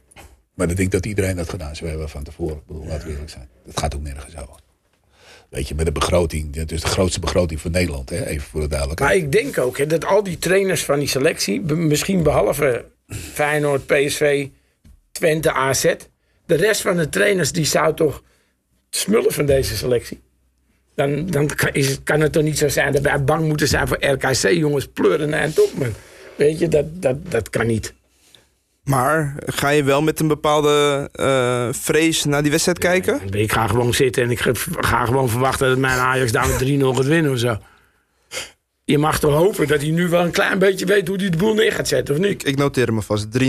Maar 0.55 0.71
ik 0.71 0.77
denk 0.77 0.91
dat 0.91 1.07
iedereen 1.07 1.37
dat 1.37 1.49
gedaan 1.49 1.77
zou 1.77 1.91
hebben 1.91 2.09
van 2.09 2.23
tevoren. 2.23 2.57
Ik 2.57 2.67
bedoel, 2.67 2.87
laten 2.87 3.07
we 3.07 3.13
eerlijk 3.13 3.31
zijn. 3.31 3.49
Dat 3.65 3.81
gaat 3.81 3.95
ook 3.95 4.03
nergens 4.03 4.37
over. 4.37 4.68
Weet 5.49 5.69
je, 5.69 5.75
met 5.75 5.87
een 5.87 5.93
begroting. 5.93 6.55
Het 6.55 6.73
is 6.73 6.81
de 6.81 6.87
grootste 6.87 7.21
begroting 7.21 7.61
van 7.61 7.71
Nederland, 7.71 8.11
hè? 8.11 8.27
even 8.27 8.49
voor 8.49 8.61
de 8.61 8.69
duidelijkheid. 8.69 9.11
Maar 9.11 9.25
ik 9.25 9.33
denk 9.33 9.59
ook 9.59 9.79
hè, 9.79 9.87
dat 9.87 10.05
al 10.05 10.23
die 10.23 10.39
trainers 10.39 10.85
van 10.85 10.99
die 10.99 11.09
selectie... 11.09 11.61
misschien 11.61 12.23
behalve 12.23 12.85
Feyenoord, 13.09 13.87
PSV, 13.87 14.49
Twente, 15.13 15.53
AZ... 15.53 15.95
de 16.47 16.55
rest 16.55 16.81
van 16.81 16.97
de 16.97 17.09
trainers 17.09 17.53
die 17.53 17.65
zou 17.65 17.95
toch 17.95 18.23
smullen 18.91 19.33
van 19.33 19.47
deze 19.47 19.77
selectie. 19.77 20.21
Dan, 20.95 21.27
dan 21.27 21.47
kan, 21.47 21.73
kan 22.05 22.21
het 22.21 22.33
toch 22.33 22.43
niet 22.43 22.59
zo 22.59 22.69
zijn 22.69 22.93
dat 22.93 23.03
wij 23.03 23.25
bang 23.25 23.47
moeten 23.47 23.69
zijn 23.69 23.89
voor 23.89 24.05
RKC. 24.05 24.49
Jongens, 24.51 24.87
pleuren 24.87 25.29
naar 25.29 25.43
het 25.43 25.63
op, 25.63 25.71
man. 25.79 25.95
Weet 26.37 26.59
je, 26.59 26.69
dat, 26.69 27.03
dat, 27.03 27.31
dat 27.31 27.51
kan 27.51 27.67
niet. 27.67 27.95
Maar 28.89 29.35
ga 29.47 29.69
je 29.69 29.83
wel 29.83 30.03
met 30.03 30.21
een 30.21 30.29
bepaalde 30.29 31.09
eh, 31.13 31.69
vrees 31.71 32.25
naar 32.25 32.43
die 32.43 32.51
wedstrijd 32.51 32.79
kijken? 32.79 33.21
Ik 33.31 33.53
ga 33.53 33.67
gewoon 33.67 33.95
zitten 33.95 34.23
en 34.23 34.31
ik 34.31 34.41
ga, 34.41 34.51
ga 34.81 35.05
gewoon 35.05 35.29
verwachten 35.29 35.69
dat 35.69 35.79
mijn 35.79 35.99
Ajax 35.99 36.33
daar 36.33 36.49
met 36.49 36.61
3-0 36.63 36.97
gaat 36.97 37.07
winnen 37.07 37.33
of 37.33 37.39
zo. 37.39 37.57
Je 38.85 38.99
mag 38.99 39.19
toch 39.19 39.35
hopen 39.35 39.67
dat 39.69 39.81
hij 39.81 39.91
nu 39.91 40.09
wel 40.09 40.25
een 40.25 40.31
klein 40.31 40.59
beetje 40.59 40.87
weet 40.87 41.09
hoe 41.09 41.17
hij 41.17 41.31
de 41.31 41.37
boel 41.37 41.55
neer 41.55 41.73
gaat 41.73 41.89
zetten, 41.89 42.15
of 42.15 42.21
niet? 42.21 42.47
Ik 42.47 42.57
noteer 42.57 42.87
hem 42.87 42.97
alvast 42.97 43.27
3-0. 43.39 43.43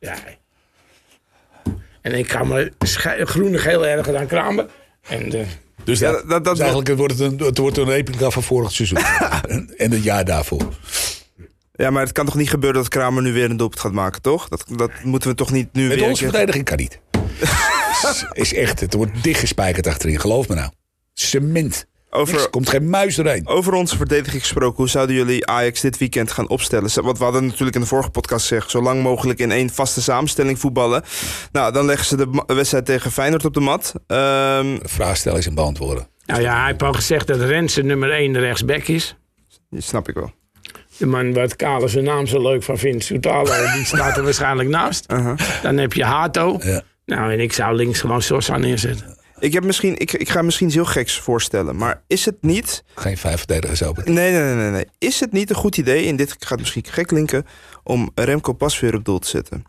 Ja. 0.00 0.14
En 2.00 2.12
ik 2.12 2.30
ga 2.30 2.44
me 2.44 2.72
sche- 2.78 3.24
groenig 3.26 3.64
heel 3.64 3.86
erg 3.86 4.06
dan 4.06 4.26
kramen. 4.26 4.68
En 5.08 5.32
eh, 5.32 5.46
Dus, 5.84 5.98
Ja, 5.98 6.10
dat, 6.10 6.20
dat- 6.28 6.44
dat- 6.44 6.54
dus 6.56 6.58
eigenlijk 6.64 6.96
wordt 6.98 7.18
het 7.18 7.32
een, 7.32 7.46
het 7.46 7.58
wordt 7.58 7.76
een 7.76 7.84
replica 7.88 8.30
van 8.30 8.42
vorig 8.42 8.72
seizoen. 8.72 8.98
en, 9.48 9.74
en 9.76 9.90
het 9.90 10.02
jaar 10.04 10.24
daarvoor. 10.24 10.68
Ja, 11.76 11.90
maar 11.90 12.02
het 12.02 12.12
kan 12.12 12.24
toch 12.26 12.34
niet 12.34 12.50
gebeuren 12.50 12.80
dat 12.80 12.88
Kramer 12.90 13.22
nu 13.22 13.32
weer 13.32 13.50
een 13.50 13.56
doelpunt 13.56 13.80
gaat 13.80 13.92
maken, 13.92 14.22
toch? 14.22 14.48
Dat, 14.48 14.64
dat 14.76 14.90
moeten 15.02 15.30
we 15.30 15.36
toch 15.36 15.50
niet 15.52 15.72
nu 15.72 15.88
Met 15.88 15.98
weer... 15.98 16.08
onze 16.08 16.24
een 16.24 16.30
keer- 16.30 16.38
verdediging 16.38 16.64
kan 16.64 16.76
niet. 16.76 17.00
is, 18.10 18.24
is 18.32 18.54
echt, 18.54 18.80
het 18.80 18.94
wordt 18.94 19.22
dichtgespijkerd 19.22 19.86
achterin, 19.86 20.20
geloof 20.20 20.48
me 20.48 20.54
nou. 20.54 20.70
Cement. 21.14 21.86
Over, 22.10 22.40
Er 22.40 22.50
komt 22.50 22.68
geen 22.68 22.90
muis 22.90 23.14
doorheen. 23.14 23.46
Over 23.46 23.72
onze 23.72 23.96
verdediging 23.96 24.42
gesproken, 24.42 24.76
hoe 24.76 24.88
zouden 24.88 25.16
jullie 25.16 25.46
Ajax 25.46 25.80
dit 25.80 25.98
weekend 25.98 26.32
gaan 26.32 26.48
opstellen? 26.48 26.90
Want 27.02 27.18
we 27.18 27.24
hadden 27.24 27.46
natuurlijk 27.46 27.74
in 27.74 27.80
de 27.80 27.86
vorige 27.86 28.10
podcast 28.10 28.46
gezegd, 28.46 28.70
zo 28.70 28.82
lang 28.82 29.02
mogelijk 29.02 29.38
in 29.38 29.50
één 29.50 29.70
vaste 29.70 30.02
samenstelling 30.02 30.58
voetballen. 30.58 31.02
Nou, 31.52 31.72
dan 31.72 31.84
leggen 31.84 32.06
ze 32.06 32.16
de 32.16 32.44
wedstrijd 32.54 32.84
tegen 32.86 33.12
Feyenoord 33.12 33.44
op 33.44 33.54
de 33.54 33.60
mat. 33.60 33.92
Ehm, 34.06 34.78
stellen 35.12 35.38
is 35.38 35.46
een 35.46 35.54
beantwoorden. 35.54 36.08
nou 36.26 36.40
ja, 36.40 36.56
hij 36.58 36.66
heeft 36.66 36.82
al 36.82 36.92
gezegd 36.92 37.26
dat 37.26 37.40
Rensen 37.40 37.86
nummer 37.86 38.10
1 38.12 38.38
rechtsback 38.38 38.82
is. 38.88 39.16
die 39.70 39.80
snap 39.80 40.08
ik 40.08 40.14
wel. 40.14 40.32
De 40.96 41.06
man 41.06 41.32
wat 41.32 41.56
Kale 41.56 41.88
zijn 41.88 42.04
naam 42.04 42.26
zo 42.26 42.42
leuk 42.42 42.62
van 42.62 42.78
vindt, 42.78 43.04
Soutalo, 43.04 43.52
die 43.74 43.84
staat 43.84 44.16
er 44.16 44.24
waarschijnlijk 44.24 44.68
naast. 44.68 45.08
Dan 45.62 45.76
heb 45.76 45.92
je 45.92 46.04
Hato. 46.04 46.58
Ja. 46.62 46.82
Nou, 47.06 47.32
en 47.32 47.40
ik 47.40 47.52
zou 47.52 47.76
links 47.76 48.00
gewoon 48.00 48.22
Sosa 48.22 48.56
neerzetten. 48.56 49.16
Ik, 49.38 49.52
heb 49.52 49.64
misschien, 49.64 49.98
ik, 49.98 50.12
ik 50.12 50.28
ga 50.28 50.42
misschien 50.42 50.66
iets 50.66 50.74
heel 50.74 50.84
geks 50.84 51.20
voorstellen, 51.20 51.76
maar 51.76 52.02
is 52.06 52.24
het 52.24 52.36
niet... 52.40 52.84
Geen 52.94 53.16
vijf 53.16 53.38
verdedigers 53.38 53.82
open. 53.82 54.12
Nee, 54.12 54.32
nee, 54.32 54.42
nee, 54.42 54.54
nee, 54.54 54.70
nee. 54.70 54.86
Is 54.98 55.20
het 55.20 55.32
niet 55.32 55.50
een 55.50 55.56
goed 55.56 55.76
idee, 55.76 56.08
en 56.08 56.16
dit 56.16 56.36
gaat 56.38 56.58
misschien 56.58 56.84
gek 56.88 57.10
linken, 57.10 57.46
om 57.82 58.10
Remco 58.14 58.52
Pasveer 58.52 58.94
op 58.94 59.04
doel 59.04 59.18
te 59.18 59.28
zetten? 59.28 59.64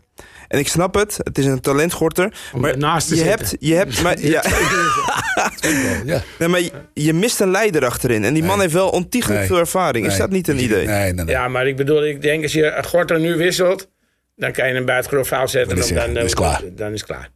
En 0.48 0.58
ik 0.58 0.68
snap 0.68 0.94
het, 0.94 1.16
het 1.22 1.38
is 1.38 1.44
een 1.44 1.60
talentgorter. 1.60 2.32
Om 2.52 2.60
Maar 2.60 2.70
ernaast 2.70 3.08
te 3.08 3.14
je 3.14 3.20
zitten. 3.20 3.38
hebt, 3.46 3.56
je 3.60 3.74
hebt, 3.74 4.00
maar, 4.02 4.20
ja, 4.20 4.42
Ja. 6.04 6.22
nee, 6.38 6.48
maar 6.48 6.60
je, 6.60 6.70
je 6.94 7.12
mist 7.12 7.40
een 7.40 7.50
leider 7.50 7.84
achterin. 7.84 8.24
En 8.24 8.34
die 8.34 8.42
man 8.42 8.52
Nee. 8.52 8.60
heeft 8.60 8.72
wel 8.74 8.88
ontiegelijk 8.88 9.38
Nee. 9.38 9.48
veel 9.48 9.58
ervaring. 9.58 10.06
Is 10.06 10.16
dat 10.16 10.30
niet 10.30 10.48
een 10.48 10.62
idee? 10.62 10.86
Nee, 10.86 11.12
nee, 11.12 11.24
nee. 11.24 11.34
Ja, 11.34 11.48
maar 11.48 11.66
ik 11.66 11.76
bedoel, 11.76 12.04
ik 12.06 12.22
denk 12.22 12.42
als 12.42 12.52
je 12.52 12.82
Gorter 12.86 13.20
nu 13.20 13.36
wisselt, 13.36 13.88
dan 14.36 14.52
kan 14.52 14.68
je 14.68 14.74
hem 14.74 14.84
bij 14.84 14.96
het 14.96 15.06
grof 15.06 15.26
fout 15.26 15.50
zetten. 15.50 15.76
Dan 15.76 15.84
is 15.84 15.92
dan, 15.92 16.14
dan, 16.14 16.16
is 16.24 16.30
het 16.30 16.34
klaar. 16.34 16.62
Dan 16.76 16.92
is 16.92 17.00
het 17.00 17.08
klaar. 17.10 17.30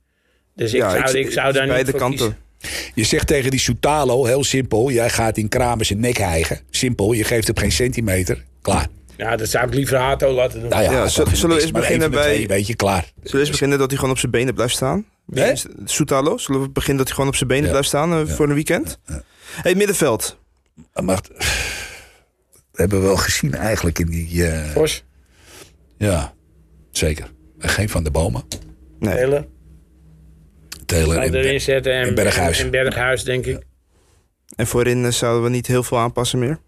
Dus 0.54 0.72
ik 0.74 0.80
Ja, 0.80 0.90
zou, 0.90 1.18
ik- 1.18 1.26
ik, 1.26 1.32
zou 1.32 1.52
daar 1.52 1.76
niet 1.76 1.90
voor 1.90 1.98
kanten. 1.98 2.36
kiezen. 2.58 2.92
Je 2.94 3.04
zegt 3.04 3.26
tegen 3.26 3.50
die 3.50 3.60
Soutalo, 3.60 4.24
heel 4.24 4.44
simpel. 4.44 4.90
Jij 4.90 5.10
gaat 5.10 5.36
in 5.36 5.48
Kramer 5.48 5.84
zijn 5.84 6.00
nek 6.00 6.16
hijgen. 6.16 6.60
Simpel, 6.70 7.12
je 7.12 7.24
geeft 7.24 7.46
hem 7.46 7.58
geen 7.58 7.72
centimeter. 7.72 8.44
Klaar. 8.62 8.86
Ja, 9.20 9.36
dat 9.36 9.48
zou 9.48 9.66
ik 9.66 9.74
liever 9.74 9.96
Hato 9.98 10.32
laten 10.32 10.60
doen. 10.60 10.68
Nou 10.68 10.82
ja, 10.82 10.90
Ja, 10.92 11.00
dat 11.02 11.10
zullen- 11.12 11.56
we 11.56 11.62
eens 11.62 11.70
beginnen 11.70 12.10
bij- 12.10 12.22
twee, 12.22 12.46
weet 12.46 12.66
je, 12.66 12.74
klaar. 12.74 13.02
Zullen 13.16 13.32
we 13.32 13.38
eens 13.38 13.50
beginnen 13.50 13.78
dat 13.78 13.88
hij 13.88 13.96
gewoon 13.98 14.12
op 14.14 14.18
zijn 14.20 14.32
benen 14.32 14.54
blijft 14.54 14.74
staan? 14.74 15.04
Wie 15.26 15.42
Hè? 15.42 15.50
is- 15.50 15.66
Soetalo, 15.84 16.38
zullen 16.38 16.60
we 16.62 16.68
beginnen 16.68 16.96
dat 16.98 17.06
hij 17.06 17.14
gewoon 17.14 17.30
op 17.30 17.36
zijn 17.36 17.48
benen 17.48 17.64
Ja. 17.64 17.70
blijft 17.70 17.88
staan 17.88 18.12
eh, 18.12 18.26
voor 18.34 18.48
een 18.48 18.54
weekend? 18.54 18.98
Hey, 19.62 19.74
middenveld. 19.74 20.38
Maar 21.02 21.20
we 22.72 22.80
hebben 22.80 23.00
we 23.00 23.06
wel 23.06 23.16
gezien 23.16 23.54
eigenlijk 23.54 23.98
in 23.98 24.06
die... 24.06 24.46
eh, 24.46 24.70
Vos, 24.70 25.04
ja, 25.98 26.34
zeker. 26.90 27.30
En 27.58 27.68
Geen 27.68 27.88
van 27.88 28.04
de 28.04 28.10
bomen. 28.10 28.42
Nee. 28.98 29.14
Taylor 30.86 31.14
zou 31.14 31.26
en, 31.26 31.34
erin 31.34 31.60
zetten. 31.60 31.92
En, 31.92 32.06
en 32.08 32.14
Berghuis. 32.14 32.58
En, 32.62 32.70
Berghuis, 32.70 33.24
denk 33.24 33.46
ik. 33.46 33.62
En 34.56 34.66
voorin 34.66 35.04
eh, 35.04 35.10
zouden 35.10 35.42
we 35.42 35.48
niet 35.50 35.66
heel 35.66 35.82
veel 35.82 35.98
aanpassen 35.98 36.38
meer. 36.38 36.58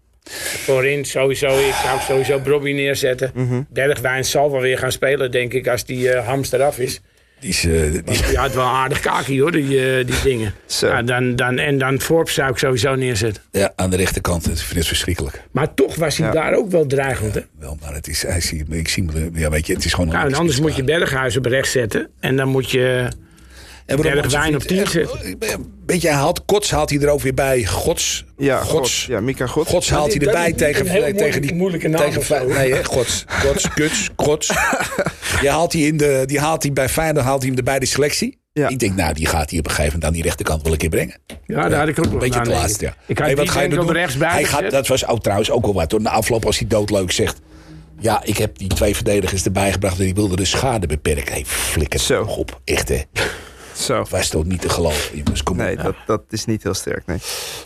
Voorin 0.63 1.05
sowieso, 1.05 1.47
ik 1.47 1.73
zou 1.83 1.99
sowieso 1.99 2.39
Brobby 2.39 2.71
neerzetten. 2.71 3.31
Mhm. 3.33 3.61
Bergwijn 3.69 4.25
zal 4.25 4.51
wel 4.51 4.61
weer 4.61 4.77
gaan 4.77 4.91
spelen, 4.91 5.31
denk 5.31 5.53
ik, 5.53 5.67
als 5.67 5.85
die 5.85 6.09
eh 6.09 6.27
hamster 6.27 6.61
af 6.63 6.79
is. 6.79 7.01
Die 7.39 7.49
is, 7.49 7.65
eh, 7.65 7.71
die 7.91 8.01
is- 8.05 8.21
Die 8.27 8.37
had 8.37 8.53
wel 8.53 8.65
aardig 8.65 8.99
kakie 8.99 9.41
hoor, 9.41 9.51
die, 9.51 9.63
eh, 9.97 10.05
die 10.05 10.21
dingen. 10.23 10.53
Ja, 10.79 11.01
dan, 11.01 11.35
dan, 11.35 11.57
en 11.57 11.77
dan 11.77 12.01
Forbes 12.01 12.33
zou 12.33 12.51
ik 12.51 12.57
sowieso 12.57 12.95
neerzetten. 12.95 13.43
ja, 13.51 13.73
aan 13.75 13.89
de 13.89 13.95
rechterkant. 13.97 14.47
Ik 14.47 14.57
vind 14.57 14.75
het 14.75 14.87
verschrikkelijk. 14.87 15.41
Maar 15.51 15.73
toch 15.73 15.95
was 15.95 16.17
hij 16.17 16.27
Ja. 16.27 16.33
daar 16.33 16.53
ook 16.53 16.71
wel 16.71 16.85
dreigend. 16.85 17.33
Hè? 17.35 17.41
Wel, 17.59 17.77
maar 17.81 17.93
het 17.93 18.07
is, 18.07 18.21
hij 18.21 18.41
zie, 18.41 18.65
ik 18.69 18.87
zie, 18.87 19.09
ja, 19.33 19.49
weet 19.49 19.67
je, 19.67 19.73
het 19.73 19.85
is 19.85 19.93
gewoon... 19.93 20.09
Nou, 20.13 20.27
en 20.27 20.33
anders 20.33 20.59
moet 20.59 20.75
je 20.75 20.83
Berghuis 20.83 21.37
op 21.37 21.45
rechts 21.45 21.71
zetten. 21.71 22.09
En 22.19 22.35
dan 22.35 22.47
moet 22.47 22.71
je... 22.71 23.07
En 23.85 23.97
waarom 23.97 24.21
Bergwijn 24.21 24.55
op 24.55 24.61
tien 24.61 24.87
vriend- 24.87 25.09
eh, 25.39 25.55
Weet 25.85 26.01
je, 26.01 26.07
hij 26.07 26.17
haalt 26.17 26.45
Kots 26.45 26.71
haalt 26.71 26.89
hij 26.89 26.99
er 26.99 27.09
ook 27.09 27.21
weer 27.21 27.33
bij. 27.33 27.65
Gods. 27.65 28.25
Ja, 28.37 28.57
Gods. 28.57 28.71
Gods. 28.71 29.05
Ja, 29.05 29.19
Mika 29.19 29.47
Gods. 29.47 29.69
Gods 29.69 29.89
haalt 29.89 30.13
hij 30.13 30.25
erbij 30.27 30.53
tegen, 30.53 30.85
een 30.85 30.91
heel 30.91 31.01
tegen 31.01 31.15
moeilijk- 31.17 31.41
die... 31.47 31.53
moeilijke 31.55 31.87
naam 31.87 32.11
tegen. 32.11 32.47
Nee, 32.47 32.73
hè, 32.73 32.83
Gods. 32.83 33.23
Gods, 33.27 33.69
Kuts, 33.73 34.09
Gods. 34.15 34.47
Die 35.41 35.49
haalt 35.49 35.73
hij, 35.73 35.81
in 35.81 35.97
de, 35.97 36.23
die 36.25 36.39
haalt 36.39 36.63
hij 36.63 36.73
bij 36.73 36.89
Feyenoord 36.89 37.25
haalt 37.25 37.39
hij 37.41 37.49
hem 37.49 37.57
erbij 37.57 37.79
de 37.79 37.85
selectie. 37.85 38.37
Ja. 38.53 38.67
Ik 38.67 38.79
denk, 38.79 38.95
nou, 38.95 39.13
die 39.13 39.25
gaat 39.25 39.49
hij 39.49 39.59
op 39.59 39.65
een 39.65 39.71
gegeven 39.71 39.91
moment 39.93 40.05
aan 40.05 40.13
die 40.13 40.23
rechterkant 40.23 40.61
wel 40.63 40.71
een 40.71 40.77
keer 40.77 40.89
brengen. 40.89 41.15
Ja, 41.45 41.69
daar 41.69 41.79
had 41.79 41.87
ik 41.87 41.99
ook 41.99 42.03
wel 42.05 42.13
Een 42.13 42.19
beetje 42.19 42.39
aan, 42.39 42.45
te 42.45 42.51
laatst, 42.51 42.81
ik. 42.81 42.87
ja. 42.87 42.95
Ik 43.07 43.17
had 43.17 43.27
Hey, 43.27 43.35
die 43.35 43.45
denk 43.45 43.57
ik 43.65 43.71
er 43.73 43.79
op 43.79 43.85
doen? 43.85 43.95
rechts 43.95 44.15
Hij 44.19 44.43
gaat. 44.43 44.71
Dat 44.71 44.87
was 44.87 45.07
ook 45.07 45.21
trouwens 45.23 45.51
ook 45.51 45.63
wel 45.65 45.73
wat. 45.73 45.91
Hoor. 45.91 46.01
Na 46.01 46.09
afloop 46.09 46.45
als 46.45 46.57
hij 46.59 46.67
doodleuk 46.67 47.11
zegt... 47.11 47.39
Ja, 47.99 48.21
ik 48.23 48.37
heb 48.37 48.57
die 48.57 48.67
twee 48.67 48.95
verdedigers 48.95 49.45
erbij 49.45 49.71
gebracht... 49.71 49.97
en 49.99 50.03
die 50.05 50.13
wilde 50.13 50.35
de 50.35 50.45
schade 50.45 50.87
beperken. 50.87 51.33
Hey, 51.33 51.43
flikker 51.45 52.25
op. 52.27 52.61
Echt, 52.65 52.89
hè. 52.89 53.01
Zo. 53.75 54.05
Was 54.09 54.29
toch 54.29 54.45
niet 54.45 54.61
te 54.61 54.69
geloven, 54.69 55.17
jongens. 55.17 55.43
Kom 55.43 55.57
Nee, 55.57 55.77
op. 55.77 55.83
dat, 55.83 55.95
dat 56.05 56.23
is 56.29 56.45
niet 56.45 56.63
heel 56.63 56.73
sterk, 56.73 57.05
nee. 57.05 57.17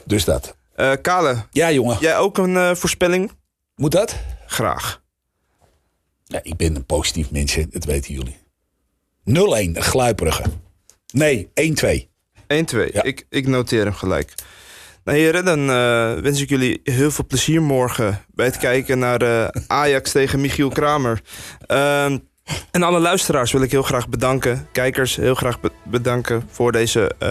Dus 0.05 0.25
dat. 0.25 0.55
Eh, 0.75 0.91
Kale, 1.01 1.45
Ja, 1.51 1.71
jongen. 1.71 1.97
jij 1.99 2.17
ook 2.17 2.37
een 2.37 2.57
eh, 2.57 2.75
voorspelling? 2.75 3.31
Moet 3.75 3.91
dat? 3.91 4.15
Graag. 4.45 5.01
Ja, 6.23 6.39
ik 6.43 6.55
ben 6.57 6.75
een 6.75 6.85
positief 6.85 7.31
mens, 7.31 7.53
hè. 7.55 7.63
dat 7.69 7.83
weten 7.83 8.13
jullie. 8.13 8.37
0-1, 9.73 9.75
een 9.77 9.81
gluiperige. 9.83 10.43
Nee, 11.13 11.49
1-2. 11.53 12.07
1-2. 12.47 12.91
Ja. 12.91 13.03
Ik, 13.03 13.25
ik 13.29 13.47
noteer 13.47 13.83
hem 13.83 13.93
gelijk. 13.93 14.33
Nou 15.03 15.17
heren, 15.19 15.45
dan 15.45 15.59
eh, 15.69 16.13
wens 16.21 16.41
ik 16.41 16.49
jullie 16.49 16.79
heel 16.83 17.11
veel 17.11 17.25
plezier 17.25 17.61
morgen... 17.61 18.25
bij 18.33 18.45
het 18.45 18.57
kijken 18.57 18.99
naar 18.99 19.21
eh, 19.21 19.61
Ajax 19.67 20.11
tegen 20.11 20.41
Michiel 20.41 20.69
Kramer. 20.69 21.21
Ehm, 21.65 22.17
en 22.71 22.83
alle 22.83 22.99
luisteraars 22.99 23.51
wil 23.51 23.61
ik 23.61 23.71
heel 23.71 23.83
graag 23.83 24.09
bedanken. 24.09 24.67
Kijkers, 24.71 25.15
heel 25.15 25.35
graag 25.35 25.59
be- 25.59 25.71
bedanken 25.83 26.43
voor, 26.51 26.71
deze, 26.71 27.11
eh, 27.19 27.29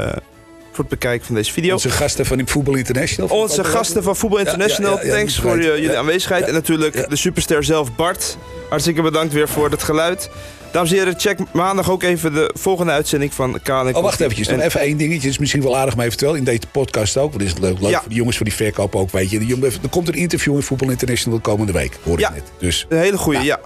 voor 0.73 0.85
het 0.85 0.89
bekijken 0.89 1.27
van 1.27 1.35
deze 1.35 1.53
video. 1.53 1.73
Onze 1.73 1.91
gasten 1.91 2.27
van 2.27 2.49
Voetbal 2.49 2.75
International. 2.75 3.29
Onze 3.41 3.65
gasten 3.65 4.03
van 4.03 4.17
Voetbal 4.17 4.39
International, 4.39 4.93
ja, 4.97 5.01
ja, 5.01 5.07
ja, 5.07 5.15
thanks 5.15 5.39
voor 5.41 5.57
je- 5.57 5.63
jullie 5.81 5.97
aanwezigheid. 5.99 6.45
En 6.47 6.53
natuurlijk 6.55 7.11
de 7.11 7.17
superster 7.17 7.65
zelf, 7.65 7.97
Bart. 7.97 8.37
Hartstikke 8.69 9.03
bedankt 9.03 9.33
weer 9.33 9.49
voor 9.49 9.71
het 9.71 9.83
geluid. 9.83 10.31
Dames 10.73 10.91
en 10.91 10.97
heren, 10.97 11.15
check 11.21 11.39
maandag 11.53 11.91
ook 11.91 12.03
even 12.03 12.33
de 12.35 12.51
volgende 12.55 12.93
uitzending 12.93 13.35
van 13.35 13.61
en 13.65 13.95
Oh, 13.95 14.03
wacht 14.03 14.21
eventjes. 14.21 14.49
En- 14.49 14.61
even 14.61 14.81
één 14.81 14.97
dingetje. 14.97 15.29
is 15.29 15.39
misschien 15.39 15.63
wel 15.63 15.77
aardig, 15.77 15.97
maar 15.97 16.07
eventueel 16.07 16.35
in 16.35 16.45
deze 16.45 16.61
podcast 16.73 17.17
ook. 17.17 17.31
Want 17.31 17.43
is 17.43 17.51
het 17.51 17.59
leuk, 17.59 17.81
leuk 17.81 17.93
voor 17.97 18.09
die 18.09 18.17
jongens 18.17 18.37
voor 18.37 18.47
die 18.47 18.55
verkoop 18.55 18.95
ook, 18.97 19.11
weet 19.11 19.31
je. 19.31 19.39
De 19.39 19.47
jongen- 19.47 19.73
Er 19.83 19.89
komt 19.91 20.09
een 20.09 20.15
interview 20.15 20.55
in 20.55 20.63
Voetbal 20.63 20.91
International 20.91 21.39
de 21.39 21.45
komende 21.45 21.73
week, 21.73 21.99
hoor 22.03 22.21
ik 22.21 22.31
net. 22.31 22.43
Dus 22.59 22.87
Een 22.89 22.99
hele 22.99 23.19
goede, 23.19 23.43
ja. 23.43 23.61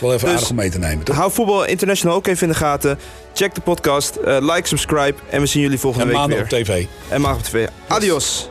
Is 0.00 0.06
wel 0.06 0.12
even 0.14 0.24
Dus- 0.26 0.34
aardig 0.34 0.50
om 0.50 0.56
mee 0.56 0.70
te 0.70 0.78
nemen, 0.78 1.04
toch? 1.04 1.16
Hou 1.16 1.32
Voetbal 1.32 1.64
International 1.64 2.16
ook 2.16 2.26
even 2.26 2.42
in 2.46 2.52
de 2.52 2.58
gaten. 2.58 2.98
Check 3.34 3.54
de 3.54 3.60
podcast, 3.60 4.16
eh, 4.16 4.36
like, 4.40 4.66
subscribe. 4.68 5.14
En 5.30 5.40
we 5.40 5.46
zien 5.46 5.62
jullie 5.62 5.78
volgende 5.78 6.04
En 6.06 6.10
week 6.10 6.20
maandag 6.20 6.48
weer. 6.50 6.60
op 6.60 6.64
tv. 6.66 6.86
En 7.08 7.20
maandag 7.20 7.40
op 7.40 7.46
tv. 7.46 7.66
Adios. 7.88 8.48